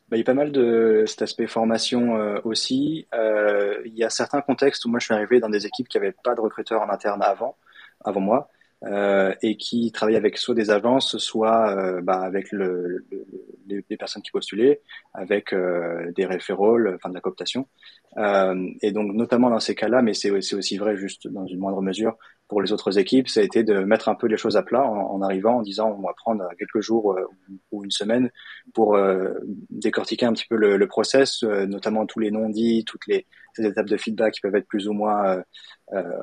Bah, 0.09 0.17
il 0.17 0.19
y 0.19 0.21
a 0.21 0.25
pas 0.25 0.33
mal 0.33 0.51
de 0.51 1.05
cet 1.07 1.21
aspect 1.21 1.47
formation 1.47 2.17
euh, 2.17 2.39
aussi. 2.43 3.07
Euh, 3.13 3.81
il 3.85 3.95
y 3.95 4.03
a 4.03 4.09
certains 4.09 4.41
contextes 4.41 4.85
où 4.85 4.89
moi 4.89 4.99
je 4.99 5.05
suis 5.05 5.13
arrivé 5.13 5.39
dans 5.39 5.49
des 5.49 5.65
équipes 5.65 5.87
qui 5.87 5.97
n'avaient 5.97 6.15
pas 6.23 6.35
de 6.35 6.41
recruteurs 6.41 6.81
en 6.81 6.89
interne 6.89 7.23
avant, 7.23 7.57
avant 8.03 8.21
moi, 8.21 8.49
euh, 8.85 9.33
et 9.41 9.57
qui 9.57 9.91
travaillaient 9.91 10.17
avec 10.17 10.37
soit 10.37 10.55
des 10.55 10.69
agences, 10.69 11.17
soit 11.17 11.77
euh, 11.77 12.01
bah, 12.01 12.21
avec 12.21 12.51
le, 12.51 13.05
le, 13.09 13.83
les, 13.89 13.97
personnes 13.97 14.21
qui 14.21 14.31
postulaient, 14.31 14.81
avec 15.13 15.53
euh, 15.53 16.11
des 16.13 16.25
référents, 16.25 16.77
enfin 16.95 17.09
de 17.09 17.13
la 17.13 17.21
cooptation. 17.21 17.67
et 18.81 18.91
donc 18.91 19.13
notamment 19.13 19.49
dans 19.49 19.59
ces 19.59 19.75
cas-là, 19.75 20.01
mais 20.01 20.13
c'est 20.13 20.31
aussi 20.31 20.77
vrai 20.77 20.95
juste 20.97 21.27
dans 21.27 21.45
une 21.45 21.59
moindre 21.59 21.81
mesure 21.81 22.17
pour 22.53 22.61
les 22.61 22.71
autres 22.71 22.99
équipes, 22.99 23.29
ça 23.29 23.39
a 23.39 23.43
été 23.43 23.63
de 23.63 23.79
mettre 23.79 24.09
un 24.09 24.15
peu 24.15 24.27
les 24.27 24.37
choses 24.37 24.57
à 24.57 24.61
plat 24.63 24.83
en, 24.83 25.21
arrivant, 25.23 25.57
en 25.57 25.61
disant 25.61 25.95
on 25.97 26.01
va 26.01 26.13
prendre 26.15 26.47
quelques 26.59 26.81
jours 26.81 27.13
euh, 27.13 27.25
ou 27.71 27.83
une 27.83 27.91
semaine 27.91 28.29
pour 28.75 28.95
euh, 28.95 29.33
décortiquer 29.71 30.27
un 30.27 30.33
petit 30.33 30.45
peu 30.47 30.55
le, 30.55 30.77
le 30.77 30.87
process, 30.87 31.43
euh, 31.43 31.65
notamment 31.65 32.05
tous 32.05 32.19
les 32.19 32.29
non-dits, 32.29 32.85
toutes 32.85 33.07
les, 33.07 33.25
étapes 33.57 33.87
de 33.87 33.97
feedback 33.97 34.33
qui 34.33 34.41
peuvent 34.41 34.55
être 34.55 34.67
plus 34.67 34.87
ou 34.87 34.93
moins 34.93 35.43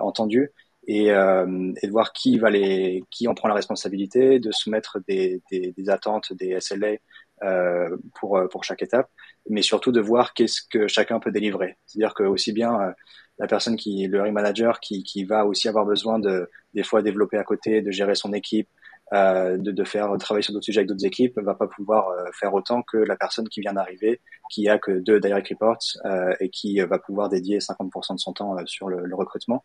entendues. 0.01 0.51
Et, 0.87 1.07
et, 1.09 1.11
de 1.13 1.91
voir 1.91 2.13
qui 2.13 2.39
va 2.39 2.51
les, 2.51 3.05
qui 3.11 3.29
en 3.29 3.35
prend 3.35 3.49
la 3.49 3.55
responsabilité, 3.55 4.41
de 4.41 4.51
soumettre 4.51 4.99
des, 5.07 5.41
des, 5.51 5.73
des 5.77 5.91
attentes, 5.91 6.33
des 6.33 6.59
SLA 6.59 6.97
euh, 7.43 7.97
pour 8.19 8.41
pour 8.51 8.65
chaque 8.65 8.83
étape, 8.83 9.09
mais 9.49 9.63
surtout 9.63 9.93
de 9.93 10.01
voir 10.01 10.35
qu'est-ce 10.35 10.63
que 10.69 10.89
chacun 10.89 11.21
peut 11.21 11.31
délivrer. 11.31 11.77
C'est-à-dire 11.87 12.15
que 12.15 12.25
aussi 12.25 12.53
bien 12.53 12.95
la 13.41 13.47
personne 13.47 13.77
qui, 13.77 14.07
le 14.07 14.19
hiring 14.19 14.35
manager, 14.35 14.81
qui, 14.81 15.03
qui 15.03 15.25
va 15.25 15.47
aussi 15.47 15.67
avoir 15.69 15.87
besoin 15.87 16.19
de, 16.19 16.49
des 16.75 16.83
fois, 16.83 17.03
développer 17.03 17.39
à 17.39 17.45
côté, 17.45 17.81
de 17.81 17.91
gérer 17.91 18.15
son 18.15 18.33
équipe, 18.35 18.69
euh, 19.13 19.57
de, 19.57 19.73
de, 19.73 19.85
faire 19.85 20.17
travailler 20.19 20.43
sur 20.43 20.53
d'autres 20.53 20.65
sujets 20.65 20.81
avec 20.81 20.89
d'autres 20.89 21.05
équipes, 21.05 21.39
va 21.39 21.55
pas 21.55 21.67
pouvoir 21.67 22.09
euh, 22.09 22.25
faire 22.33 22.55
autant 22.55 22.83
que 22.83 22.97
la 22.97 23.17
personne 23.17 23.49
qui 23.49 23.61
vient 23.61 23.73
d'arriver, 23.73 24.21
qui 24.51 24.69
a 24.69 24.79
que 24.79 24.93
deux 24.93 25.21
direct 25.21 25.49
reports 25.49 25.79
euh, 26.05 26.35
et 26.41 26.49
qui 26.51 26.81
va 26.81 26.99
pouvoir 26.99 27.29
dédier 27.29 27.59
50% 27.59 28.15
de 28.15 28.21
son 28.21 28.33
temps 28.33 28.57
euh, 28.57 28.63
sur 28.67 28.89
le, 28.89 29.05
le, 29.05 29.15
recrutement. 29.15 29.65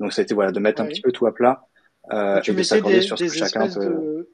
Donc, 0.00 0.12
ça 0.12 0.20
a 0.20 0.24
été 0.24 0.34
voilà, 0.34 0.52
de 0.52 0.60
mettre 0.60 0.82
un 0.82 0.86
petit 0.86 1.00
peu 1.00 1.12
tout 1.12 1.26
à 1.26 1.32
plat 1.32 1.66
euh, 2.12 2.40
et 2.46 2.52
de 2.52 2.62
s'accorder 2.62 3.02
sur 3.02 3.18
ce 3.18 3.24
que 3.24 3.30
chacun 3.30 3.68
peut. 3.68 3.80
De, 3.80 4.30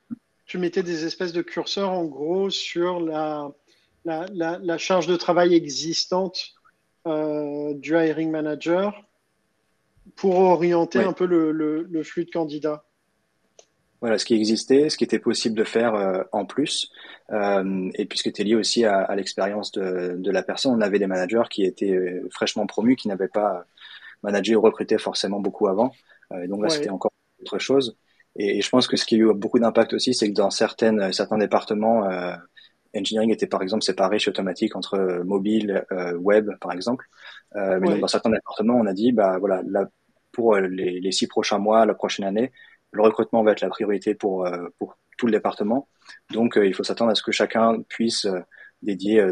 tu 0.46 0.58
mettais 0.58 0.82
des 0.82 1.04
espèces 1.04 1.32
de 1.32 1.42
curseurs 1.42 1.90
en 1.90 2.04
gros 2.06 2.48
sur 2.48 3.00
la, 3.00 3.50
la, 4.04 4.26
la, 4.32 4.58
la 4.58 4.78
charge 4.78 5.06
de 5.06 5.16
travail 5.16 5.54
existante 5.54 6.54
euh, 7.06 7.74
du 7.74 7.94
hiring 7.94 8.30
manager 8.30 9.04
pour 10.16 10.38
orienter 10.38 11.00
un 11.00 11.12
peu 11.12 11.26
le, 11.26 11.52
le, 11.52 12.02
flux 12.02 12.24
de 12.24 12.30
candidats 12.30 12.84
voilà 14.00 14.18
ce 14.18 14.24
qui 14.24 14.34
existait, 14.34 14.88
ce 14.90 14.96
qui 14.96 15.04
était 15.04 15.18
possible 15.18 15.56
de 15.56 15.64
faire 15.64 15.94
euh, 15.94 16.22
en 16.32 16.44
plus, 16.44 16.90
euh, 17.30 17.90
et 17.94 18.06
puisque 18.06 18.26
c'était 18.26 18.44
lié 18.44 18.54
aussi 18.54 18.84
à, 18.84 19.00
à 19.00 19.14
l'expérience 19.16 19.72
de, 19.72 20.16
de, 20.18 20.30
la 20.30 20.42
personne, 20.42 20.72
on 20.72 20.80
avait 20.80 20.98
des 20.98 21.06
managers 21.06 21.48
qui 21.50 21.64
étaient 21.64 21.94
euh, 21.94 22.28
fraîchement 22.30 22.66
promus, 22.66 22.96
qui 22.96 23.08
n'avaient 23.08 23.28
pas 23.28 23.64
managé 24.22 24.56
ou 24.56 24.60
recruté 24.60 24.98
forcément 24.98 25.40
beaucoup 25.40 25.68
avant, 25.68 25.92
et 26.42 26.48
donc 26.48 26.62
là 26.62 26.68
c'était 26.68 26.90
encore 26.90 27.12
autre 27.40 27.58
chose. 27.58 27.96
Et, 28.36 28.58
et, 28.58 28.60
je 28.62 28.68
pense 28.68 28.86
que 28.86 28.96
ce 28.96 29.04
qui 29.04 29.14
a 29.14 29.18
eu 29.18 29.32
beaucoup 29.34 29.58
d'impact 29.58 29.94
aussi, 29.94 30.14
c'est 30.14 30.28
que 30.28 30.34
dans 30.34 30.50
certaines, 30.50 31.12
certains 31.12 31.38
départements, 31.38 32.04
engineering 32.96 33.30
était 33.32 33.46
par 33.46 33.62
exemple 33.62 33.82
séparé 33.84 34.18
chez 34.18 34.30
Automatique 34.30 34.76
entre 34.76 34.94
euh, 34.94 35.24
mobile, 35.24 35.84
euh, 35.92 36.14
web 36.16 36.50
par 36.60 36.72
exemple. 36.72 37.06
Euh, 37.56 37.78
mais 37.80 37.88
donc, 37.88 38.00
dans 38.00 38.08
certains 38.08 38.30
départements, 38.30 38.76
on 38.76 38.86
a 38.86 38.92
dit 38.92 39.12
bah 39.12 39.38
voilà, 39.38 39.62
là, 39.66 39.86
pour 40.32 40.56
les, 40.56 41.00
les, 41.00 41.12
six 41.12 41.26
prochains 41.26 41.58
mois, 41.58 41.86
la 41.86 41.94
prochaine 41.94 42.26
année, 42.26 42.52
le 42.92 43.02
recrutement 43.02 43.42
va 43.42 43.52
être 43.52 43.60
la 43.60 43.68
priorité 43.68 44.14
pour 44.14 44.48
pour 44.78 44.98
tout 45.16 45.26
le 45.26 45.32
département. 45.32 45.88
Donc 46.32 46.58
il 46.62 46.74
faut 46.74 46.84
s'attendre 46.84 47.10
à 47.10 47.14
ce 47.14 47.22
que 47.22 47.32
chacun 47.32 47.82
puisse 47.88 48.26
dédier 48.82 49.24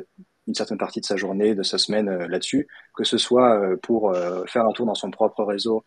une 0.47 0.55
certaine 0.55 0.79
partie 0.79 1.01
de 1.01 1.07
sa 1.07 1.17
journée, 1.17 1.55
de 1.55 1.63
sa 1.63 1.79
semaine 1.79 2.27
là-dessus, 2.27 2.69
que 2.95 3.05
ce 3.05 3.19
soit 3.19 3.61
pour 3.83 4.15
faire 4.47 4.65
un 4.67 4.73
tour 4.73 4.87
dans 4.87 4.95
son 4.95 5.11
propre 5.11 5.45
réseau, 5.45 5.85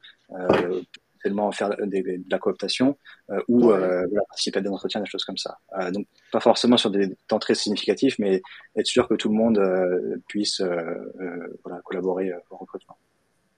tellement 1.22 1.52
faire 1.52 1.70
de 1.70 2.30
la 2.30 2.40
cooptation 2.40 2.98
euh, 3.30 3.42
ou 3.48 3.72
euh, 3.72 4.06
participer 4.28 4.60
à 4.60 4.62
des 4.62 4.70
entretiens, 4.70 5.02
des 5.02 5.10
choses 5.10 5.26
comme 5.26 5.38
ça. 5.38 5.58
Euh, 5.80 5.92
donc 5.92 6.08
pas 6.32 6.40
forcément 6.40 6.78
sur 6.78 6.92
des 6.92 7.16
temps 7.28 7.40
très 7.40 7.56
significatifs, 7.56 8.18
mais 8.20 8.42
être 8.76 8.88
sûr 8.88 9.08
que 9.08 9.16
tout 9.16 9.30
le 9.30 9.36
monde 9.36 9.60
puisse 10.28 10.62
voilà, 10.62 11.82
collaborer 11.84 12.32
au 12.50 12.58
recrutement. 12.58 12.98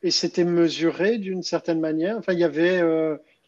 Et 0.04 0.12
c'était 0.12 0.46
mesuré 0.46 1.20
d'une 1.20 1.44
certaine 1.44 1.80
manière? 1.80 2.18
Enfin, 2.18 2.34
il 2.34 2.40
y 2.40 2.44
avait, 2.44 2.82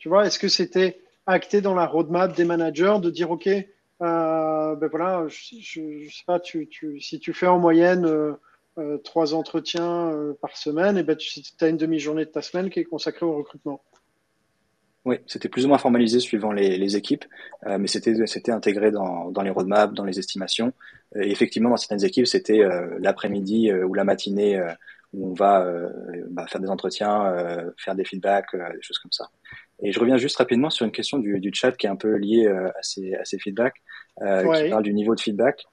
tu 0.03 0.09
vois, 0.09 0.25
est-ce 0.25 0.37
que 0.37 0.49
c'était 0.49 0.99
acté 1.27 1.61
dans 1.61 1.73
la 1.73 1.85
roadmap 1.85 2.35
des 2.35 2.43
managers 2.43 2.97
de 3.01 3.09
dire 3.09 3.31
ok, 3.31 3.47
ben 4.01 4.87
voilà, 4.91 5.25
je, 5.29 6.09
sais 6.09 6.23
pas, 6.27 6.41
tu, 6.41 6.67
si 6.99 7.21
tu 7.21 7.31
fais 7.31 7.47
en 7.47 7.57
moyenne 7.57 8.35
trois 9.05 9.33
entretiens 9.33 10.11
par 10.41 10.57
semaine, 10.57 10.97
et 10.97 11.03
ben 11.03 11.15
tu 11.15 11.39
as 11.61 11.69
une 11.69 11.77
demi-journée 11.77 12.25
de 12.25 12.31
ta 12.31 12.41
semaine 12.41 12.69
qui 12.69 12.81
est 12.81 12.83
consacrée 12.83 13.25
au 13.25 13.37
recrutement. 13.37 13.81
Oui, 15.05 15.17
c'était 15.25 15.47
plus 15.47 15.63
ou 15.63 15.67
moins 15.69 15.77
formalisé 15.77 16.19
suivant 16.19 16.51
les, 16.51 16.97
équipes, 16.97 17.23
euh, 17.65 17.77
mais 17.77 17.87
c'était 17.87 18.13
c'était 18.25 18.51
intégré 18.51 18.91
dans, 18.91 19.31
dans 19.31 19.41
les 19.41 19.51
roadmaps, 19.51 19.93
dans 19.93 20.03
les 20.03 20.19
estimations. 20.19 20.73
Et 21.15 21.31
effectivement, 21.31 21.69
dans 21.69 21.77
certaines 21.77 22.03
équipes, 22.03 22.27
c'était 22.27 22.61
euh, 22.61 22.97
l'après-midi 22.99 23.69
euh, 23.69 23.85
ou 23.85 23.93
la 23.93 24.03
matinée 24.03 24.61
où 25.13 25.29
on 25.29 25.33
va 25.33 25.63
bah, 26.31 26.47
faire 26.47 26.59
des 26.59 26.69
entretiens, 26.69 27.31
faire 27.77 27.93
des 27.93 28.03
feedbacks, 28.03 28.55
des 28.55 28.81
choses 28.81 28.97
comme 28.97 29.11
ça. 29.11 29.29
Et 29.83 29.91
je 29.91 29.99
reviens 29.99 30.17
juste 30.17 30.37
rapidement 30.37 30.69
sur 30.69 30.85
une 30.85 30.91
question 30.91 31.19
du, 31.19 31.39
du 31.39 31.51
chat 31.53 31.73
qui 31.73 31.87
est 31.87 31.89
un 31.89 31.95
peu 31.95 32.15
liée 32.15 32.47
à 32.47 32.81
ces, 32.81 33.13
à 33.15 33.25
ces 33.25 33.37
feedbacks, 33.37 33.75
qui 34.17 34.69
parle 34.69 34.83
du 34.83 34.93
niveau 34.93 35.13
de 35.13 35.19
feedback. 35.19 35.63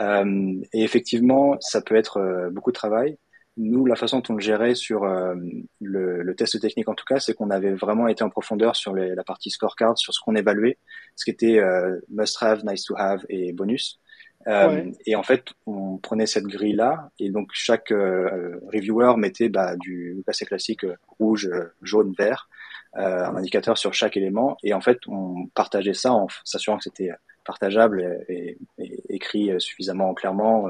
et 0.00 0.82
effectivement, 0.82 1.56
ça 1.60 1.82
peut 1.82 1.96
être 1.96 2.50
beaucoup 2.50 2.70
de 2.70 2.76
travail. 2.76 3.18
Nous, 3.58 3.86
la 3.86 3.96
façon 3.96 4.18
dont 4.18 4.34
on 4.34 4.34
le 4.34 4.40
gérait 4.40 4.76
sur 4.76 5.02
euh, 5.02 5.34
le, 5.80 6.22
le, 6.22 6.34
test 6.36 6.60
technique, 6.60 6.88
en 6.88 6.94
tout 6.94 7.04
cas, 7.04 7.18
c'est 7.18 7.34
qu'on 7.34 7.50
avait 7.50 7.72
vraiment 7.72 8.06
été 8.06 8.22
en 8.22 8.30
profondeur 8.30 8.76
sur 8.76 8.94
les, 8.94 9.16
la 9.16 9.24
partie 9.24 9.50
scorecard, 9.50 9.98
sur 9.98 10.14
ce 10.14 10.20
qu'on 10.24 10.36
évaluait, 10.36 10.78
ce 11.16 11.24
qui 11.24 11.32
était 11.32 11.58
euh, 11.58 11.98
must-have, 12.08 12.64
nice-to-have 12.64 13.26
et 13.28 13.52
bonus. 13.52 14.00
Euh, 14.48 14.90
Et 15.06 15.14
en 15.14 15.22
fait, 15.22 15.44
on 15.66 15.98
prenait 15.98 16.26
cette 16.26 16.44
grille-là, 16.44 17.10
et 17.18 17.30
donc 17.30 17.50
chaque 17.52 17.92
euh, 17.92 18.58
reviewer 18.72 19.14
mettait 19.16 19.50
bah, 19.50 19.76
du 19.76 20.22
assez 20.26 20.46
classique 20.46 20.86
rouge, 21.18 21.50
jaune, 21.82 22.14
vert, 22.18 22.48
un 22.94 23.36
indicateur 23.36 23.76
sur 23.76 23.92
chaque 23.92 24.16
élément, 24.16 24.56
et 24.62 24.72
en 24.72 24.80
fait, 24.80 24.98
on 25.06 25.46
partageait 25.54 25.94
ça 25.94 26.12
en 26.12 26.26
s'assurant 26.44 26.78
que 26.78 26.84
c'était 26.84 27.10
partageable 27.44 28.24
et, 28.28 28.58
écrit 29.08 29.52
suffisamment 29.60 30.14
clairement 30.14 30.68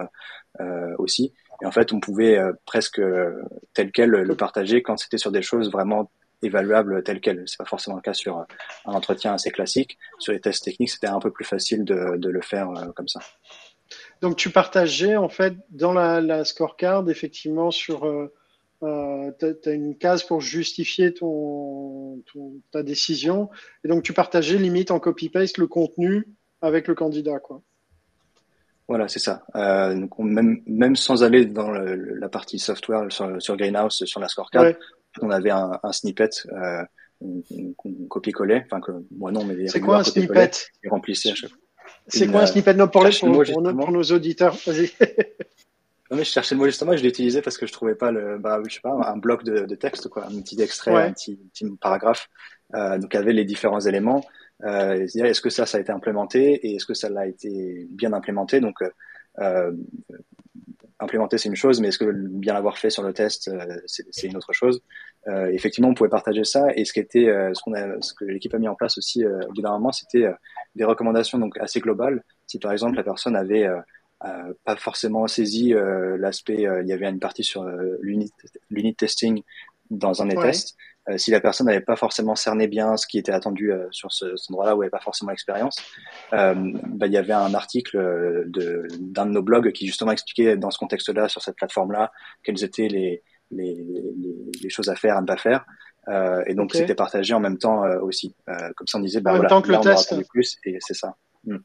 aussi 0.99 1.33
Et 1.63 1.67
en 1.67 1.71
fait, 1.71 1.93
on 1.93 2.01
pouvait 2.01 2.39
presque 2.67 3.01
tel 3.75 3.93
quel 3.93 4.11
le 4.11 4.37
partager 4.37 4.83
quand 4.83 4.97
c'était 4.97 5.19
sur 5.19 5.31
des 5.31 5.43
choses 5.43 5.71
vraiment 5.71 6.11
évaluables 6.43 7.03
tel 7.03 7.21
quel. 7.21 7.45
C'est 7.47 7.59
pas 7.59 7.65
forcément 7.65 7.97
le 7.97 8.03
cas 8.03 8.15
sur 8.15 8.39
un 8.39 8.93
entretien 8.93 9.35
assez 9.35 9.51
classique. 9.51 9.99
Sur 10.19 10.33
les 10.33 10.41
tests 10.41 10.65
techniques, 10.65 10.91
c'était 10.91 11.07
un 11.07 11.21
peu 11.21 11.31
plus 11.31 11.45
facile 11.45 11.85
de 11.85 12.29
le 12.29 12.41
faire 12.41 12.69
comme 12.95 13.09
ça. 13.09 13.21
Donc 14.21 14.37
tu 14.37 14.51
partageais 14.51 15.17
en 15.17 15.29
fait 15.29 15.55
dans 15.71 15.93
la, 15.93 16.21
la 16.21 16.45
scorecard 16.45 17.09
effectivement 17.09 17.71
sur 17.71 18.05
euh, 18.05 18.33
euh 18.83 19.31
tu 19.39 19.69
as, 19.69 19.73
une 19.73 19.97
case 19.97 20.25
pour 20.25 20.41
justifier 20.41 21.15
ton, 21.15 22.23
ta 22.73 22.83
décision 22.83 23.51
et 23.85 23.89
donc 23.89 24.03
tu 24.03 24.13
partageais 24.13 24.59
limite 24.59 24.91
en 24.91 24.99
copy-paste 24.99 25.59
le 25.59 25.67
contenu 25.67 26.27
avec 26.63 26.89
le 26.89 26.95
candidat 26.95 27.39
quoi. 27.39 27.63
Voilà, 28.89 29.07
c'est 29.07 29.19
ça. 29.19 29.45
Euh, 29.55 29.95
donc 29.95 30.19
même, 30.19 30.63
même 30.67 30.97
sans 30.97 31.23
aller 31.23 31.45
dans 31.45 31.71
la 31.71 32.29
partie 32.31 32.59
software 32.59 33.05
sur, 33.11 33.41
sur 33.41 33.55
Greenhouse, 33.55 34.03
sur 34.07 34.19
la 34.19 34.29
scorecard, 34.29 34.73
on 35.21 35.31
avait 35.31 35.51
un, 35.51 35.79
un 35.83 35.93
snippet 35.93 36.31
qu'on 37.21 38.07
copiait-collait. 38.09 38.65
Enfin, 38.65 38.81
que 38.81 38.93
moi 39.11 39.31
non, 39.31 39.45
mais 39.45 39.69
C'est 39.69 39.81
quoi 39.81 39.99
un 39.99 40.05
snippet? 40.05 40.53
Et 40.83 40.89
remplissait 40.89 41.31
à 41.31 41.35
chaque 41.35 41.51
fois. 41.51 41.59
C'est 42.09 42.27
quoi 42.27 42.43
un 42.43 42.47
snippet 42.47 42.75
de 42.75 42.85
pour, 42.85 43.03
pour, 43.77 43.93
nos 43.93 44.03
auditeurs? 44.03 44.57
Vas-y. 44.67 44.91
Non, 46.11 46.17
mais 46.17 46.25
je 46.25 46.31
cherchais 46.31 46.55
le 46.55 46.61
mot 46.61 46.65
justement 46.65 46.95
et 46.95 46.99
je 46.99 47.03
l'ai 47.03 47.11
utilisé 47.11 47.43
parce 47.43 47.59
que 47.59 47.67
je 47.67 47.73
trouvais 47.73 47.95
pas 47.95 48.11
le, 48.11 48.39
bah, 48.39 48.61
je 48.67 48.75
sais 48.75 48.81
pas, 48.81 48.91
un 48.91 49.17
bloc 49.19 49.45
de, 49.45 49.67
de 49.67 49.75
texte, 49.75 50.09
quoi, 50.09 50.25
un 50.25 50.41
petit 50.41 50.61
extrait, 50.61 50.95
un 50.95 51.13
petit, 51.13 51.37
petit 51.53 51.67
paragraphe. 51.81 52.29
Euh, 52.75 52.99
donc, 52.99 53.15
avait 53.15 53.35
les 53.35 53.45
différents 53.45 53.81
éléments. 53.81 54.25
Euh, 54.65 55.07
est-ce 55.07 55.41
que 55.41 55.51
ça, 55.51 55.67
ça 55.67 55.79
a 55.79 55.81
été 55.81 55.93
implémenté 55.93 56.55
et 56.67 56.77
est-ce 56.77 56.87
que 56.87 56.95
ça 56.95 57.11
l'a 57.11 57.27
été 57.27 57.87
bien 57.91 58.15
implémenté? 58.15 58.61
Donc, 58.61 58.77
euh, 59.41 59.73
implémenter 61.01 61.39
c'est 61.39 61.49
une 61.49 61.57
chose, 61.57 61.81
mais 61.81 61.89
est-ce 61.89 61.99
que 61.99 62.11
bien 62.11 62.55
l'avoir 62.55 62.79
fait 62.79 62.91
sur 62.91 63.03
le 63.03 63.13
test 63.13 63.49
euh, 63.49 63.81
c'est 63.87 64.27
une 64.27 64.37
autre 64.37 64.53
chose. 64.53 64.83
Euh, 65.27 65.47
effectivement, 65.53 65.89
on 65.89 65.95
pouvait 65.95 66.09
partager 66.09 66.45
ça 66.45 66.67
et 66.75 66.85
ce 66.85 66.93
qui 66.93 67.01
était, 67.01 67.29
euh, 67.29 67.53
ce 67.53 67.63
qu'on 67.63 67.75
a, 67.75 68.01
ce 68.01 68.15
que 68.15 68.25
l'équipe 68.25 68.55
a 68.55 68.59
mis 68.59 68.69
en 68.69 68.75
place 68.75 68.99
aussi 68.99 69.25
euh, 69.25 69.41
au 69.49 69.53
bout 69.53 69.63
d'un 69.63 69.73
moment, 69.73 69.93
c'était 69.93 70.27
des 70.75 70.85
recommandations 70.85 71.39
donc 71.39 71.59
assez 71.59 71.81
globales. 71.81 72.23
Si 72.47 72.59
par 72.59 72.73
exemple 72.73 72.97
la 72.97 73.03
personne 73.03 73.37
avait 73.37 73.69
pas 74.65 74.77
forcément 74.77 75.27
saisi 75.29 75.75
l'aspect, 76.19 76.67
il 76.83 76.89
y 76.89 76.93
avait 76.93 77.09
une 77.09 77.21
partie 77.21 77.45
sur 77.45 77.65
l'unit 78.01 78.95
testing 78.97 79.43
dans 79.91 80.23
un 80.23 80.27
des 80.27 80.37
tests. 80.37 80.77
Si 81.17 81.31
la 81.31 81.41
personne 81.41 81.67
n'avait 81.67 81.81
pas 81.81 81.97
forcément 81.97 82.35
cerné 82.35 82.67
bien 82.67 82.97
ce 82.97 83.07
qui 83.07 83.19
était 83.19 83.33
attendu 83.33 83.73
sur 83.91 84.13
ce, 84.13 84.37
cet 84.37 84.51
endroit-là 84.51 84.73
elle 84.73 84.79
n'avait 84.79 84.91
pas 84.91 85.01
forcément 85.01 85.31
l'expérience, 85.31 85.77
bah, 86.33 87.07
il 87.07 87.13
y 87.13 87.17
avait 87.17 87.33
un 87.33 87.55
article 87.55 88.45
d'un 88.49 89.27
de, 89.27 89.31
nos 89.31 89.43
blogs 89.43 89.73
qui 89.73 89.87
justement 89.87 90.13
expliquait 90.13 90.57
dans 90.57 90.71
ce 90.71 90.79
contexte-là, 90.79 91.29
sur 91.29 91.43
cette 91.43 91.57
plateforme-là, 91.57 92.13
quelles 92.43 92.63
étaient 92.63 92.89
les, 92.89 93.23
les, 93.51 93.75
les, 93.75 94.35
les, 94.63 94.71
choses 94.71 94.89
à 94.89 94.95
faire, 94.95 95.17
à 95.17 95.21
ne 95.21 95.27
pas 95.27 95.37
faire. 95.37 95.65
Euh, 96.09 96.43
et 96.47 96.55
donc, 96.55 96.73
c'était 96.73 96.95
partagé 96.95 97.35
en 97.35 97.41
même 97.41 97.59
temps 97.59 97.85
euh, 97.85 98.01
aussi. 98.01 98.35
Euh, 98.49 98.55
comme 98.77 98.87
ça, 98.87 98.99
on 98.99 99.03
disait, 99.03 99.21
bah, 99.21 99.33
en 99.33 99.37
voilà, 99.37 99.49
même 99.49 99.63
temps 99.63 99.63
que 99.63 99.73
le 99.73 99.81
test. 99.81 100.29
plus, 100.29 100.57
et 100.65 100.79
c'est 100.81 100.95
ça. 100.95 101.15
Mm. 101.45 101.57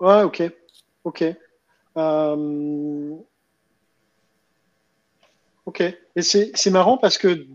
Ouais, 0.00 0.22
ok. 0.22 0.42
Ok. 1.04 1.24
Euh, 1.96 3.14
ok. 5.66 5.82
C'est 6.22 6.70
marrant 6.70 6.96
parce 6.96 7.18
que 7.18 7.46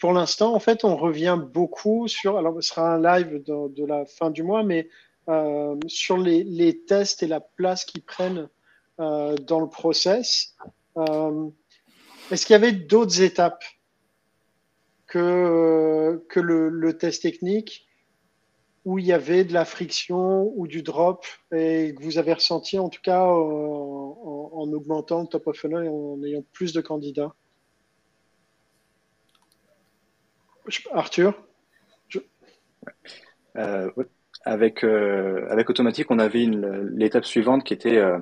pour 0.00 0.12
l'instant, 0.12 0.54
en 0.54 0.58
fait, 0.58 0.84
on 0.84 0.96
revient 0.96 1.38
beaucoup 1.52 2.08
sur. 2.08 2.36
Alors, 2.36 2.56
ce 2.60 2.68
sera 2.68 2.94
un 2.94 3.00
live 3.00 3.44
de, 3.44 3.86
la 3.86 4.04
fin 4.06 4.30
du 4.30 4.42
mois, 4.42 4.64
mais 4.64 4.88
euh, 5.28 5.76
sur 5.86 6.16
les, 6.16 6.82
tests 6.84 7.22
et 7.22 7.28
la 7.28 7.40
place 7.40 7.84
qu'ils 7.84 8.02
prennent 8.02 8.48
euh, 8.98 9.36
dans 9.36 9.60
le 9.60 9.68
process. 9.68 10.56
Euh, 10.96 11.48
est-ce 12.32 12.44
qu'il 12.44 12.54
y 12.54 12.56
avait 12.56 12.72
d'autres 12.72 13.22
étapes 13.22 13.62
que, 15.06 16.24
que 16.28 16.40
le, 16.40 16.98
test 16.98 17.22
technique 17.22 17.86
où 18.84 18.98
il 18.98 19.06
y 19.06 19.12
avait 19.12 19.44
de 19.44 19.52
la 19.52 19.64
friction 19.64 20.52
ou 20.56 20.66
du 20.66 20.82
drop 20.82 21.24
et 21.54 21.94
que 21.96 22.02
vous 22.02 22.18
avez 22.18 22.32
ressenti 22.32 22.80
en 22.80 22.88
tout 22.88 23.00
cas 23.00 23.22
en, 23.22 24.72
augmentant 24.72 25.20
le 25.20 25.28
top 25.28 25.46
of 25.46 25.56
funnel 25.56 25.84
et 25.84 25.88
en 25.88 26.20
ayant 26.24 26.42
plus 26.52 26.72
de 26.72 26.80
candidats? 26.80 27.32
Arthur 30.92 31.34
euh, 33.56 33.90
avec, 34.44 34.82
euh, 34.82 35.46
avec 35.50 35.70
Automatique, 35.70 36.10
on 36.10 36.18
avait 36.18 36.48
l'étape 36.90 37.24
suivante 37.24 37.64
qui 37.64 37.74
était 37.74 37.98
euh, 37.98 38.18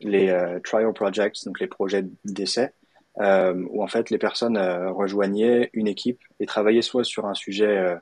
les 0.00 0.34
trial 0.64 0.92
projects, 0.92 1.44
donc 1.44 1.60
les 1.60 1.66
projets 1.66 2.04
d'essai 2.24 2.72
où 3.18 3.82
en 3.82 3.86
fait 3.86 4.08
les 4.08 4.18
personnes 4.18 4.58
rejoignaient 4.58 5.68
une 5.74 5.86
équipe 5.86 6.20
et 6.40 6.46
travaillaient 6.46 6.82
soit 6.82 7.04
sur 7.04 7.26
un 7.26 7.34
sujet 7.34 7.94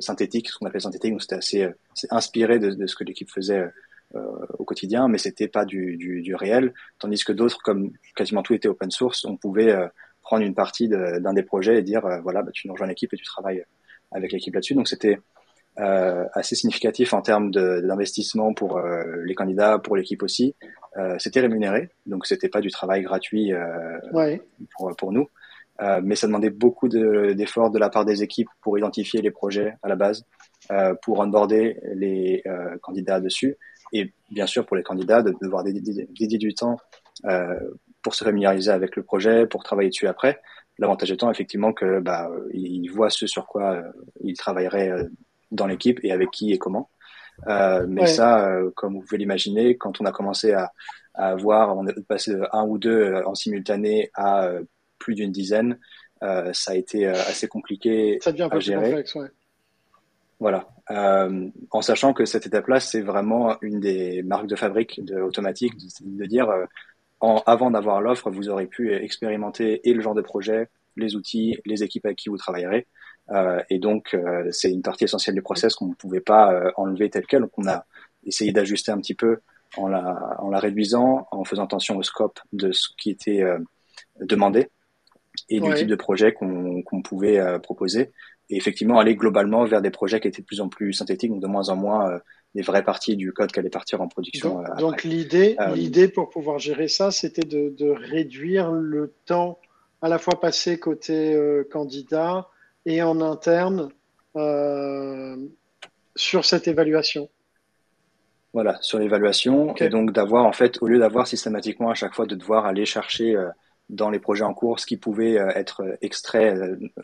synthétique, 0.00 0.48
ce 0.48 0.58
qu'on 0.58 0.66
appelle 0.66 0.80
synthétique, 0.80 1.10
donc 1.10 1.20
c'était 1.20 1.34
assez, 1.34 1.68
inspiré 2.10 2.58
de, 2.58 2.86
ce 2.86 2.94
que 2.94 3.04
l'équipe 3.04 3.28
faisait 3.28 3.66
au 4.14 4.64
quotidien, 4.64 5.08
mais 5.08 5.18
c'était 5.18 5.48
pas 5.48 5.64
du, 5.64 5.96
du, 5.96 6.34
réel, 6.34 6.72
tandis 6.98 7.22
que 7.24 7.32
d'autres, 7.32 7.58
comme 7.58 7.90
quasiment 8.16 8.42
tout 8.42 8.54
était 8.54 8.68
open 8.68 8.90
source, 8.90 9.24
on 9.24 9.36
pouvait 9.36 9.76
prendre 10.28 10.44
une 10.44 10.54
partie 10.54 10.88
d'un 10.88 11.32
des 11.32 11.42
projets 11.42 11.78
et 11.78 11.82
dire 11.82 12.02
voilà, 12.22 12.42
bah, 12.42 12.50
tu 12.52 12.66
nous 12.68 12.74
rejoins 12.74 12.86
l'équipe 12.86 13.10
et 13.14 13.16
tu 13.16 13.24
travailles 13.24 13.64
avec 14.12 14.30
l'équipe 14.30 14.52
là-dessus. 14.52 14.74
Donc 14.74 14.86
c'était 14.86 15.18
euh, 15.80 16.26
assez 16.34 16.54
significatif 16.54 17.14
en 17.14 17.22
termes 17.22 17.50
d'investissement 17.50 18.52
pour 18.52 18.76
euh, 18.76 19.22
les 19.24 19.34
candidats, 19.34 19.78
pour 19.78 19.96
l'équipe 19.96 20.22
aussi. 20.22 20.54
Euh, 20.98 21.16
c'était 21.18 21.40
rémunéré, 21.40 21.88
donc 22.04 22.26
c'était 22.26 22.50
pas 22.50 22.60
du 22.60 22.70
travail 22.70 23.00
gratuit 23.00 23.54
ouais. 24.12 24.42
pour, 24.76 24.94
pour, 24.96 25.12
nous, 25.12 25.28
mais 26.02 26.14
ça 26.14 26.26
demandait 26.26 26.50
beaucoup 26.50 26.88
d'efforts 26.90 27.70
de, 27.70 27.78
la 27.78 27.88
part 27.88 28.04
des 28.04 28.22
équipes 28.22 28.50
pour 28.60 28.76
identifier 28.76 29.22
les 29.22 29.30
projets 29.30 29.76
à 29.82 29.88
la 29.88 29.96
base, 29.96 30.26
pour 31.02 31.20
onboarder 31.20 31.80
les 31.94 32.42
candidats 32.82 33.20
dessus, 33.20 33.56
et 33.94 34.12
bien 34.30 34.46
sûr 34.46 34.66
pour 34.66 34.76
les 34.76 34.82
candidats 34.82 35.22
de 35.22 35.32
devoir 35.40 35.62
dédier, 35.62 36.06
dédier 36.18 36.38
du 36.38 36.52
temps 36.54 36.76
pour 38.02 38.14
se 38.14 38.24
familiariser 38.24 38.70
avec 38.70 38.96
le 38.96 39.02
projet, 39.02 39.46
pour 39.46 39.64
travailler 39.64 39.88
dessus 39.90 40.06
après. 40.06 40.40
L'avantage 40.78 41.10
étant 41.10 41.30
effectivement 41.30 41.72
que 41.72 42.00
bah, 42.00 42.30
ils 42.52 42.88
voient 42.88 43.10
ce 43.10 43.26
sur 43.26 43.46
quoi 43.46 43.82
ils 44.22 44.36
travailleraient 44.36 45.06
dans 45.50 45.66
l'équipe 45.66 45.98
et 46.02 46.12
avec 46.12 46.30
qui 46.30 46.52
et 46.52 46.58
comment. 46.58 46.90
Euh, 47.46 47.86
mais 47.88 48.06
ça, 48.06 48.48
euh, 48.48 48.70
comme 48.74 48.94
vous 48.94 49.00
pouvez 49.00 49.18
l'imaginer, 49.18 49.76
quand 49.76 50.00
on 50.00 50.04
a 50.04 50.12
commencé 50.12 50.52
à, 50.52 50.72
à 51.14 51.28
avoir, 51.28 51.76
on 51.76 51.86
est 51.86 52.00
passé 52.06 52.32
de 52.32 52.42
un 52.52 52.64
ou 52.64 52.78
deux 52.78 53.00
euh, 53.02 53.26
en 53.26 53.34
simultané 53.34 54.10
à 54.14 54.46
euh, 54.46 54.62
plus 54.98 55.14
d'une 55.14 55.32
dizaine, 55.32 55.78
euh, 56.22 56.52
ça 56.52 56.72
a 56.72 56.74
été 56.74 57.06
assez 57.06 57.46
compliqué 57.46 58.18
ça 58.20 58.32
devient 58.32 58.44
un 58.44 58.48
peu 58.48 58.56
à 58.56 58.60
gérer. 58.60 58.80
Plus 58.80 58.88
complexe, 58.90 59.14
ouais. 59.16 59.28
Voilà, 60.40 60.68
en 61.72 61.82
sachant 61.82 62.12
que 62.12 62.24
cette 62.24 62.46
étape-là, 62.46 62.78
c'est 62.78 63.00
vraiment 63.00 63.56
une 63.60 63.80
des 63.80 64.22
marques 64.22 64.46
de 64.46 64.54
fabrique 64.54 65.04
de 65.04 65.20
automatique, 65.20 65.76
de, 65.76 66.16
de 66.16 66.26
dire, 66.26 66.48
en, 67.20 67.42
avant 67.46 67.70
d'avoir 67.70 68.00
l'offre, 68.00 68.30
vous 68.30 68.48
aurez 68.48 68.66
pu 68.66 68.94
expérimenter 68.94 69.88
et 69.88 69.92
le 69.92 70.00
genre 70.00 70.14
de 70.14 70.22
projet, 70.22 70.68
les 70.96 71.16
outils, 71.16 71.58
les 71.64 71.82
équipes 71.82 72.06
avec 72.06 72.18
qui 72.18 72.28
vous 72.28 72.36
travaillerez. 72.36 72.86
Euh, 73.30 73.60
et 73.70 73.78
donc, 73.78 74.14
euh, 74.14 74.48
c'est 74.50 74.70
une 74.70 74.82
partie 74.82 75.04
essentielle 75.04 75.34
du 75.34 75.42
process 75.42 75.74
qu'on 75.74 75.88
ne 75.88 75.94
pouvait 75.94 76.20
pas 76.20 76.52
euh, 76.52 76.70
enlever 76.76 77.10
tel 77.10 77.26
quel. 77.26 77.40
Donc, 77.42 77.52
on 77.56 77.66
a 77.68 77.84
essayé 78.24 78.52
d'ajuster 78.52 78.90
un 78.90 78.98
petit 78.98 79.14
peu 79.14 79.38
en 79.76 79.88
la, 79.88 80.36
en 80.38 80.50
la 80.50 80.58
réduisant, 80.58 81.28
en 81.30 81.44
faisant 81.44 81.64
attention 81.64 81.96
au 81.96 82.02
scope 82.02 82.40
de 82.52 82.72
ce 82.72 82.88
qui 82.96 83.10
était 83.10 83.44
demandé 84.20 84.70
et 85.50 85.60
du 85.60 85.74
type 85.74 85.86
de 85.86 85.94
projet 85.94 86.32
qu'on 86.32 86.82
qu'on 86.82 87.02
pouvait 87.02 87.58
proposer. 87.60 88.12
Et 88.48 88.56
effectivement, 88.56 88.98
aller 88.98 89.14
globalement 89.14 89.64
vers 89.64 89.82
des 89.82 89.90
projets 89.90 90.20
qui 90.20 90.28
étaient 90.28 90.40
de 90.40 90.46
plus 90.46 90.62
en 90.62 90.70
plus 90.70 90.94
synthétiques, 90.94 91.30
donc 91.30 91.42
de 91.42 91.46
moins 91.46 91.68
en 91.68 91.76
moins 91.76 92.18
des 92.54 92.62
vraies 92.62 92.82
parties 92.82 93.16
du 93.16 93.32
code 93.32 93.52
qui 93.52 93.58
allait 93.60 93.70
partir 93.70 94.00
en 94.00 94.08
production. 94.08 94.62
Donc, 94.62 94.78
donc 94.78 95.04
l'idée, 95.04 95.56
l'idée 95.74 96.08
pour 96.08 96.30
pouvoir 96.30 96.58
gérer 96.58 96.88
ça, 96.88 97.10
c'était 97.10 97.46
de, 97.46 97.74
de, 97.76 97.90
réduire 97.90 98.70
le 98.70 99.12
temps 99.26 99.58
à 100.00 100.08
la 100.08 100.18
fois 100.18 100.40
passé 100.40 100.78
côté 100.78 101.38
candidat 101.70 102.48
et 102.86 103.02
en 103.02 103.20
interne 103.20 103.90
euh, 104.36 105.36
sur 106.16 106.44
cette 106.44 106.66
évaluation. 106.68 107.28
Voilà, 108.52 108.78
sur 108.80 108.98
l'évaluation. 108.98 109.74
Et 109.76 109.88
donc 109.88 110.12
d'avoir, 110.12 110.46
en 110.46 110.52
fait, 110.52 110.82
au 110.82 110.88
lieu 110.88 110.98
d'avoir 110.98 111.26
systématiquement 111.26 111.90
à 111.90 111.94
chaque 111.94 112.14
fois 112.14 112.26
de 112.26 112.34
devoir 112.34 112.66
aller 112.66 112.84
chercher 112.84 113.36
euh, 113.36 113.48
dans 113.88 114.10
les 114.10 114.18
projets 114.18 114.44
en 114.44 114.54
cours 114.54 114.80
ce 114.80 114.86
qui 114.86 114.96
pouvait 114.96 115.38
euh, 115.38 115.48
être 115.54 115.98
extrait 116.02 116.54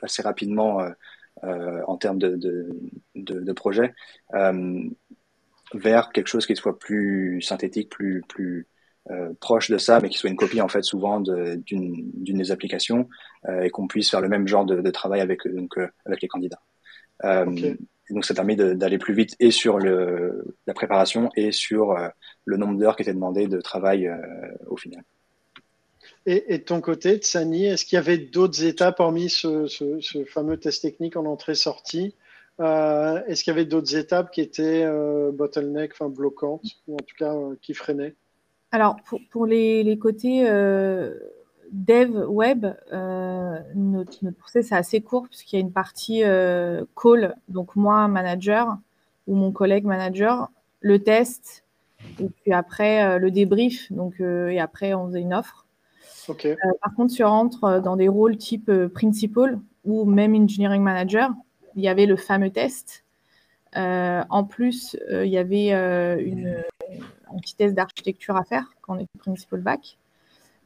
assez 0.03 0.23
rapidement 0.23 0.85
en 1.43 1.97
termes 1.99 2.19
de, 2.19 2.37
de, 2.37 2.75
de, 3.17 3.41
de 3.41 3.53
projet, 3.53 3.93
vers 5.75 6.11
quelque 6.12 6.29
chose 6.29 6.47
qui 6.47 6.57
soit 6.57 6.79
plus 6.79 7.43
synthétique, 7.43 7.91
plus, 7.91 8.22
plus, 8.29 8.66
euh, 9.11 9.35
proche 9.39 9.70
de 9.70 9.77
ça, 9.77 10.01
mais 10.01 10.09
qui 10.09 10.16
soit 10.16 10.31
une 10.31 10.37
copie 10.37 10.62
en 10.62 10.68
fait 10.68 10.83
souvent 10.83 11.20
d'une 11.20 12.11
des 12.25 12.51
applications 12.51 13.11
euh, 13.47 13.61
et 13.61 13.68
qu'on 13.68 13.87
puisse 13.87 14.11
faire 14.11 14.22
le 14.22 14.31
même 14.31 14.49
genre 14.49 14.64
de, 14.64 14.81
de 14.81 14.91
travail 14.91 15.20
avec 15.20 15.47
donc 15.47 15.77
euh, 15.77 15.89
avec 16.07 16.22
les 16.22 16.29
candidats. 16.29 16.61
Okay. 17.22 17.77
donc 18.11 18.25
ça 18.25 18.35
permet 18.35 18.57
d'aller 18.57 18.99
plus 18.99 19.14
vite 19.14 19.37
et 19.39 19.51
sur 19.51 19.79
le, 19.79 20.57
la 20.66 20.75
préparation 20.75 21.31
et 21.37 21.53
sur 21.53 21.97
le 22.45 22.57
nombre 22.57 22.77
d'heures 22.77 22.97
qui 22.97 23.03
était 23.03 23.14
demandé 23.14 23.47
de 23.47 23.61
travail 23.61 24.11
au 24.66 24.77
final. 24.77 25.05
Et, 26.27 26.59
de 26.59 26.64
ton 26.64 26.81
côté, 26.81 27.18
Tsani, 27.18 27.66
est-ce 27.66 27.85
qu'il 27.85 27.97
y 27.97 27.99
avait 27.99 28.18
d'autres 28.18 28.64
étapes 28.64 28.99
hormis 28.99 29.31
ce, 29.31 29.66
ce, 29.68 30.25
fameux 30.25 30.59
test 30.59 30.83
technique 30.83 31.16
en 31.16 31.25
entrée-sortie? 31.25 32.14
Euh, 32.61 33.25
Est-ce 33.27 33.45
qu'il 33.45 33.53
y 33.53 33.57
avait 33.57 33.65
d'autres 33.65 33.97
étapes 33.97 34.31
qui 34.31 34.41
étaient 34.41 34.85
euh, 34.85 35.31
bottleneck, 35.33 35.93
enfin 35.93 36.09
bloquantes, 36.09 36.65
ou 36.87 36.95
en 36.95 36.99
tout 36.99 37.17
cas 37.19 37.35
euh, 37.35 37.57
qui 37.61 37.75
freinaient? 37.75 38.15
Alors, 38.71 38.97
pour, 39.07 39.21
pour 39.31 39.47
les, 39.47 39.83
les, 39.85 39.99
côtés 39.99 40.43
dev 41.71 42.27
web, 42.29 42.67
notre, 42.93 44.25
notre, 44.25 44.37
process 44.37 44.73
est 44.73 44.77
assez 44.77 45.01
court 45.01 45.29
puisqu'il 45.29 45.57
y 45.57 45.59
a 45.59 45.61
une 45.61 45.73
partie 45.73 46.23
call, 47.01 47.37
donc 47.49 47.77
moi, 47.77 48.09
manager, 48.09 48.77
ou 49.29 49.37
mon 49.37 49.53
collègue 49.53 49.85
manager, 49.85 50.51
le 50.81 50.99
test, 50.99 51.65
et 52.19 52.29
puis 52.29 52.53
après 52.53 53.21
le 53.21 53.31
débrief, 53.31 53.93
donc, 53.93 54.19
et 54.21 54.59
après 54.59 54.93
on 54.93 55.07
faisait 55.07 55.21
une 55.21 55.35
offre. 55.35 55.65
Euh, 56.45 56.55
par 56.83 56.95
contre, 56.95 57.13
si 57.13 57.23
on 57.23 57.29
rentre 57.29 57.65
euh, 57.65 57.81
dans 57.81 57.97
des 57.97 58.09
rôles 58.09 58.37
type 58.37 58.69
euh, 58.69 58.89
principal 58.89 59.59
ou 59.85 60.05
même 60.05 60.35
engineering 60.35 60.83
manager, 60.83 61.31
il 61.77 61.83
y 61.83 61.89
avait 61.89 62.07
le 62.07 62.16
fameux 62.16 62.51
test. 62.51 63.05
en 63.75 64.45
plus, 64.45 64.97
il 65.11 65.29
y 65.29 65.39
avait 65.39 65.70
une, 66.22 66.62
un 67.33 67.39
petit 67.39 67.57
test 67.57 67.75
d'architecture 67.75 68.37
à 68.37 68.45
faire 68.45 68.72
quand 68.83 68.97
on 68.97 68.99
était 68.99 69.18
principal 69.18 69.61
back 69.61 69.99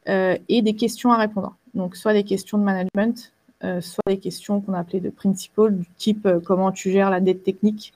et 0.06 0.62
des 0.62 0.74
questions 0.74 1.12
à 1.12 1.16
répondre. 1.16 1.56
Donc, 1.74 1.96
soit 1.96 2.12
des 2.12 2.24
questions 2.24 2.58
de 2.58 2.64
management, 2.64 3.32
soit 3.62 4.02
des 4.06 4.18
questions 4.18 4.60
qu'on 4.60 4.74
appelait 4.74 5.00
de 5.00 5.10
principal, 5.10 5.76
du 5.76 5.86
type 5.96 6.28
comment 6.44 6.72
tu 6.72 6.90
gères 6.90 7.10
la 7.10 7.20
dette 7.20 7.42
technique. 7.42 7.94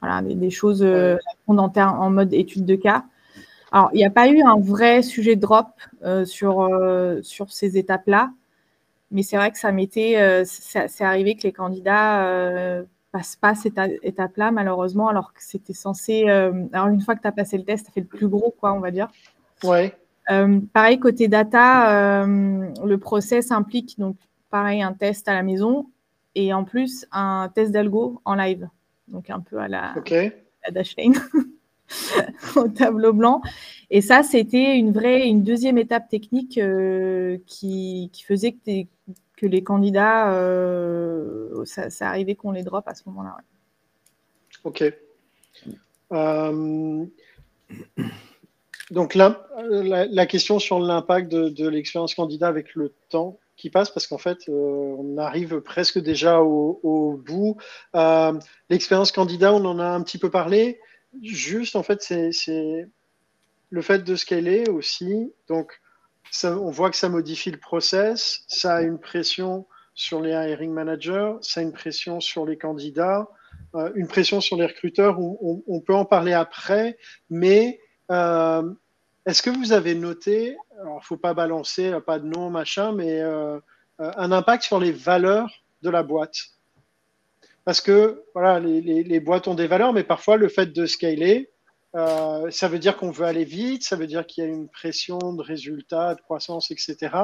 Voilà, 0.00 0.20
des, 0.22 0.50
choses 0.50 0.84
en, 1.46 1.56
en 1.56 2.10
mode 2.10 2.32
étude 2.34 2.64
de 2.64 2.74
cas. 2.74 3.04
Alors, 3.72 3.88
il 3.94 3.96
n'y 3.96 4.04
a 4.04 4.10
pas 4.10 4.28
eu 4.28 4.42
un 4.42 4.60
vrai 4.60 5.02
sujet 5.02 5.34
de 5.34 5.40
drop 5.40 5.68
euh, 6.04 6.26
sur, 6.26 6.60
euh, 6.60 7.20
sur 7.22 7.50
ces 7.50 7.78
étapes-là, 7.78 8.30
mais 9.12 9.22
c'est 9.22 9.36
vrai 9.36 9.50
que 9.50 9.58
ça 9.58 9.72
m'était, 9.72 10.20
euh, 10.20 10.44
c'est 10.44 11.04
arrivé 11.04 11.36
que 11.36 11.42
les 11.42 11.52
candidats 11.52 12.26
euh, 12.26 12.82
passent 13.12 13.36
pas 13.36 13.54
cette 13.54 13.78
étape-là, 14.02 14.50
malheureusement, 14.50 15.08
alors 15.08 15.32
que 15.32 15.42
c'était 15.42 15.74
censé. 15.74 16.28
alors, 16.28 16.88
une 16.88 17.00
fois 17.00 17.14
que 17.14 17.20
tu 17.22 17.28
as 17.28 17.32
passé 17.32 17.58
le 17.58 17.64
test, 17.64 17.86
tu 17.86 17.92
fait 17.92 18.00
le 18.00 18.06
plus 18.06 18.28
gros, 18.28 18.54
quoi, 18.58 18.72
on 18.72 18.80
va 18.80 18.90
dire. 18.90 19.08
Ouais. 19.62 19.94
pareil, 20.72 20.98
côté 20.98 21.28
data, 21.28 22.24
le 22.26 22.96
process 22.96 23.50
implique 23.52 23.98
donc, 23.98 24.16
pareil, 24.50 24.82
un 24.82 24.94
test 24.94 25.28
à 25.28 25.34
la 25.34 25.42
maison 25.42 25.86
et 26.34 26.54
en 26.54 26.64
plus 26.64 27.06
un 27.12 27.50
test 27.54 27.70
d'algo 27.70 28.20
en 28.24 28.34
live. 28.34 28.68
Donc, 29.08 29.28
un 29.28 29.40
peu 29.40 29.58
à 29.58 29.68
la, 29.68 29.90
à 29.90 30.00
la 30.66 30.70
Dashlane. 30.70 31.14
au 32.56 32.68
tableau 32.68 33.12
blanc. 33.12 33.42
Et 33.90 34.00
ça, 34.00 34.22
c'était 34.22 34.76
une 34.76 34.92
vraie, 34.92 35.28
une 35.28 35.42
deuxième 35.42 35.78
étape 35.78 36.08
technique 36.08 36.58
euh, 36.58 37.38
qui, 37.46 38.10
faisait 38.26 38.52
que, 38.52 38.84
que, 39.36 39.46
les 39.46 39.62
candidats, 39.62 40.32
euh, 40.34 41.64
ça, 41.64 42.08
arrivait 42.08 42.34
qu'on 42.34 42.52
les 42.52 42.62
drop 42.62 42.86
à 42.88 42.94
ce 42.94 43.02
moment-là. 43.06 43.36
Ok. 44.64 44.84
Euh, 46.12 47.04
donc 48.90 49.14
là, 49.14 49.46
la, 49.68 50.26
question 50.26 50.58
sur 50.58 50.78
l'impact 50.80 51.30
de, 51.30 51.68
l'expérience 51.68 52.14
candidat 52.14 52.48
avec 52.48 52.74
le 52.74 52.94
temps 53.10 53.38
qui 53.56 53.68
passe, 53.68 53.90
parce 53.90 54.06
qu'en 54.06 54.18
fait, 54.18 54.48
on 54.48 55.16
arrive 55.18 55.60
presque 55.60 55.98
déjà 55.98 56.40
au, 56.40 56.80
au 56.82 57.12
bout. 57.16 57.58
l'expérience 58.70 59.12
candidat, 59.12 59.52
on 59.52 59.64
en 59.66 59.78
a 59.78 59.86
un 59.86 60.02
petit 60.02 60.18
peu 60.18 60.30
parlé. 60.30 60.80
Juste, 61.20 61.76
en 61.76 61.82
fait, 61.82 62.02
c'est 62.02 62.88
le 63.70 63.82
fait 63.82 64.04
de 64.04 64.16
scaler 64.16 64.68
aussi. 64.68 65.32
Donc, 65.48 65.80
on 66.44 66.70
voit 66.70 66.90
que 66.90 66.96
ça 66.96 67.08
modifie 67.08 67.50
le 67.50 67.58
process, 67.58 68.44
ça 68.48 68.76
a 68.76 68.82
une 68.82 68.98
pression 68.98 69.66
sur 69.94 70.20
les 70.20 70.30
hiring 70.30 70.72
managers, 70.72 71.34
ça 71.42 71.60
a 71.60 71.62
une 71.62 71.72
pression 71.72 72.20
sur 72.20 72.46
les 72.46 72.56
candidats, 72.56 73.28
euh, 73.74 73.92
une 73.94 74.06
pression 74.06 74.40
sur 74.40 74.56
les 74.56 74.66
recruteurs. 74.66 75.18
On, 75.20 75.62
on, 75.66 75.80
peut 75.80 75.94
en 75.94 76.04
parler 76.04 76.32
après, 76.32 76.98
mais 77.28 77.80
euh, 78.10 78.72
est-ce 79.26 79.42
que 79.42 79.50
vous 79.50 79.72
avez 79.72 79.94
noté, 79.94 80.56
alors 80.80 81.04
faut 81.04 81.16
pas 81.16 81.34
balancer, 81.34 81.92
pas 82.06 82.18
de 82.18 82.26
nom, 82.26 82.50
machin, 82.50 82.92
mais 82.92 83.20
euh, 83.20 83.60
un 83.98 84.32
impact 84.32 84.64
sur 84.64 84.80
les 84.80 84.92
valeurs 84.92 85.50
de 85.82 85.90
la 85.90 86.02
boîte? 86.02 86.36
Parce 87.64 87.80
que 87.80 88.24
voilà, 88.34 88.60
les, 88.60 88.80
les, 88.80 89.02
les, 89.04 89.20
boîtes 89.20 89.48
ont 89.48 89.54
des 89.54 89.66
valeurs, 89.66 89.92
mais 89.92 90.04
parfois 90.04 90.36
le 90.36 90.48
fait 90.48 90.72
de 90.72 90.86
scaler, 90.86 91.52
euh, 91.94 92.50
ça 92.50 92.68
veut 92.68 92.78
dire 92.78 92.96
qu'on 92.96 93.10
veut 93.10 93.26
aller 93.26 93.44
vite, 93.44 93.84
ça 93.84 93.96
veut 93.96 94.06
dire 94.06 94.26
qu'il 94.26 94.44
y 94.44 94.46
a 94.46 94.50
une 94.50 94.68
pression 94.68 95.18
de 95.18 95.42
résultats, 95.42 96.14
de 96.14 96.20
croissance, 96.20 96.70
etc. 96.70 97.14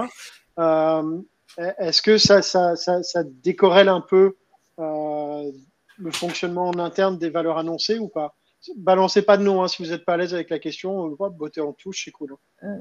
Euh, 0.59 1.21
Est-ce 1.57 2.03
que 2.03 2.19
ça, 2.19 2.43
ça, 2.43 2.77
ça, 2.77 3.03
ça, 3.03 3.23
décorrèle 3.25 3.89
un 3.89 4.03
peu 4.03 4.37
euh, 4.79 5.51
le 5.97 6.11
fonctionnement 6.11 6.69
en 6.69 6.79
interne 6.79 7.19
des 7.19 7.31
valeurs 7.31 7.57
annoncées 7.57 7.99
ou 7.99 8.09
pas? 8.09 8.35
Balancez 8.77 9.23
pas 9.23 9.39
de 9.39 9.45
nom 9.45 9.63
hein, 9.63 9.69
si 9.69 9.83
vous 9.83 9.91
n'êtes 9.91 10.05
pas 10.05 10.15
à 10.15 10.17
l'aise 10.19 10.35
avec 10.35 10.51
la 10.51 10.59
question. 10.59 11.09
Beauté 11.09 11.61
en 11.61 11.73
touche, 11.73 12.05
c'est 12.05 12.11
cool. 12.11 12.35
Hein. 12.63 12.81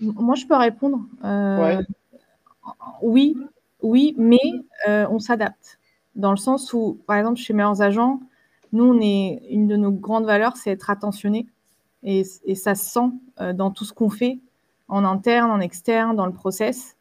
Moi, 0.00 0.34
je 0.34 0.46
peux 0.46 0.56
répondre. 0.56 1.00
Ouais. 1.22 1.78
Oui, 3.02 3.36
oui, 3.82 4.14
mais 4.18 4.40
on 4.86 5.20
s'adapte 5.20 5.78
dans 6.18 6.32
le 6.32 6.36
sens 6.36 6.72
où, 6.72 6.98
par 7.06 7.16
exemple, 7.16 7.38
chez 7.38 7.54
Meilleurs 7.54 7.80
Agents, 7.80 8.20
nous, 8.72 8.84
on 8.84 9.00
est, 9.00 9.40
une 9.50 9.66
de 9.66 9.76
nos 9.76 9.92
grandes 9.92 10.26
valeurs, 10.26 10.56
c'est 10.56 10.70
être 10.70 10.90
attentionné. 10.90 11.46
Et, 12.02 12.24
ça 12.24 12.74
se 12.74 12.90
sent 12.90 13.10
euh, 13.40 13.52
dans 13.52 13.70
tout 13.70 13.84
ce 13.84 13.92
qu'on 13.92 14.10
fait, 14.10 14.38
en 14.88 15.04
interne, 15.04 15.50
en 15.50 15.60
externe, 15.60 16.16
dans 16.16 16.26
le 16.26 16.32
process. 16.32 16.96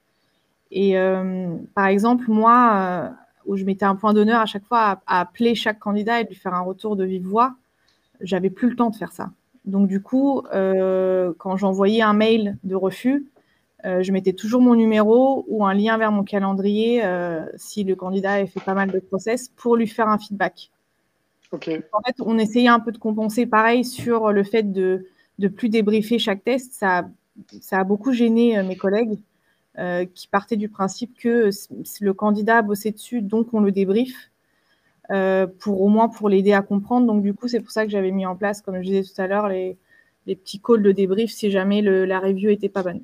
Et 0.72 0.97
euh, 0.97 1.55
par 1.74 1.88
exemple, 1.88 2.26
moi, 2.30 2.72
euh, 2.76 3.09
où 3.45 3.57
je 3.57 3.65
mettais 3.65 3.86
un 3.86 3.95
point 3.95 4.13
d'honneur 4.13 4.39
à 4.39 4.45
chaque 4.45 4.65
fois 4.65 5.01
à, 5.07 5.20
appeler 5.20 5.55
chaque 5.55 5.80
candidat 5.80 6.22
et 6.22 6.24
lui 6.26 6.36
faire 6.36 6.53
un 6.53 6.61
retour 6.61 6.95
de 6.95 7.03
vive 7.03 7.26
voix, 7.26 7.55
j'avais 8.22 8.49
plus 8.49 8.70
le 8.70 8.76
temps 8.76 8.89
de 8.89 8.95
faire 8.95 9.11
ça. 9.11 9.32
Donc 9.65 9.88
du 9.88 10.01
coup, 10.01 10.43
quand 10.51 11.57
j'envoyais 11.57 12.01
un 12.01 12.13
mail 12.13 12.57
de 12.63 12.76
refus, 12.76 13.28
euh, 13.86 14.01
je 14.01 14.11
mettais 14.11 14.34
toujours 14.34 14.61
mon 14.61 14.75
numéro 14.75 15.45
ou 15.47 15.65
un 15.65 15.73
lien 15.73 15.97
vers 15.97 16.11
mon 16.11 16.23
calendrier 16.23 17.05
euh, 17.05 17.45
si 17.55 17.84
le 17.84 17.95
candidat 17.95 18.34
avait 18.34 18.47
fait 18.47 18.59
pas 18.59 18.73
mal 18.73 18.91
de 18.91 18.99
process 18.99 19.49
pour 19.49 19.75
lui 19.75 19.88
faire 19.88 20.07
un 20.07 20.17
feedback. 20.17 20.71
En 21.93 22.01
fait, 22.01 22.15
on 22.19 22.38
essayait 22.38 22.67
un 22.67 22.80
peu 22.80 22.91
de 22.91 22.97
compenser 22.97 23.45
pareil 23.45 23.86
sur 23.86 24.32
le 24.32 24.43
fait 24.43 24.63
de 24.63 25.07
ne 25.39 25.47
plus 25.47 25.69
débriefer 25.69 26.17
chaque 26.17 26.43
test. 26.43 26.73
Ça, 26.73 27.07
ça 27.61 27.80
a 27.80 27.84
beaucoup 27.84 28.11
gêné 28.11 28.57
euh, 28.57 28.63
mes 28.63 28.75
collègues 28.75 29.19
qui 30.15 30.28
partaient 30.28 30.57
du 30.57 30.69
principe 30.69 31.15
que 31.19 31.51
le 32.01 32.13
candidat 32.15 32.57
a 32.57 32.61
bossé 32.63 32.89
dessus, 32.89 33.21
donc 33.21 33.53
on 33.53 33.59
le 33.59 33.71
débrief. 33.71 34.32
pour 35.59 35.82
au 35.84 35.88
moins 35.88 36.09
pour 36.09 36.30
l'aider 36.30 36.53
à 36.53 36.63
comprendre. 36.63 37.05
Donc 37.05 37.21
du 37.21 37.36
coup, 37.36 37.47
c'est 37.47 37.59
pour 37.59 37.69
ça 37.69 37.86
que 37.86 37.91
j'avais 37.91 38.09
mis 38.09 38.25
en 38.25 38.36
place, 38.36 38.63
comme 38.63 38.78
je 38.78 38.82
disais 38.82 39.03
tout 39.03 39.21
à 39.21 39.28
l'heure, 39.28 39.47
les, 39.47 39.78
les 40.25 40.36
petits 40.36 40.59
calls 40.59 40.82
de 40.82 40.91
débrief 40.91 41.32
si 41.32 41.51
jamais 41.51 41.84
le, 41.84 42.05
la 42.05 42.19
review 42.19 42.49
était 42.49 42.69
pas 42.69 42.82
bonne. 42.82 43.03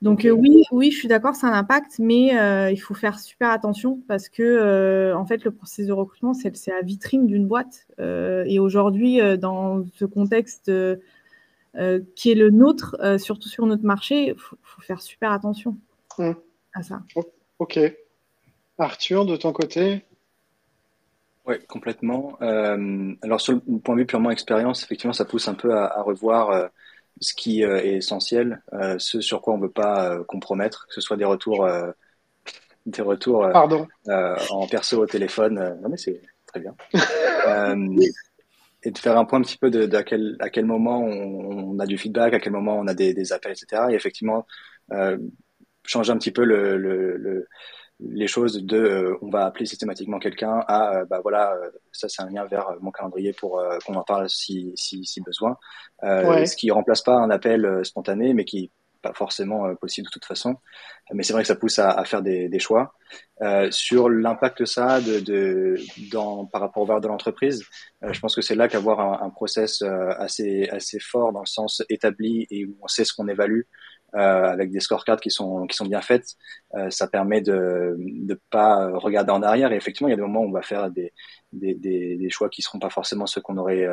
Donc 0.00 0.24
euh, 0.24 0.30
oui, 0.30 0.62
oui, 0.70 0.90
je 0.92 0.96
suis 0.96 1.08
d'accord, 1.08 1.34
c'est 1.34 1.46
un 1.46 1.52
impact, 1.52 1.98
mais 1.98 2.38
euh, 2.38 2.70
il 2.70 2.76
faut 2.76 2.94
faire 2.94 3.18
super 3.18 3.50
attention 3.50 4.00
parce 4.06 4.28
que 4.28 4.42
euh, 4.42 5.16
en 5.16 5.26
fait, 5.26 5.44
le 5.44 5.50
processus 5.50 5.88
de 5.88 5.92
recrutement, 5.92 6.34
c'est 6.34 6.52
la 6.68 6.82
vitrine 6.82 7.26
d'une 7.26 7.48
boîte. 7.48 7.86
et 7.98 8.58
aujourd'hui, 8.60 9.20
dans 9.38 9.84
ce 9.94 10.04
contexte 10.04 10.70
qui 12.14 12.30
est 12.30 12.34
le 12.34 12.50
nôtre, 12.50 12.96
surtout 13.18 13.48
sur 13.48 13.66
notre 13.66 13.84
marché, 13.84 14.28
il 14.28 14.34
faut, 14.36 14.56
faire 14.80 15.00
super 15.00 15.32
attention 15.32 15.76
mmh. 16.18 16.32
à 16.74 16.82
ça. 16.82 17.02
Ok. 17.58 17.78
Arthur, 18.78 19.26
de 19.26 19.36
ton 19.36 19.52
côté? 19.52 20.04
Oui, 21.44 21.56
complètement. 21.66 22.38
alors 22.40 23.40
sur 23.40 23.54
le 23.54 23.78
point 23.80 23.96
de 23.96 24.00
vue 24.00 24.06
purement 24.06 24.30
expérience, 24.30 24.84
effectivement, 24.84 25.12
ça 25.12 25.24
pousse 25.24 25.48
un 25.48 25.54
peu 25.54 25.74
à 25.74 26.02
revoir 26.02 26.70
ce 27.20 27.34
qui 27.34 27.64
euh, 27.64 27.80
est 27.82 27.96
essentiel, 27.96 28.62
euh, 28.74 28.96
ce 28.98 29.20
sur 29.20 29.42
quoi 29.42 29.54
on 29.54 29.58
ne 29.58 29.62
veut 29.62 29.70
pas 29.70 30.12
euh, 30.12 30.24
compromettre, 30.24 30.86
que 30.86 30.94
ce 30.94 31.00
soit 31.00 31.16
des 31.16 31.24
retours, 31.24 31.68
des 32.86 33.02
retours 33.02 33.46
en 33.46 34.66
perso 34.68 35.02
au 35.02 35.06
téléphone. 35.06 35.78
non 35.82 35.88
mais 35.88 35.96
c'est 35.96 36.20
très 36.46 36.60
bien. 36.60 36.74
et 38.84 38.92
de 38.92 38.98
faire 38.98 39.18
un 39.18 39.24
point 39.24 39.40
un 39.40 39.42
petit 39.42 39.58
peu 39.58 39.70
de, 39.70 39.94
à, 39.96 40.04
quel, 40.04 40.36
à 40.38 40.50
quel 40.50 40.64
moment 40.64 41.00
on, 41.00 41.78
a 41.80 41.86
du 41.86 41.98
feedback, 41.98 42.32
à 42.32 42.40
quel 42.40 42.52
moment 42.52 42.78
on 42.78 42.86
a 42.86 42.94
des, 42.94 43.12
des 43.12 43.32
appels, 43.32 43.52
etc. 43.52 43.86
Et 43.90 43.94
effectivement, 43.94 44.46
changer 45.84 46.12
un 46.12 46.18
petit 46.18 46.30
peu 46.30 46.44
le, 46.44 46.76
le 46.78 47.48
les 48.00 48.28
choses 48.28 48.62
de 48.62 48.78
euh, 48.78 49.18
on 49.22 49.30
va 49.30 49.46
appeler 49.46 49.66
systématiquement 49.66 50.18
quelqu'un 50.18 50.64
à 50.68 50.98
euh, 50.98 51.04
bah 51.04 51.20
voilà 51.22 51.52
euh, 51.52 51.70
ça 51.92 52.08
c'est 52.08 52.22
un 52.22 52.30
lien 52.30 52.44
vers 52.44 52.76
mon 52.80 52.90
calendrier 52.90 53.32
pour 53.32 53.60
qu'on 53.84 53.94
en 53.94 54.04
parle 54.04 54.28
si, 54.28 54.72
si, 54.76 55.04
si 55.04 55.20
besoin. 55.20 55.56
Ce 56.02 56.56
qui 56.56 56.70
remplace 56.70 57.02
pas 57.02 57.16
un 57.16 57.30
appel 57.30 57.84
spontané 57.84 58.34
mais 58.34 58.44
qui 58.44 58.70
pas 59.00 59.12
forcément 59.14 59.72
possible 59.76 60.06
de 60.06 60.10
toute 60.10 60.24
façon. 60.24 60.56
Mais 61.12 61.22
c'est 61.22 61.32
vrai 61.32 61.42
que 61.42 61.46
ça 61.46 61.54
pousse 61.54 61.78
à, 61.78 61.90
à 61.90 62.04
faire 62.04 62.20
des, 62.20 62.48
des 62.48 62.58
choix. 62.58 62.94
Sur 63.70 64.08
l'impact 64.08 64.64
ça 64.64 65.00
de, 65.00 65.20
de 65.20 65.76
dans 66.10 66.46
par 66.46 66.60
rapport 66.60 66.82
aux 66.82 66.86
valeurs 66.86 67.00
de 67.00 67.08
l'entreprise 67.08 67.64
je 68.02 68.20
pense 68.20 68.34
que 68.34 68.42
c'est 68.42 68.56
là 68.56 68.68
qu'avoir 68.68 69.00
un, 69.00 69.26
un, 69.26 69.30
process 69.30 69.82
assez 69.82 70.68
assez 70.70 70.98
fort 70.98 71.32
dans 71.32 71.40
le 71.40 71.46
sens 71.46 71.82
établi 71.88 72.46
et 72.50 72.64
où 72.66 72.76
on 72.82 72.88
sait 72.88 73.04
ce 73.04 73.12
qu'on 73.12 73.28
évalue 73.28 73.62
avec 74.12 74.70
des 74.70 74.80
scorecards 74.80 75.20
qui 75.20 75.30
sont 75.30 75.66
qui 75.66 75.76
sont 75.76 75.86
bien 75.86 76.00
faites, 76.00 76.36
ça 76.90 77.06
permet 77.08 77.40
de 77.40 77.96
ne 77.98 78.34
pas 78.50 78.90
regarder 78.98 79.32
en 79.32 79.42
arrière. 79.42 79.72
Et 79.72 79.76
effectivement, 79.76 80.08
il 80.08 80.12
y 80.12 80.14
a 80.14 80.16
des 80.16 80.22
moments 80.22 80.40
où 80.40 80.48
on 80.48 80.52
va 80.52 80.62
faire 80.62 80.90
des 80.90 81.12
des, 81.52 81.74
des, 81.74 82.16
des 82.16 82.30
choix 82.30 82.48
qui 82.48 82.62
seront 82.62 82.78
pas 82.78 82.90
forcément 82.90 83.26
ceux 83.26 83.40
qu'on 83.40 83.58
aurait 83.58 83.86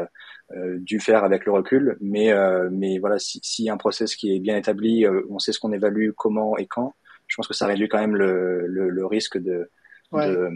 dû 0.78 0.99
faire 0.99 1.24
avec 1.24 1.45
le 1.45 1.51
recul. 1.51 1.97
Mais 2.01 2.34
mais 2.72 2.97
voilà, 2.99 3.18
si 3.20 3.70
a 3.70 3.74
un 3.74 3.78
process 3.78 4.16
qui 4.16 4.36
est 4.36 4.39
bien 4.39 4.57
établi, 4.57 5.05
on 5.30 5.39
sait 5.39 5.51
ce 5.51 5.59
qu'on 5.59 5.74
évalue, 5.74 6.11
comment 6.16 6.57
et 6.57 6.68
quand. 6.68 6.95
Je 7.28 7.36
pense 7.36 7.47
que 7.47 7.53
ça 7.53 7.66
réduit 7.68 7.89
quand 7.89 7.99
même 7.99 8.16
le, 8.16 8.68
le, 8.68 8.89
le 8.89 9.05
risque 9.05 9.38
de 9.38 9.70
de, 10.11 10.49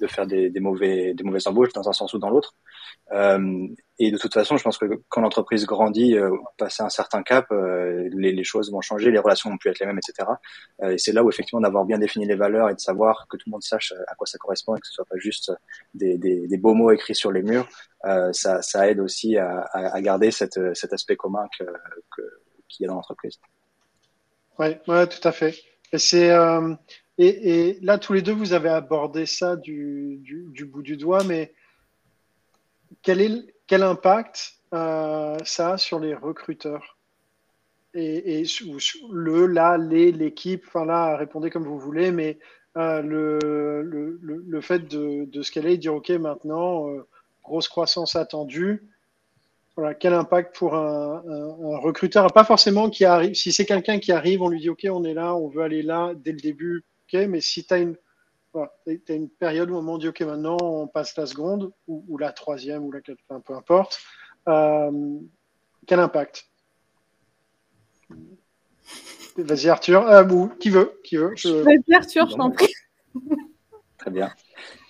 de, 0.00 0.06
faire 0.06 0.26
des, 0.26 0.50
des, 0.50 0.60
mauvais, 0.60 1.14
des 1.14 1.24
mauvaises 1.24 1.46
embauches 1.46 1.72
dans 1.72 1.88
un 1.88 1.92
sens 1.92 2.12
ou 2.14 2.18
dans 2.18 2.30
l'autre. 2.30 2.54
Euh, 3.12 3.66
et 3.98 4.10
de 4.10 4.18
toute 4.18 4.32
façon, 4.32 4.56
je 4.56 4.62
pense 4.62 4.78
que 4.78 4.86
quand 5.08 5.20
l'entreprise 5.20 5.66
grandit, 5.66 6.16
euh, 6.16 6.30
passer 6.56 6.82
un 6.82 6.88
certain 6.88 7.22
cap, 7.22 7.46
euh, 7.50 8.08
les, 8.12 8.44
choses 8.44 8.70
vont 8.70 8.80
changer, 8.80 9.10
les 9.10 9.18
relations 9.18 9.50
vont 9.50 9.58
plus 9.58 9.70
être 9.70 9.80
les 9.80 9.86
mêmes, 9.86 9.98
etc. 9.98 10.28
Euh, 10.82 10.90
et 10.90 10.98
c'est 10.98 11.12
là 11.12 11.24
où 11.24 11.28
effectivement 11.30 11.60
d'avoir 11.60 11.84
bien 11.84 11.98
défini 11.98 12.26
les 12.26 12.36
valeurs 12.36 12.70
et 12.70 12.74
de 12.74 12.80
savoir 12.80 13.26
que 13.28 13.36
tout 13.36 13.44
le 13.46 13.52
monde 13.52 13.62
sache 13.62 13.92
à 14.06 14.14
quoi 14.14 14.26
ça 14.26 14.38
correspond 14.38 14.76
et 14.76 14.80
que 14.80 14.86
ce 14.86 14.92
soit 14.92 15.04
pas 15.04 15.18
juste 15.18 15.52
des, 15.94 16.16
des, 16.16 16.56
beaux 16.58 16.74
mots 16.74 16.90
écrits 16.90 17.14
sur 17.14 17.32
les 17.32 17.42
murs, 17.42 17.68
euh, 18.04 18.32
ça, 18.32 18.88
aide 18.88 19.00
aussi 19.00 19.36
à, 19.36 19.68
à, 19.72 20.00
garder 20.00 20.30
cette, 20.30 20.60
cet 20.74 20.92
aspect 20.92 21.16
commun 21.16 21.46
que, 21.58 21.64
que, 21.64 22.22
qu'il 22.68 22.84
y 22.84 22.86
a 22.86 22.88
dans 22.88 22.96
l'entreprise. 22.96 23.38
Ouais, 24.58 24.80
ouais, 24.86 25.06
tout 25.06 25.26
à 25.26 25.32
fait. 25.32 25.54
Et 25.92 25.98
c'est 25.98 26.30
euh, 26.30 26.74
et, 27.18 27.78
là, 27.82 27.98
tous 27.98 28.12
les 28.12 28.22
deux, 28.22 28.32
vous 28.32 28.52
avez 28.52 28.68
abordé 28.68 29.26
ça 29.26 29.56
du, 29.56 30.18
du, 30.22 30.46
du 30.50 30.64
bout 30.64 30.82
du 30.82 30.96
doigt, 30.96 31.24
mais 31.24 31.52
quel, 33.02 33.20
est, 33.20 33.54
quel 33.68 33.84
impact 33.84 34.54
euh, 34.74 35.36
ça 35.44 35.74
a 35.74 35.78
sur 35.78 36.00
les 36.00 36.14
recruteurs? 36.14 36.96
Et, 37.94 38.42
le, 39.10 39.46
là, 39.46 39.78
les, 39.78 40.12
l'équipe, 40.12 40.64
enfin 40.66 40.84
là, 40.84 41.16
répondez 41.16 41.50
comme 41.50 41.64
vous 41.64 41.78
voulez, 41.78 42.10
mais 42.10 42.38
euh, 42.76 43.00
le, 43.02 43.82
le, 43.82 44.18
le, 44.20 44.60
fait 44.60 44.80
de, 44.80 45.24
de 45.24 45.42
scaler 45.42 45.74
et 45.74 45.78
dire, 45.78 45.94
OK, 45.94 46.10
maintenant, 46.10 46.88
euh, 46.88 47.06
grosse 47.42 47.68
croissance 47.68 48.14
attendue, 48.14 48.88
quel 50.00 50.12
impact 50.12 50.56
pour 50.56 50.74
un, 50.74 51.22
recruteur? 51.78 52.32
Pas 52.32 52.44
forcément 52.44 52.90
qui 52.90 53.04
arrive, 53.04 53.34
si 53.34 53.52
c'est 53.52 53.64
quelqu'un 53.64 53.98
qui 53.98 54.12
arrive, 54.12 54.42
on 54.42 54.48
lui 54.48 54.60
dit, 54.60 54.70
OK, 54.70 54.86
on 54.90 55.04
est 55.04 55.14
là, 55.14 55.34
on 55.34 55.48
veut 55.48 55.62
aller 55.62 55.82
là 55.82 56.12
dès 56.16 56.32
le 56.32 56.40
début, 56.40 56.84
OK, 57.06 57.20
mais 57.28 57.40
si 57.40 57.64
tu 57.64 57.74
as 57.74 57.78
une, 57.78 57.96
voilà, 58.58 58.72
as 59.08 59.12
une 59.12 59.28
période 59.28 59.70
où 59.70 59.76
on 59.76 59.98
dit, 59.98 60.08
OK, 60.08 60.20
maintenant 60.20 60.56
on 60.60 60.86
passe 60.86 61.16
la 61.16 61.26
seconde 61.26 61.72
ou, 61.86 62.04
ou 62.08 62.18
la 62.18 62.32
troisième 62.32 62.84
ou 62.84 62.92
la 62.92 63.00
quatrième, 63.00 63.42
peu 63.42 63.54
importe, 63.54 64.00
euh, 64.48 65.18
quel 65.86 66.00
impact? 66.00 66.46
Vas-y 69.36 69.68
Arthur, 69.68 70.06
euh, 70.08 70.26
ou 70.28 70.48
qui 70.48 70.70
veut, 70.70 71.00
qui 71.04 71.16
veut 71.16 71.32
je... 71.36 71.48
Vas-y 71.48 71.94
Arthur, 71.94 72.28
je 72.28 72.36
t'en 72.36 72.50
prie. 72.50 72.72
Très 73.98 74.10
bien. 74.10 74.30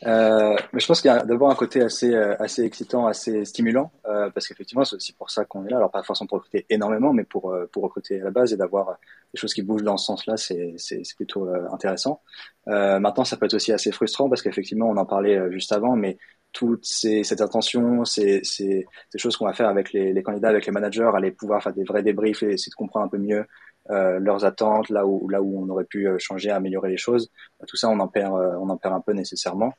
Euh, 0.07 0.57
mais 0.73 0.81
je 0.81 0.87
pense 0.87 1.01
qu'il 1.01 1.11
y 1.11 1.15
a 1.15 1.25
d'abord 1.25 1.51
un 1.51 1.55
côté 1.55 1.83
assez, 1.83 2.15
euh, 2.15 2.37
assez 2.39 2.63
excitant, 2.63 3.07
assez 3.07 3.45
stimulant, 3.45 3.91
euh, 4.07 4.31
parce 4.31 4.47
qu'effectivement, 4.47 4.85
c'est 4.85 4.97
aussi 4.97 5.13
pour 5.13 5.31
ça 5.31 5.45
qu'on 5.45 5.67
est 5.67 5.71
là. 5.71 5.79
Alors, 5.79 5.91
pas 5.91 6.03
forcément 6.03 6.29
pour 6.29 6.39
recruter 6.39 6.67
énormément, 6.71 7.13
mais 7.13 7.25
pour, 7.25 7.51
euh, 7.53 7.67
pour 7.73 7.83
recruter 7.83 8.21
à 8.21 8.25
la 8.25 8.31
base 8.31 8.53
et 8.53 8.57
d'avoir 8.57 8.97
des 9.35 9.41
choses 9.41 9.53
qui 9.55 9.63
bougent 9.63 9.83
dans 9.83 9.97
ce 9.97 10.07
sens-là, 10.07 10.37
c'est, 10.37 10.75
c'est, 10.77 11.03
plutôt 11.17 11.49
euh, 11.49 11.69
intéressant. 11.73 12.23
maintenant, 12.67 13.25
ça 13.25 13.37
peut 13.37 13.47
être 13.47 13.55
aussi 13.55 13.73
assez 13.73 13.91
frustrant, 13.91 14.29
parce 14.29 14.43
qu'effectivement, 14.43 14.89
on 14.89 14.97
en 14.97 15.07
parlait 15.07 15.51
juste 15.51 15.73
avant, 15.73 15.97
mais 15.97 16.17
toute 16.53 16.85
ces, 16.85 17.25
cette 17.25 17.41
attention, 17.41 18.05
ces, 18.05 18.41
ces, 18.43 18.87
ces 19.11 19.19
choses 19.19 19.37
qu'on 19.37 19.47
va 19.47 19.53
faire 19.53 19.69
avec 19.69 19.93
les, 19.93 20.13
les, 20.13 20.23
candidats, 20.23 20.49
avec 20.49 20.67
les 20.67 20.73
managers, 20.73 21.11
aller 21.15 21.31
pouvoir 21.31 21.63
faire 21.63 21.75
des 21.75 21.85
vrais 21.85 22.03
débriefs 22.03 22.43
et 22.43 22.53
essayer 22.53 22.71
de 22.71 22.75
comprendre 22.75 23.07
un 23.07 23.09
peu 23.09 23.19
mieux 23.19 23.45
euh, 23.91 24.19
leurs 24.19 24.45
attentes, 24.45 24.89
là 24.91 25.07
où 25.07 25.29
là 25.29 25.43
où 25.43 25.63
on 25.63 25.69
aurait 25.69 25.85
pu 25.85 26.09
changer, 26.19 26.51
améliorer 26.51 26.91
les 26.91 26.97
choses. 26.97 27.31
Tout 27.67 27.77
ça, 27.77 27.89
on 27.89 28.01
en 28.01 28.09
perd, 28.09 28.33
on 28.33 28.69
en 28.69 28.77
perd 28.77 28.95
un 28.95 29.01
peu 29.01 29.13
nécessairement. 29.13 29.73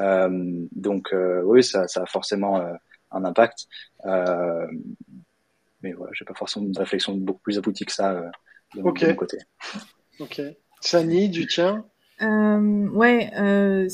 Euh, 0.00 0.66
donc 0.72 1.12
euh, 1.12 1.42
oui, 1.42 1.64
ça, 1.64 1.88
ça, 1.88 2.02
a 2.02 2.06
forcément 2.06 2.60
euh, 2.60 2.74
un 3.10 3.24
impact. 3.24 3.66
mais 5.82 5.92
voilà, 5.92 6.12
j'ai 6.14 6.24
pas 6.24 6.34
forcément 6.34 6.66
une 6.66 6.76
réflexion 6.76 7.14
beaucoup 7.14 7.40
plus 7.40 7.58
aboutie 7.58 7.84
que 7.84 7.92
ça 7.92 8.14
de, 8.74 8.82
mon, 8.82 8.90
okay. 8.90 9.06
de 9.06 9.10
mon 9.12 9.16
côté. 9.16 9.38
Ok. 10.20 10.40
Sani, 10.80 11.28
du 11.28 11.46
tien? 11.46 11.84
Euh, 12.22 12.88
Ouais, 12.88 13.30
euh, 13.36 13.88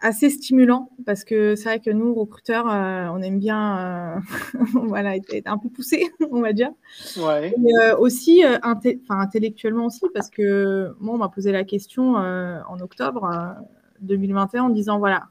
assez 0.00 0.30
stimulant 0.30 0.90
parce 1.04 1.24
que 1.24 1.56
c'est 1.56 1.64
vrai 1.64 1.80
que 1.80 1.90
nous, 1.90 2.14
recruteurs, 2.14 2.70
euh, 2.70 3.08
on 3.12 3.22
aime 3.22 3.38
bien 3.38 4.20
voilà, 4.74 5.16
être, 5.16 5.32
être, 5.34 5.48
un 5.48 5.58
peu 5.58 5.68
poussé, 5.68 6.10
on 6.30 6.40
va 6.40 6.52
dire. 6.52 6.70
Ouais. 7.18 7.54
Et 7.56 7.92
aussi, 7.98 8.42
inté 8.62 9.00
intellectuellement 9.08 9.86
aussi, 9.86 10.04
parce 10.14 10.30
que 10.30 10.94
moi, 11.00 11.14
on 11.14 11.18
m'a 11.18 11.28
posé 11.28 11.52
la 11.52 11.64
question 11.64 12.14
en 12.14 12.80
octobre 12.80 13.56
2021 14.00 14.64
en 14.64 14.68
disant 14.70 14.98
voilà, 14.98 15.28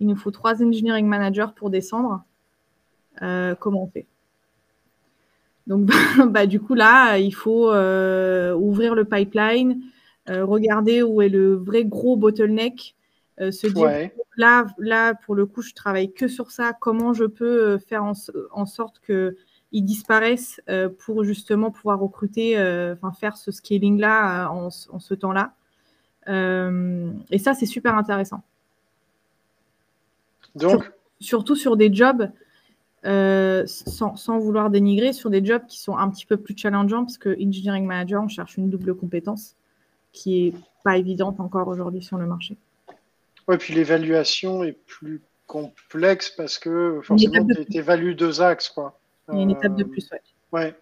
il 0.00 0.08
nous 0.08 0.16
faut 0.16 0.32
trois 0.32 0.62
engineering 0.62 1.06
managers 1.06 1.52
pour 1.54 1.70
descendre. 1.70 2.24
Euh, 3.22 3.54
comment 3.54 3.84
on 3.84 3.86
fait? 3.86 4.06
Donc, 5.66 5.88
bah, 6.26 6.46
du 6.46 6.60
coup, 6.60 6.74
là, 6.74 7.18
il 7.18 7.34
faut 7.34 7.70
euh, 7.70 8.52
ouvrir 8.54 8.94
le 8.94 9.04
pipeline, 9.04 9.80
euh, 10.28 10.44
regarder 10.44 11.02
où 11.02 11.22
est 11.22 11.28
le 11.28 11.54
vrai 11.54 11.84
gros 11.84 12.16
bottleneck, 12.16 12.96
euh, 13.42 13.50
se 13.50 13.66
dire 13.66 13.84
ouais. 13.84 14.14
là, 14.36 14.66
là, 14.78 15.14
pour 15.14 15.34
le 15.34 15.46
coup, 15.46 15.62
je 15.62 15.74
travaille 15.74 16.12
que 16.12 16.28
sur 16.28 16.50
ça. 16.50 16.72
Comment 16.72 17.12
je 17.12 17.24
peux 17.24 17.64
euh, 17.64 17.78
faire 17.78 18.04
en, 18.04 18.12
en 18.52 18.66
sorte 18.66 19.00
que 19.00 19.36
ils 19.72 19.82
disparaissent 19.82 20.60
euh, 20.68 20.88
pour 20.90 21.24
justement 21.24 21.70
pouvoir 21.70 21.98
recruter, 21.98 22.56
enfin 22.92 23.12
faire 23.12 23.36
ce 23.36 23.50
scaling-là 23.50 24.50
en, 24.50 24.66
en, 24.66 24.98
ce 24.98 25.14
temps-là. 25.14 25.54
et 26.28 27.38
ça, 27.38 27.54
c'est 27.54 27.66
super 27.66 27.94
intéressant. 27.96 28.42
Donc, 30.54 30.82
Sur, 30.82 30.92
surtout 31.20 31.56
sur 31.56 31.76
des 31.78 31.92
jobs, 31.92 32.30
euh, 33.04 33.64
sans, 33.66 34.14
sans, 34.14 34.38
vouloir 34.38 34.70
dénigrer, 34.70 35.12
sur 35.12 35.28
des 35.28 35.44
jobs 35.44 35.66
qui 35.66 35.80
sont 35.80 35.96
un 35.96 36.08
petit 36.08 36.24
peu 36.24 36.36
plus 36.36 36.56
challengeants, 36.56 37.04
parce 37.04 37.18
que 37.18 37.30
engineering 37.42 37.84
manager, 37.84 38.22
on 38.22 38.28
cherche 38.28 38.56
une 38.56 38.70
double 38.70 38.94
compétence 38.94 39.56
qui 40.12 40.46
est 40.46 40.54
pas 40.84 40.98
évidente 40.98 41.40
encore 41.40 41.66
aujourd'hui 41.68 42.02
sur 42.02 42.16
le 42.18 42.26
marché. 42.26 42.56
Oui, 43.48 43.56
puis 43.58 43.74
l'évaluation 43.74 44.64
est 44.64 44.72
plus 44.86 45.22
complexe 45.46 46.30
parce 46.30 46.58
que 46.58 47.00
forcément, 47.02 47.46
tu 47.46 47.76
évalues 47.76 48.14
deux 48.14 48.40
axes. 48.40 48.68
Quoi. 48.68 48.98
Il 49.30 49.36
y 49.36 49.38
a 49.38 49.42
une 49.42 49.50
euh, 49.50 49.54
étape 49.54 49.76
de 49.76 49.84
plus, 49.84 50.08
ouais. 50.10 50.20
Ouais. 50.52 50.74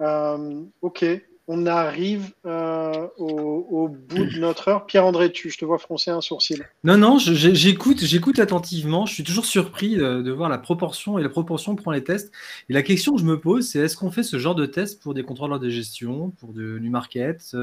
Euh, 0.00 0.62
ok 0.82 1.04
on 1.48 1.66
arrive 1.66 2.32
euh, 2.44 3.06
au, 3.18 3.66
au, 3.70 3.88
bout 3.88 4.24
de 4.24 4.38
notre 4.40 4.68
heure. 4.68 4.86
Pierre-André, 4.86 5.30
tu, 5.30 5.48
je 5.48 5.58
te 5.58 5.64
vois 5.64 5.78
froncer 5.78 6.10
un 6.10 6.20
sourcil. 6.20 6.66
Non, 6.82 6.96
non, 6.96 7.18
j'écoute, 7.18 8.04
j'écoute 8.04 8.40
attentivement. 8.40 9.06
Je 9.06 9.14
suis 9.14 9.22
toujours 9.22 9.44
surpris 9.44 9.94
de, 9.94 10.22
de, 10.22 10.32
voir 10.32 10.48
la 10.48 10.58
proportion 10.58 11.18
et 11.18 11.22
la 11.22 11.28
proportion 11.28 11.76
prend 11.76 11.92
les 11.92 12.02
tests. 12.02 12.32
Et 12.68 12.72
la 12.72 12.82
question 12.82 13.14
que 13.14 13.20
je 13.20 13.26
me 13.26 13.38
pose, 13.38 13.68
c'est 13.68 13.78
est-ce 13.78 13.96
qu'on 13.96 14.10
fait 14.10 14.24
ce 14.24 14.38
genre 14.38 14.56
de 14.56 14.66
test 14.66 15.00
pour 15.00 15.14
des 15.14 15.22
contrôleurs 15.22 15.60
de 15.60 15.70
gestion, 15.70 16.30
pour 16.30 16.52
de, 16.52 16.78
du 16.78 16.90
market? 16.90 17.54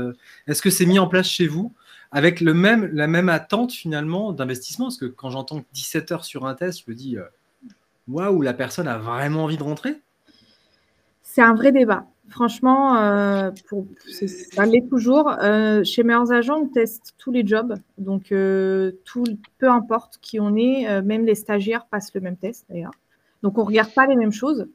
Est-ce 0.47 0.61
que 0.61 0.69
c'est 0.69 0.85
mis 0.85 0.99
en 0.99 1.07
place 1.07 1.27
chez 1.27 1.47
vous? 1.47 1.73
Avec 2.13 2.39
le 2.39 2.53
même, 2.53 2.85
la 2.93 3.07
même 3.07 3.27
attente 3.27 3.73
finalement 3.73 4.31
d'investissement 4.31 4.85
Parce 4.85 4.97
que 4.97 5.05
quand 5.05 5.29
j'entends 5.29 5.63
17 5.73 6.11
heures 6.13 6.25
sur 6.25 6.45
un 6.45 6.53
test, 6.53 6.83
je 6.85 6.91
me 6.91 6.95
dis 6.95 7.17
waouh, 8.07 8.41
la 8.41 8.53
personne 8.53 8.87
a 8.87 8.97
vraiment 8.97 9.43
envie 9.43 9.57
de 9.57 9.63
rentrer 9.63 10.01
C'est 11.23 11.41
un 11.41 11.55
vrai 11.55 11.71
débat. 11.71 12.05
Franchement, 12.29 12.97
euh, 12.97 13.51
pour, 13.67 13.85
ça 14.07 14.65
l'est 14.65 14.87
toujours. 14.89 15.29
Euh, 15.41 15.83
chez 15.83 16.03
Meilleurs 16.03 16.31
Agents, 16.31 16.61
on 16.61 16.67
teste 16.67 17.15
tous 17.17 17.31
les 17.31 17.45
jobs. 17.45 17.75
Donc, 17.97 18.31
euh, 18.31 18.93
tout, 19.03 19.25
peu 19.57 19.69
importe 19.69 20.19
qui 20.21 20.39
on 20.39 20.55
est, 20.55 20.89
euh, 20.89 21.01
même 21.01 21.25
les 21.25 21.35
stagiaires 21.35 21.85
passent 21.85 22.13
le 22.15 22.21
même 22.21 22.37
test 22.37 22.65
d'ailleurs. 22.69 22.93
Donc, 23.43 23.57
on 23.57 23.61
ne 23.61 23.67
regarde 23.67 23.93
pas 23.93 24.07
les 24.07 24.15
mêmes 24.15 24.31
choses. 24.31 24.67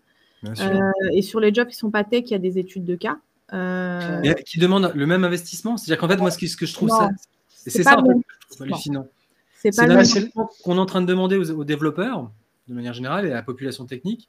Euh, 0.44 0.90
et 1.12 1.22
sur 1.22 1.40
les 1.40 1.52
jobs 1.52 1.66
qui 1.66 1.74
ne 1.74 1.78
sont 1.78 1.90
pas 1.90 2.04
tech, 2.04 2.24
il 2.26 2.30
y 2.30 2.34
a 2.34 2.38
des 2.38 2.58
études 2.58 2.84
de 2.84 2.94
cas. 2.94 3.18
Euh, 3.52 4.22
Et 4.22 4.34
qui 4.44 4.58
demandent 4.58 4.92
le 4.94 5.06
même 5.06 5.24
investissement? 5.24 5.76
C'est-à-dire 5.76 5.98
qu'en 5.98 6.08
fait, 6.08 6.18
moi, 6.18 6.30
ce 6.30 6.38
que, 6.38 6.46
ce 6.46 6.56
que 6.56 6.66
je 6.66 6.74
trouve 6.74 6.88
non, 6.88 6.98
ça. 6.98 7.08
C'est 7.48 7.82
ça, 7.82 7.98
en 7.98 8.04
fait, 8.04 8.12
je 8.50 8.56
trouve 8.56 8.62
hallucinant. 8.66 9.06
C'est 9.54 9.74
pas 9.74 9.86
l'investissement 9.86 10.50
qu'on 10.62 10.76
est 10.76 10.80
en 10.80 10.86
train 10.86 11.00
de 11.00 11.06
demander 11.06 11.36
aux, 11.36 11.50
aux 11.50 11.64
développeurs, 11.64 12.30
de 12.68 12.74
manière 12.74 12.94
générale, 12.94 13.26
et 13.26 13.32
à 13.32 13.34
la 13.34 13.42
population 13.42 13.86
technique 13.86 14.28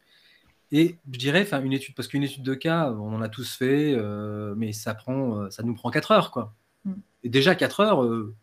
et 0.72 0.98
je 1.12 1.18
dirais, 1.18 1.42
enfin, 1.42 1.62
une 1.64 1.74
étude, 1.74 1.96
parce 1.96 2.08
qu'une 2.08 2.24
étude 2.24 2.44
de 2.44 2.54
cas, 2.54 2.92
on 2.92 3.14
en 3.14 3.22
a 3.22 3.30
tous 3.30 3.56
fait, 3.56 3.94
euh, 3.96 4.54
mais 4.56 4.72
ça 4.72 4.94
prend, 4.94 5.50
ça 5.50 5.64
nous 5.64 5.74
prend 5.74 5.90
4 5.90 6.12
heures, 6.12 6.32
quoi. 6.32 6.54
Mm. 6.86 6.94
Et 7.24 7.30
déjà 7.30 7.56
4 7.56 7.80
heures. 7.80 8.04
Euh, 8.04 8.36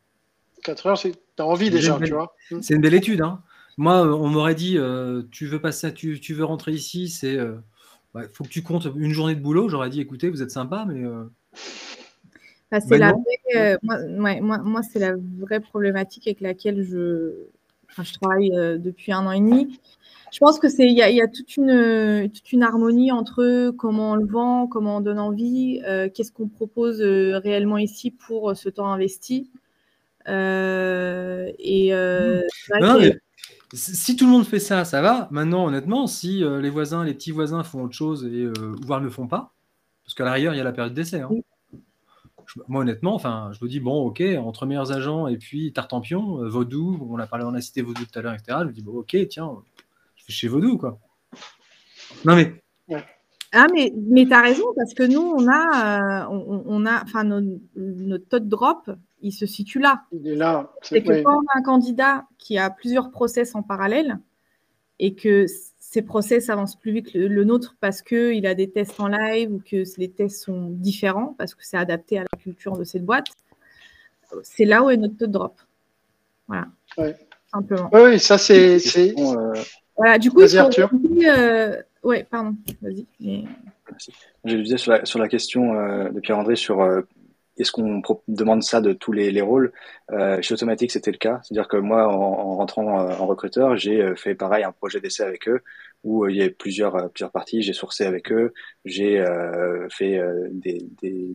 4 0.65 0.87
heures, 0.87 0.99
c'est, 0.99 1.13
t'as 1.37 1.45
envie 1.45 1.71
déjà, 1.71 1.99
belle, 1.99 2.09
tu 2.09 2.15
vois. 2.15 2.35
C'est 2.61 2.75
une 2.75 2.81
belle 2.81 2.95
étude, 2.95 3.21
hein. 3.21 3.43
Moi, 3.79 4.03
on 4.03 4.29
m'aurait 4.29 4.55
dit, 4.55 4.79
euh, 4.79 5.23
tu 5.31 5.47
veux 5.47 5.61
passer, 5.61 5.93
tu, 5.93 6.19
tu, 6.19 6.33
veux 6.33 6.45
rentrer 6.45 6.73
ici, 6.73 7.09
c'est, 7.11 7.39
bah, 8.17 8.23
faut 8.33 8.45
que 8.45 8.49
tu 8.49 8.63
comptes 8.63 8.89
une 8.97 9.13
journée 9.13 9.35
de 9.35 9.41
boulot. 9.41 9.69
J'aurais 9.69 9.91
dit, 9.91 10.01
écoutez, 10.01 10.31
vous 10.31 10.43
êtes 10.43 10.51
sympa, 10.51 10.87
mais. 10.89 11.03
Bah, 12.71 12.81
c'est 12.81 12.99
bah, 12.99 12.99
la 12.99 13.13
vraie, 13.13 13.79
moi, 13.83 13.97
ouais, 14.01 14.41
moi, 14.41 14.59
moi 14.59 14.83
c'est 14.83 14.99
la 14.99 15.15
vraie 15.39 15.61
problématique 15.61 16.27
avec 16.27 16.41
laquelle 16.41 16.83
je, 16.83 17.45
je 18.03 18.13
travaille 18.15 18.51
depuis 18.81 19.13
un 19.13 19.27
an 19.27 19.33
et 19.33 19.41
demi. 19.41 19.79
Je 20.33 20.39
pense 20.39 20.59
que 20.59 20.69
c'est 20.69 20.87
il 20.87 20.97
y, 20.97 21.03
a, 21.03 21.29
toute 21.29 21.57
une 21.57 22.31
toute 22.33 22.53
une 22.53 22.63
harmonie 22.63 23.13
entre 23.13 23.71
comment 23.71 24.13
on 24.13 24.17
le 24.17 24.27
vend, 24.27 24.67
comment 24.67 24.97
on 24.97 25.01
donne 25.01 25.21
envie, 25.21 25.81
qu'est-ce 26.15 26.33
qu'on 26.33 26.49
propose 26.49 27.01
réellement 27.01 27.79
ici 27.79 28.11
pour 28.11 28.57
ce 28.57 28.71
temps 28.71 28.89
investi. 28.93 29.51
et 30.27 31.93
si 33.73 34.17
tout 34.17 34.27
le 34.27 34.31
monde 34.31 34.47
fait 34.47 34.61
ça, 34.61 34.85
ça 34.85 35.03
va. 35.03 35.29
Maintenant, 35.31 35.67
honnêtement, 35.67 36.07
si 36.07 36.41
les 36.41 36.71
voisins, 36.71 37.05
les 37.05 37.15
petits 37.15 37.33
voisins 37.33 37.63
font 37.65 37.85
autre 37.85 37.95
chose 37.95 38.25
et 38.25 38.49
voire 38.83 39.01
ne 39.01 39.07
le 39.07 39.11
font 39.11 39.27
pas, 39.27 39.53
parce 40.05 40.15
qu'à 40.15 40.25
l'arrière 40.25 40.55
il 40.55 40.59
y 40.59 40.61
a 40.61 40.65
la 40.65 40.73
période 40.73 40.95
d'essai. 40.95 41.21
Hein 41.21 41.31
moi, 42.69 42.83
honnêtement, 42.83 43.15
enfin, 43.15 43.51
je 43.53 43.65
me 43.65 43.69
dis, 43.69 43.81
bon, 43.81 44.07
ok, 44.07 44.23
entre 44.39 44.67
meilleurs 44.67 44.93
agents 44.93 45.27
et 45.27 45.37
puis 45.37 45.73
Tartampion, 45.73 46.43
euh, 46.43 46.49
Vaudou, 46.49 47.07
on 47.11 47.19
a 47.19 47.27
parlé, 47.27 47.45
on 47.45 47.55
a 47.55 47.61
cité 47.61 47.83
Vaudou 47.83 48.05
tout 48.05 48.19
à 48.19 48.23
l'heure, 48.23 48.35
etc. 48.35 48.59
Je 48.63 48.67
me 48.67 48.73
dis, 48.73 48.83
bon, 48.83 48.99
ok, 48.99 49.17
tiens, 49.29 49.51
je 50.17 50.25
fais 50.25 50.33
chez 50.33 50.49
Vaudou, 50.49 50.79
quoi. 50.79 50.99
Non, 52.25 52.37
mais. 52.37 52.63
Ah, 53.59 53.69
mais, 53.73 53.91
mais 53.97 54.27
tu 54.27 54.35
as 54.35 54.43
raison, 54.43 54.67
parce 54.77 54.93
que 54.93 55.03
nous, 55.03 55.21
on 55.21 55.49
a, 55.49 56.27
euh, 56.27 56.63
on, 56.67 56.85
a 56.85 57.03
enfin, 57.03 57.25
notre 57.25 58.29
taux 58.29 58.39
de 58.39 58.49
drop, 58.49 58.91
il 59.23 59.33
se 59.33 59.47
situe 59.47 59.79
là. 59.79 60.03
Il 60.13 60.29
est 60.29 60.35
là. 60.35 60.71
C'est 60.83 61.03
que 61.03 61.23
quand 61.23 61.39
on 61.39 61.47
a 61.55 61.59
un 61.59 61.63
candidat 61.63 62.27
qui 62.37 62.59
a 62.59 62.69
plusieurs 62.69 63.11
process 63.11 63.55
en 63.55 63.63
parallèle 63.63 64.19
et 64.99 65.15
que 65.15 65.47
ses 65.79 66.03
process 66.03 66.51
avancent 66.51 66.77
plus 66.77 66.93
vite 66.93 67.13
que 67.13 67.19
le, 67.19 67.45
nôtre 67.45 67.77
parce 67.81 68.03
qu'il 68.03 68.47
a 68.47 68.55
des 68.55 68.71
tests 68.71 69.01
en 69.01 69.09
live 69.09 69.53
ou 69.53 69.59
que 69.59 69.85
les 69.99 70.11
tests 70.11 70.45
sont 70.45 70.69
différents 70.69 71.35
parce 71.39 71.55
que 71.55 71.65
c'est 71.65 71.79
adapté 71.79 72.19
à 72.19 72.23
la 72.31 72.39
culture 72.39 72.77
de 72.77 72.85
cette 72.85 73.07
boîte, 73.07 73.29
c'est 74.43 74.67
là 74.67 74.83
où 74.83 74.91
est 74.91 74.99
notre 74.99 75.17
taux 75.17 75.27
de 75.27 75.33
drop. 75.33 75.59
Voilà. 76.47 76.67
Simplement. 77.51 77.89
Oui, 77.93 78.19
ça 78.19 78.37
c'est. 78.37 78.79
Euh, 79.19 79.55
voilà, 79.97 80.19
du 80.19 80.31
coup, 80.31 80.41
vas-y, 80.41 80.59
Arthur. 80.59 80.91
Euh... 81.25 81.81
Ouais, 82.07 82.25
pardon. 82.31 82.55
Vas-y. 82.81 83.05
Je 84.45 84.57
disais 84.57 84.79
sur 84.79 84.93
la, 84.93 85.05
sur 85.05 85.19
la 85.19 85.29
question 85.29 85.75
euh, 85.75 86.09
de 86.11 86.21
Pierre-André 86.21 86.55
sur 86.55 86.81
euh, 86.81 87.03
est-ce 87.59 87.73
qu'on 87.73 88.03
demande 88.29 88.63
ça 88.63 88.81
de 88.81 88.93
tous 88.93 89.13
les, 89.13 89.41
rôles? 89.41 89.73
Euh, 90.13 90.41
Chez 90.43 90.55
Automatique, 90.55 90.91
c'était 90.91 91.11
le 91.11 91.17
cas. 91.17 91.41
C'est-à-dire 91.43 91.69
que 91.69 91.77
moi, 91.77 92.07
en, 92.07 92.57
rentrant 92.57 93.01
euh, 93.01 93.15
en 93.17 93.27
recruteur, 93.27 93.77
j'ai 93.77 94.03
euh, 94.03 94.15
fait 94.15 94.35
pareil 94.35 94.65
un 94.65 94.73
projet 94.73 95.01
d'essai 95.01 95.23
avec 95.23 95.49
eux 95.49 95.63
où 96.05 96.29
il 96.29 96.37
y 96.37 96.43
a 96.43 96.51
plusieurs, 96.51 97.11
plusieurs 97.11 97.33
parties. 97.33 97.63
J'ai 97.63 97.73
sourcé 97.73 98.05
avec 98.05 98.31
eux, 98.31 98.53
j'ai 98.85 99.25
fait 99.91 100.21
des, 100.53 101.35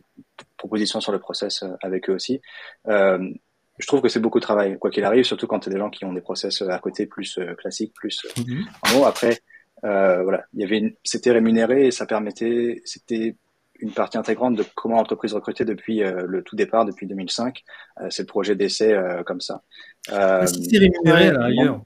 propositions 0.56 1.00
sur 1.00 1.12
le 1.12 1.18
process 1.18 1.62
avec 1.82 2.08
eux 2.08 2.14
aussi. 2.14 2.40
je 2.86 3.86
trouve 3.86 4.00
que 4.00 4.08
c'est 4.08 4.20
beaucoup 4.20 4.38
de 4.38 4.44
travail, 4.44 4.78
quoi 4.78 4.90
qu'il 4.90 5.04
arrive, 5.04 5.24
surtout 5.24 5.46
quand 5.46 5.58
tu 5.58 5.68
as 5.68 5.72
des 5.72 5.78
gens 5.78 5.90
qui 5.90 6.06
ont 6.06 6.14
des 6.14 6.22
process 6.22 6.62
à 6.62 6.78
côté 6.78 7.04
plus 7.04 7.38
classiques, 7.58 7.92
plus 7.92 8.24
mm-hmm. 8.36 8.64
en 8.94 9.00
haut. 9.00 9.04
Après, 9.04 9.42
voilà, 9.82 10.44
il 10.54 10.60
y 10.60 10.64
avait, 10.64 10.96
c'était 11.02 11.32
rémunéré 11.32 11.86
et 11.86 11.90
ça 11.90 12.06
permettait, 12.06 12.82
c'était 12.84 13.36
une 13.82 13.92
partie 13.92 14.16
intégrante 14.16 14.54
de 14.54 14.64
comment 14.74 14.96
l'entreprise 14.96 15.34
recrutait 15.34 15.64
depuis 15.64 16.02
euh, 16.02 16.24
le 16.26 16.42
tout 16.42 16.56
départ, 16.56 16.84
depuis 16.84 17.06
2005. 17.06 17.62
Euh, 18.00 18.06
c'est 18.10 18.22
le 18.22 18.26
projet 18.26 18.54
d'essai 18.54 18.92
euh, 18.92 19.22
comme 19.24 19.40
ça. 19.40 19.62
c'est 20.06 20.78
rémunéré 20.78 21.28
à 21.28 21.32
l'ailleurs. 21.32 21.82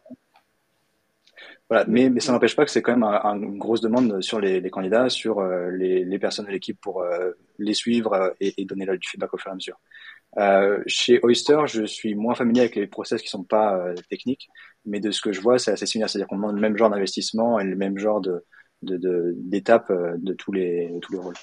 Voilà, 1.69 1.85
mais, 1.89 2.11
mais 2.11 2.21
ça 2.21 2.31
n'empêche 2.31 2.55
pas 2.55 2.65
que 2.65 2.71
c'est 2.71 2.83
quand 2.83 2.97
même 2.97 3.03
une 3.03 3.59
grosse 3.59 3.81
demande 3.81 4.23
sur 4.23 4.39
les, 4.39 4.61
les 4.61 4.71
candidats, 4.71 5.09
sur 5.09 5.43
les, 5.43 6.05
les, 6.05 6.19
personnes 6.21 6.47
de 6.47 6.53
l'équipe 6.53 6.81
pour 6.81 7.05
les 7.59 7.75
suivre 7.75 8.37
et, 8.41 8.55
et, 8.57 8.65
donner 8.65 8.87
du 8.87 9.09
feedback 9.09 9.35
au 9.35 9.37
fur 9.37 9.49
et 9.49 9.53
à 9.53 9.55
mesure. 9.57 9.81
Euh, 10.39 10.83
chez 10.87 11.19
Oyster, 11.23 11.61
je 11.67 11.85
suis 11.85 12.15
moins 12.15 12.35
familier 12.35 12.61
avec 12.61 12.77
les 12.77 12.87
process 12.87 13.23
qui 13.23 13.29
sont 13.29 13.45
pas 13.45 13.95
techniques, 14.11 14.49
mais 14.85 15.01
de 15.01 15.11
ce 15.11 15.21
que 15.21 15.33
je 15.33 15.41
vois, 15.41 15.59
c'est 15.59 15.73
assez 15.73 15.87
similaire. 15.87 16.11
C'est-à-dire 16.11 16.29
qu'on 16.29 16.37
demande 16.37 16.57
le 16.57 16.61
même 16.61 16.77
genre 16.77 16.91
d'investissement 16.91 17.59
et 17.59 17.65
le 17.65 17.77
même 17.77 17.99
genre 17.99 18.21
de 18.21 18.45
d'étapes 18.83 19.91
de, 19.91 20.17
de, 20.19 20.33
tous 20.35 20.53
les 20.53 20.93
tous 21.01 21.13
les 21.13 21.19
rôles. 21.19 21.35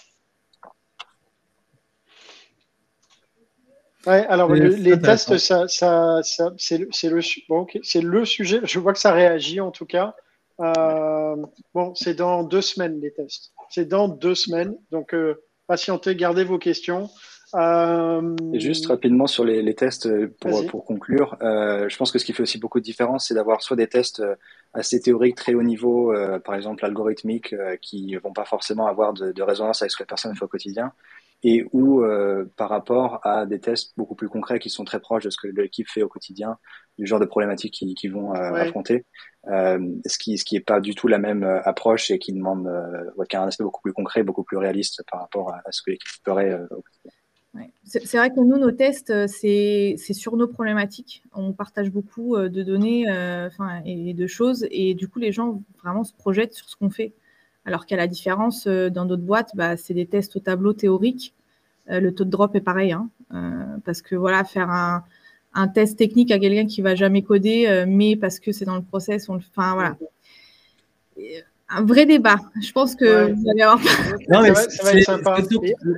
Ouais, 4.06 4.26
alors 4.28 4.54
les 4.54 5.00
tests, 5.00 5.38
ça, 5.38 5.68
ça, 5.68 6.20
ça 6.24 6.54
c'est 6.58 6.78
le, 6.78 6.88
le, 6.88 7.48
bon, 7.48 7.66
le 7.74 8.26
sujet. 8.26 8.60
Je 8.64 8.80
vois 8.80 8.94
que 8.94 9.00
ça 9.00 9.14
réagit 9.14 9.62
en 9.62 9.72
tout 9.72 9.86
cas. 9.86 10.14
Euh, 10.60 11.36
bon, 11.74 11.96
c'est 11.96 12.14
dans 12.14 12.44
deux 12.44 12.62
semaines 12.62 13.00
les 13.00 13.14
tests. 13.14 13.54
C'est 13.70 13.86
dans 13.86 14.08
deux 14.08 14.36
semaines. 14.36 14.76
Donc, 14.92 15.14
euh, 15.14 15.42
patientez, 15.68 16.16
gardez 16.16 16.44
vos 16.44 16.60
questions. 16.60 17.10
Euh... 17.56 18.36
Juste 18.54 18.88
rapidement 18.88 19.28
sur 19.28 19.44
les, 19.44 19.62
les 19.62 19.76
tests 19.76 20.08
euh, 20.08 20.34
pour, 20.40 20.66
pour 20.68 20.86
conclure, 20.86 21.38
euh, 21.42 21.88
je 21.88 21.98
pense 21.98 22.12
que 22.12 22.20
ce 22.20 22.26
qui 22.26 22.34
fait 22.34 22.44
aussi 22.44 22.58
beaucoup 22.58 22.80
de 22.80 22.84
différence, 22.84 23.28
c'est 23.28 23.34
d'avoir 23.34 23.62
soit 23.62 23.78
des 23.78 23.88
tests 23.88 24.22
euh, 24.22 24.36
assez 24.74 25.00
théoriques, 25.00 25.36
très 25.36 25.54
haut 25.54 25.62
niveau, 25.64 26.14
par 26.44 26.56
exemple 26.56 26.84
algorithmiques, 26.84 27.54
qui 27.82 28.16
vont 28.16 28.34
pas 28.34 28.46
forcément 28.46 28.88
avoir 28.88 29.14
de, 29.14 29.32
de, 29.32 29.42
résonance 29.44 29.84
avec 29.84 29.92
ce 29.92 29.98
que 29.98 30.04
la 30.04 30.08
personne 30.08 30.36
fait 30.36 30.46
au 30.46 30.48
quotidien, 30.48 30.94
et 31.44 31.66
ou 31.74 32.02
euh, 32.02 32.46
par 32.56 32.70
rapport 32.70 33.20
à 33.24 33.46
des 33.46 33.60
tests 33.60 33.94
beaucoup 33.98 34.16
plus 34.16 34.30
concrets 34.30 34.60
qui 34.60 34.70
sont 34.70 34.86
très 34.86 35.00
proches 35.00 35.26
de 35.26 35.30
ce 35.30 35.38
que 35.38 35.48
l'équipe 35.48 35.90
fait 35.90 36.02
au 36.02 36.08
quotidien, 36.08 36.58
du 36.98 37.06
genre 37.06 37.20
de 37.20 37.26
problématiques 37.26 37.74
qu'ils 37.74 37.96
qui 37.96 38.08
vont 38.08 38.34
euh, 38.34 38.54
affronter, 38.54 39.06
euh, 39.52 39.80
ce 40.06 40.18
qui 40.18 40.38
ce 40.38 40.46
qui 40.46 40.56
est 40.56 40.62
pas 40.62 40.80
du 40.80 40.96
tout 40.96 41.08
la 41.08 41.18
même 41.18 41.44
euh, 41.44 41.62
approche 41.64 42.12
et 42.12 42.20
qui 42.20 42.32
demande 42.32 42.68
euh, 42.68 43.26
qui 43.30 43.36
a 43.36 43.44
un 43.44 43.48
aspect 43.48 43.64
beaucoup 43.64 43.82
plus 43.82 43.94
concret, 43.94 44.24
beaucoup 44.24 44.44
plus 44.44 44.58
réaliste 44.58 45.04
par 45.12 45.20
rapport 45.20 45.54
à, 45.54 45.62
ce 45.72 45.82
que 45.82 45.92
l'équipe 45.92 46.10
ferait 46.26 46.54
au 46.72 46.82
quotidien. 46.82 47.12
C'est 47.84 48.18
vrai 48.18 48.32
que 48.32 48.40
nous, 48.40 48.58
nos 48.58 48.72
tests, 48.72 49.28
c'est 49.28 49.96
sur 49.98 50.38
nos 50.38 50.48
problématiques. 50.48 51.24
On 51.34 51.54
partage 51.54 51.92
beaucoup 51.92 52.38
de 52.38 52.64
données 52.64 53.06
enfin, 53.08 53.82
et 53.86 54.14
de 54.14 54.28
choses, 54.28 54.66
et 54.72 54.96
du 54.96 55.08
coup, 55.08 55.20
les 55.20 55.32
gens 55.32 55.62
vraiment 55.84 56.04
se 56.04 56.14
projettent 56.14 56.54
sur 56.54 56.68
ce 56.68 56.76
qu'on 56.76 56.90
fait. 56.90 57.14
Alors 57.66 57.86
qu'à 57.86 57.96
la 57.96 58.08
différence, 58.08 58.68
euh, 58.68 58.90
dans 58.90 59.06
d'autres 59.06 59.24
boîtes, 59.24 59.56
bah, 59.56 59.78
c'est 59.78 59.94
des 59.94 60.06
tests 60.06 60.36
au 60.36 60.40
tableau 60.40 60.74
théorique. 60.74 61.34
Euh, 61.90 62.00
le 62.00 62.14
taux 62.14 62.26
de 62.26 62.30
drop 62.30 62.56
est 62.56 62.62
pareil, 62.62 62.92
hein, 62.92 63.10
euh, 63.34 63.78
parce 63.86 64.02
que 64.02 64.16
voilà, 64.16 64.44
faire 64.44 64.70
un, 64.70 65.04
test 65.74 65.98
technique 65.98 66.32
à 66.32 66.40
quelqu'un 66.40 66.66
qui 66.66 66.82
va 66.82 66.96
jamais 66.96 67.22
coder, 67.22 67.86
mais 67.88 68.16
parce 68.16 68.40
que 68.40 68.52
c'est 68.52 68.66
dans 68.66 68.76
le 68.76 68.82
process, 68.82 69.30
on 69.30 69.36
le, 69.36 69.42
enfin 69.56 69.74
voilà, 69.76 69.96
un 71.70 71.86
vrai 71.86 72.06
débat. 72.06 72.38
Je 72.62 72.72
pense 72.72 72.96
que 72.96 73.32
vous 73.32 73.50
allez 73.50 73.62
avoir. 73.62 73.80
Non, 74.30 74.42
mais 74.42 74.54
ça 74.56 74.84
va, 74.84 74.94
être 74.94 75.04
sympa. 75.04 75.38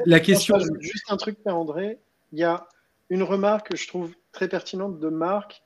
la 0.05 0.19
question. 0.19 0.57
Juste 0.79 1.05
un 1.09 1.17
truc, 1.17 1.37
André. 1.45 1.99
Il 2.31 2.39
y 2.39 2.43
a 2.43 2.67
une 3.09 3.23
remarque 3.23 3.69
que 3.69 3.77
je 3.77 3.87
trouve 3.87 4.13
très 4.31 4.47
pertinente 4.47 4.99
de 4.99 5.09
Marc 5.09 5.61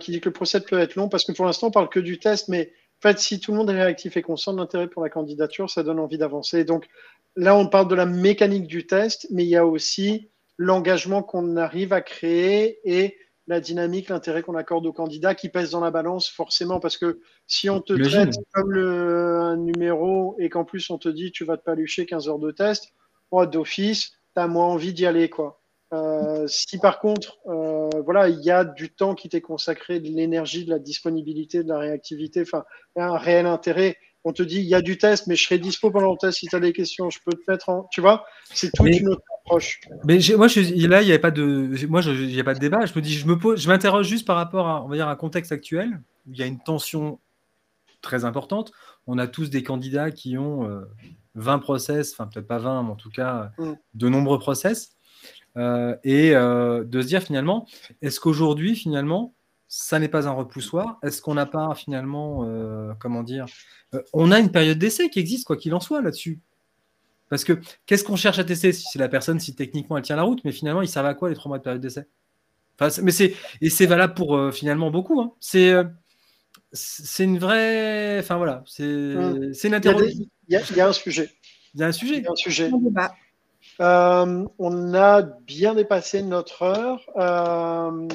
qui 0.00 0.10
dit 0.10 0.20
que 0.20 0.28
le 0.28 0.32
process 0.32 0.62
peut 0.62 0.78
être 0.78 0.96
long 0.96 1.08
parce 1.08 1.24
que 1.24 1.32
pour 1.32 1.46
l'instant 1.46 1.68
on 1.68 1.70
parle 1.70 1.88
que 1.88 2.00
du 2.00 2.18
test, 2.18 2.48
mais 2.48 2.72
en 3.02 3.08
fait, 3.08 3.18
si 3.18 3.40
tout 3.40 3.50
le 3.50 3.58
monde 3.58 3.68
est 3.70 3.82
réactif 3.82 4.16
et 4.16 4.22
conscient 4.22 4.52
de 4.52 4.58
l'intérêt 4.58 4.86
pour 4.86 5.02
la 5.02 5.08
candidature, 5.10 5.68
ça 5.68 5.82
donne 5.82 5.98
envie 5.98 6.18
d'avancer. 6.18 6.64
Donc 6.64 6.86
là, 7.34 7.56
on 7.56 7.66
parle 7.66 7.88
de 7.88 7.96
la 7.96 8.06
mécanique 8.06 8.68
du 8.68 8.86
test, 8.86 9.26
mais 9.30 9.42
il 9.42 9.48
y 9.48 9.56
a 9.56 9.66
aussi 9.66 10.28
l'engagement 10.56 11.24
qu'on 11.24 11.56
arrive 11.56 11.92
à 11.92 12.00
créer 12.00 12.78
et 12.84 13.16
la 13.46 13.60
dynamique, 13.60 14.08
l'intérêt 14.08 14.42
qu'on 14.42 14.54
accorde 14.54 14.86
aux 14.86 14.92
candidats 14.92 15.34
qui 15.34 15.48
pèse 15.48 15.70
dans 15.70 15.80
la 15.80 15.90
balance 15.90 16.28
forcément 16.28 16.80
parce 16.80 16.96
que 16.96 17.20
si 17.46 17.68
on 17.68 17.80
te 17.80 17.92
traite 17.92 18.34
comme 18.52 18.72
le, 18.72 19.40
un 19.40 19.56
numéro 19.56 20.36
et 20.38 20.48
qu'en 20.48 20.64
plus 20.64 20.90
on 20.90 20.98
te 20.98 21.08
dit 21.08 21.32
tu 21.32 21.44
vas 21.44 21.56
te 21.56 21.64
palucher 21.64 22.06
15 22.06 22.28
heures 22.28 22.38
de 22.38 22.52
test, 22.52 22.92
oh, 23.30 23.46
d'office, 23.46 24.12
tu 24.34 24.42
as 24.42 24.46
moins 24.46 24.66
envie 24.66 24.92
d'y 24.92 25.06
aller 25.06 25.28
quoi. 25.28 25.60
Euh, 25.92 26.46
si 26.46 26.78
par 26.78 27.00
contre, 27.00 27.38
euh, 27.46 27.90
voilà, 28.04 28.28
il 28.28 28.40
y 28.40 28.50
a 28.50 28.64
du 28.64 28.90
temps 28.90 29.14
qui 29.14 29.28
t'est 29.28 29.42
consacré, 29.42 30.00
de 30.00 30.08
l'énergie, 30.08 30.64
de 30.64 30.70
la 30.70 30.78
disponibilité, 30.78 31.62
de 31.62 31.68
la 31.68 31.78
réactivité, 31.78 32.42
enfin, 32.42 32.64
il 32.96 33.00
y 33.00 33.02
a 33.02 33.08
un 33.08 33.18
réel 33.18 33.46
intérêt. 33.46 33.98
On 34.24 34.32
te 34.32 34.42
dit, 34.42 34.58
il 34.58 34.66
y 34.66 34.74
a 34.74 34.82
du 34.82 34.98
test, 34.98 35.26
mais 35.26 35.34
je 35.34 35.44
serai 35.44 35.58
dispo 35.58 35.90
pendant 35.90 36.12
le 36.12 36.18
test 36.18 36.38
si 36.38 36.46
tu 36.46 36.54
as 36.54 36.60
des 36.60 36.72
questions, 36.72 37.10
je 37.10 37.18
peux 37.24 37.32
te 37.32 37.50
mettre 37.50 37.68
en. 37.68 37.88
Tu 37.90 38.00
vois, 38.00 38.24
c'est 38.52 38.70
toute 38.72 38.86
une 38.86 39.08
autre 39.08 39.22
approche. 39.40 39.80
Mais 40.04 40.18
moi, 40.36 40.48
je, 40.48 40.86
là, 40.86 41.02
il 41.02 41.06
n'y 41.06 41.12
a 41.12 41.18
pas 41.18 41.30
de, 41.30 41.86
moi, 41.88 42.02
il 42.04 42.26
n'y 42.28 42.40
a 42.40 42.44
pas 42.44 42.54
de 42.54 42.60
débat. 42.60 42.86
Je 42.86 42.92
me 42.94 43.00
dis, 43.00 43.14
je 43.14 43.26
me 43.26 43.38
pose, 43.38 43.60
je 43.60 43.68
m'interroge 43.68 44.06
juste 44.06 44.26
par 44.26 44.36
rapport 44.36 44.68
à, 44.68 44.84
on 44.84 44.88
va 44.88 44.96
dire, 44.96 45.08
un 45.08 45.16
contexte 45.16 45.52
actuel 45.52 46.00
où 46.26 46.32
il 46.32 46.38
y 46.38 46.42
a 46.42 46.46
une 46.46 46.60
tension 46.60 47.18
très 48.00 48.24
importante. 48.24 48.72
On 49.06 49.18
a 49.18 49.26
tous 49.26 49.50
des 49.50 49.62
candidats 49.62 50.10
qui 50.10 50.38
ont 50.38 50.84
20 51.34 51.54
euh, 51.54 51.58
process, 51.58 52.12
enfin 52.12 52.28
peut-être 52.32 52.46
pas 52.46 52.58
20, 52.58 52.84
mais 52.84 52.90
en 52.90 52.96
tout 52.96 53.10
cas 53.10 53.50
mm. 53.58 53.72
de 53.94 54.08
nombreux 54.08 54.38
process. 54.38 54.96
Euh, 55.56 55.96
et 56.02 56.34
euh, 56.34 56.84
de 56.84 57.02
se 57.02 57.06
dire 57.06 57.22
finalement, 57.22 57.66
est-ce 58.00 58.20
qu'aujourd'hui, 58.20 58.74
finalement, 58.74 59.34
ça 59.74 59.98
n'est 59.98 60.08
pas 60.08 60.28
un 60.28 60.32
repoussoir 60.32 60.98
Est-ce 61.02 61.22
qu'on 61.22 61.32
n'a 61.32 61.46
pas 61.46 61.74
finalement, 61.74 62.44
euh, 62.44 62.92
comment 62.98 63.22
dire, 63.22 63.46
on 64.12 64.30
a 64.30 64.38
une 64.38 64.52
période 64.52 64.76
d'essai 64.76 65.08
qui 65.08 65.18
existe, 65.18 65.46
quoi 65.46 65.56
qu'il 65.56 65.72
en 65.72 65.80
soit, 65.80 66.02
là-dessus 66.02 66.40
Parce 67.30 67.42
que 67.42 67.58
qu'est-ce 67.86 68.04
qu'on 68.04 68.16
cherche 68.16 68.38
à 68.38 68.44
tester 68.44 68.74
Si 68.74 68.84
c'est 68.92 68.98
la 68.98 69.08
personne, 69.08 69.40
si 69.40 69.54
techniquement 69.54 69.96
elle 69.96 70.02
tient 70.02 70.16
la 70.16 70.24
route, 70.24 70.44
mais 70.44 70.52
finalement, 70.52 70.82
il 70.82 70.88
servent 70.88 71.06
à 71.06 71.14
quoi 71.14 71.30
les 71.30 71.34
trois 71.34 71.48
mois 71.48 71.56
de 71.56 71.62
période 71.62 71.80
d'essai? 71.80 72.06
Enfin, 72.78 73.00
mais 73.02 73.12
c'est 73.12 73.34
Et 73.62 73.70
c'est 73.70 73.86
valable 73.86 74.12
pour 74.12 74.52
finalement 74.52 74.90
beaucoup. 74.90 75.18
Hein. 75.22 75.32
C'est 75.40 75.72
c'est 76.72 77.24
une 77.24 77.38
vraie. 77.38 78.18
Enfin 78.18 78.36
voilà, 78.36 78.62
c'est 78.66 78.84
mmh. 78.84 79.52
une 79.64 79.74
interrogation. 79.74 80.24
Il 80.48 80.52
y, 80.52 80.56
a 80.80 80.88
un 80.88 80.92
sujet. 80.92 81.30
Il 81.72 81.80
y 81.80 81.82
a 81.82 81.86
un 81.86 81.92
sujet. 81.92 82.18
Il 82.18 82.24
y 82.24 82.26
a 82.26 82.30
un 82.30 82.34
sujet. 82.34 82.70
Euh, 83.80 84.44
on 84.58 84.94
a 84.94 85.22
bien 85.22 85.74
dépassé 85.74 86.22
notre 86.22 86.62
heure. 86.62 87.00
Euh, 87.16 88.06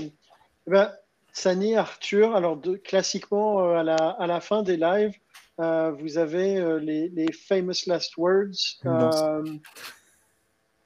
eh 0.68 0.70
ben, 0.70 0.92
Sani, 1.38 1.76
Arthur, 1.76 2.36
alors 2.36 2.58
de, 2.58 2.76
classiquement 2.78 3.70
à, 3.72 3.84
la, 3.84 3.96
à 3.96 4.28
la 4.28 4.42
fin 4.42 4.64
des 4.64 4.78
lives, 4.78 5.14
vous 5.58 6.18
avez 6.18 6.80
les, 6.82 7.10
les, 7.10 7.32
famous 7.32 7.88
last 7.88 8.18
words 8.18 8.80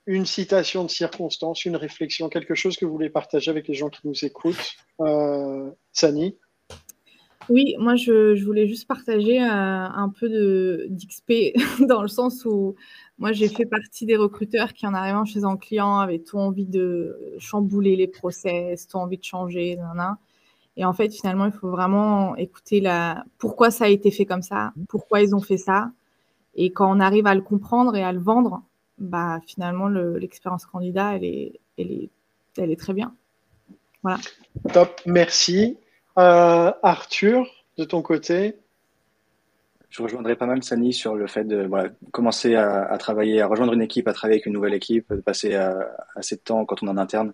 une 0.07 0.25
citation 0.25 0.83
de 0.83 0.89
circonstance, 0.89 1.65
une 1.65 1.75
réflexion, 1.75 2.29
quelque 2.29 2.55
chose 2.55 2.77
que 2.77 2.85
vous 2.85 2.91
voulez 2.91 3.09
partager 3.09 3.51
avec 3.51 3.67
les 3.67 3.73
gens 3.73 3.89
qui 3.89 4.07
nous 4.07 4.25
écoutent. 4.25 4.75
Euh, 4.99 5.69
Sani 5.93 6.35
Oui, 7.49 7.75
moi 7.79 7.95
je, 7.95 8.43
voulais 8.43 8.67
juste 8.67 8.87
partager 8.87 9.41
euh, 9.41 9.45
un 9.45 10.09
peu 10.09 10.87
d'XP 10.89 11.55
dans 11.87 12.01
le 12.01 12.07
sens 12.07 12.45
où 12.45 12.75
moi 13.19 13.31
j'ai 13.31 13.47
fait 13.47 13.65
partie 13.65 14.05
des 14.05 14.17
recruteurs 14.17 14.73
qui 14.73 14.87
en 14.87 14.93
arrivant 14.93 15.25
chez 15.25 15.43
un 15.43 15.57
client 15.57 15.99
avaient 15.99 16.19
tout 16.19 16.39
envie 16.39 16.67
de 16.67 17.15
chambouler 17.39 17.95
les 17.95 18.07
process, 18.07 18.87
tout 18.87 18.97
envie 18.97 19.17
de 19.17 19.23
changer, 19.23 19.77
Et 20.77 20.85
en 20.85 20.93
fait, 20.93 21.09
finalement, 21.09 21.45
il 21.45 21.51
faut 21.51 21.69
vraiment 21.69 22.35
écouter 22.35 22.79
la... 22.79 23.25
pourquoi 23.37 23.71
ça 23.71 23.85
a 23.85 23.87
été 23.87 24.09
fait 24.11 24.25
comme 24.25 24.41
ça, 24.41 24.73
pourquoi 24.87 25.21
ils 25.21 25.35
ont 25.35 25.41
fait 25.41 25.57
ça. 25.57 25.91
Et 26.55 26.71
quand 26.71 26.89
on 26.89 26.99
arrive 26.99 27.27
à 27.27 27.35
le 27.35 27.41
comprendre 27.41 27.95
et 27.95 28.03
à 28.03 28.11
le 28.11 28.19
vendre, 28.19 28.63
bah, 28.97 29.39
finalement, 29.45 29.87
l'expérience 29.87 30.65
candidat, 30.65 31.15
elle 31.15 31.23
est, 31.23 31.59
elle, 31.77 31.91
est, 31.91 32.09
elle 32.57 32.71
est 32.71 32.79
très 32.79 32.93
bien. 32.93 33.13
Voilà. 34.03 34.19
Top, 34.73 35.01
merci. 35.05 35.77
Euh, 36.17 36.71
Arthur, 36.83 37.47
de 37.77 37.83
ton 37.85 38.01
côté 38.01 38.57
Je 39.89 40.03
rejoindrai 40.03 40.35
pas 40.35 40.45
mal 40.45 40.61
Sani 40.63 40.93
sur 40.93 41.15
le 41.15 41.27
fait 41.27 41.45
de 41.45 41.69
commencer 42.11 42.55
à, 42.55 42.97
travailler, 42.97 43.41
à 43.41 43.47
rejoindre 43.47 43.73
une 43.73 43.81
équipe, 43.81 44.07
à 44.07 44.13
travailler 44.13 44.37
avec 44.37 44.45
une 44.45 44.53
nouvelle 44.53 44.73
équipe, 44.73 45.11
de 45.13 45.21
passer 45.21 45.55
assez 46.15 46.35
de 46.35 46.41
temps 46.41 46.65
quand 46.65 46.83
on 46.83 46.87
est 46.87 46.91
en 46.91 46.97
interne 46.97 47.33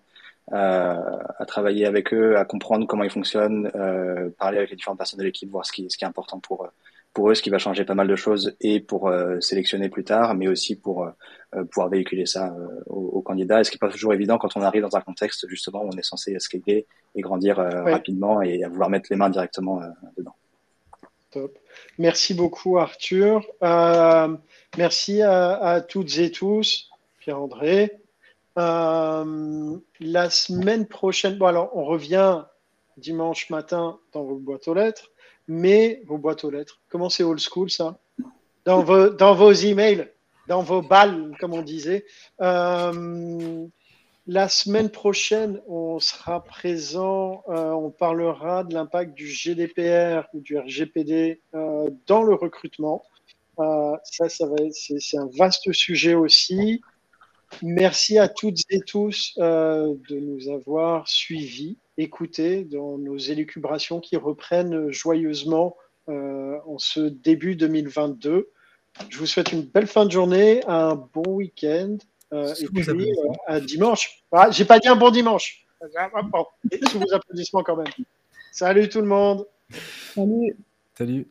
à 0.50 1.44
travailler 1.46 1.86
avec 1.86 2.12
eux, 2.14 2.36
à 2.36 2.44
comprendre 2.44 2.86
comment 2.86 3.04
ils 3.04 3.10
fonctionnent, 3.10 3.70
euh, 3.74 4.30
parler 4.38 4.58
avec 4.58 4.70
les 4.70 4.76
différentes 4.76 4.98
personnes 4.98 5.18
de 5.18 5.24
l'équipe, 5.24 5.50
voir 5.50 5.66
ce 5.66 5.72
qui, 5.72 5.86
ce 5.90 5.96
qui 5.96 6.04
est 6.04 6.08
important 6.08 6.40
pour, 6.40 6.70
pour 7.18 7.30
eux, 7.30 7.34
ce 7.34 7.42
qui 7.42 7.50
va 7.50 7.58
changer 7.58 7.84
pas 7.84 7.94
mal 7.94 8.06
de 8.06 8.16
choses 8.16 8.56
et 8.60 8.80
pour 8.80 9.08
euh, 9.08 9.40
sélectionner 9.40 9.88
plus 9.88 10.04
tard, 10.04 10.34
mais 10.34 10.48
aussi 10.48 10.76
pour 10.76 11.04
euh, 11.04 11.64
pouvoir 11.64 11.88
véhiculer 11.88 12.26
ça 12.26 12.54
euh, 12.56 12.82
aux, 12.86 13.22
candidats. 13.22 13.60
Et 13.60 13.64
ce 13.64 13.70
qui 13.70 13.76
n'est 13.76 13.88
pas 13.88 13.92
toujours 13.92 14.14
évident 14.14 14.38
quand 14.38 14.56
on 14.56 14.62
arrive 14.62 14.82
dans 14.82 14.96
un 14.96 15.00
contexte 15.00 15.48
justement 15.48 15.82
où 15.82 15.88
on 15.92 15.98
est 15.98 16.04
censé 16.04 16.38
scaler 16.38 16.86
et 17.14 17.20
grandir 17.20 17.56
rapidement 17.56 18.42
et 18.42 18.62
à 18.62 18.68
vouloir 18.68 18.88
mettre 18.88 19.08
les 19.10 19.16
mains 19.16 19.30
directement 19.30 19.80
dedans. 20.16 20.34
Top. 21.30 21.58
Merci 21.98 22.34
beaucoup 22.34 22.78
Arthur. 22.78 23.44
merci 24.76 25.22
à, 25.22 25.84
toutes 25.88 26.18
et 26.18 26.30
tous. 26.30 26.88
Pierre-André. 27.18 27.98
La 28.58 30.30
semaine 30.30 30.86
prochaine, 30.86 31.38
bon 31.38 31.46
alors 31.46 31.70
on 31.74 31.84
revient 31.84 32.44
dimanche 32.96 33.50
matin 33.50 33.98
dans 34.12 34.24
vos 34.24 34.36
boîtes 34.36 34.66
aux 34.68 34.74
lettres 34.74 35.10
mais 35.48 36.02
vos 36.06 36.18
boîtes 36.18 36.44
aux 36.44 36.50
lettres. 36.50 36.80
Comment 36.90 37.08
c'est 37.08 37.24
old 37.24 37.40
school 37.40 37.70
ça? 37.70 37.98
Dans 38.64 38.82
vos, 38.82 39.08
dans 39.08 39.34
vos 39.34 39.50
emails, 39.50 40.08
dans 40.46 40.62
vos 40.62 40.82
balles, 40.82 41.34
comme 41.40 41.54
on 41.54 41.62
disait. 41.62 42.04
Euh, 42.42 43.66
la 44.26 44.48
semaine 44.50 44.90
prochaine, 44.90 45.60
on 45.66 45.98
sera 46.00 46.44
présent, 46.44 47.42
euh, 47.48 47.70
on 47.70 47.90
parlera 47.90 48.62
de 48.62 48.74
l'impact 48.74 49.14
du 49.14 49.26
GDPR 49.26 50.28
ou 50.34 50.40
du 50.40 50.58
RGPD 50.58 51.40
euh, 51.54 51.88
dans 52.06 52.22
le 52.22 52.34
recrutement. 52.34 53.02
ça, 53.56 54.28
ça 54.28 54.46
va 54.46 54.56
c'est, 54.70 55.16
un 55.16 55.30
vaste 55.38 55.72
sujet 55.72 56.14
aussi. 56.14 56.82
Merci 57.62 58.18
à 58.18 58.28
toutes 58.28 58.60
et 58.70 58.80
tous 58.80 59.34
de 59.38 60.18
nous 60.18 60.48
avoir 60.48 61.08
suivis 61.08 61.78
écouter 61.96 62.64
dans 62.64 62.96
nos 62.98 63.16
élucubrations 63.16 64.00
qui 64.00 64.16
reprennent 64.16 64.90
joyeusement 64.90 65.76
euh, 66.08 66.58
en 66.66 66.78
ce 66.78 67.00
début 67.00 67.54
2022. 67.54 68.48
Je 69.10 69.18
vous 69.18 69.26
souhaite 69.26 69.52
une 69.52 69.62
belle 69.62 69.86
fin 69.86 70.06
de 70.06 70.10
journée, 70.10 70.62
un 70.66 70.94
bon 70.94 71.24
week-end 71.26 71.98
euh, 72.32 72.54
et 72.54 72.66
puis 72.66 72.88
euh, 72.88 73.32
à 73.46 73.60
dimanche. 73.60 74.24
Ah, 74.32 74.50
J'ai 74.50 74.64
pas 74.64 74.78
dit 74.78 74.88
un 74.88 74.96
bon 74.96 75.10
dimanche. 75.10 75.66
Sous 76.90 76.98
vos 76.98 77.12
applaudissements 77.12 77.62
quand 77.62 77.76
même. 77.76 77.92
Salut 78.52 78.88
tout 78.88 79.00
le 79.00 79.06
monde. 79.06 79.46
Salut. 80.14 80.56
Salut. 80.96 81.26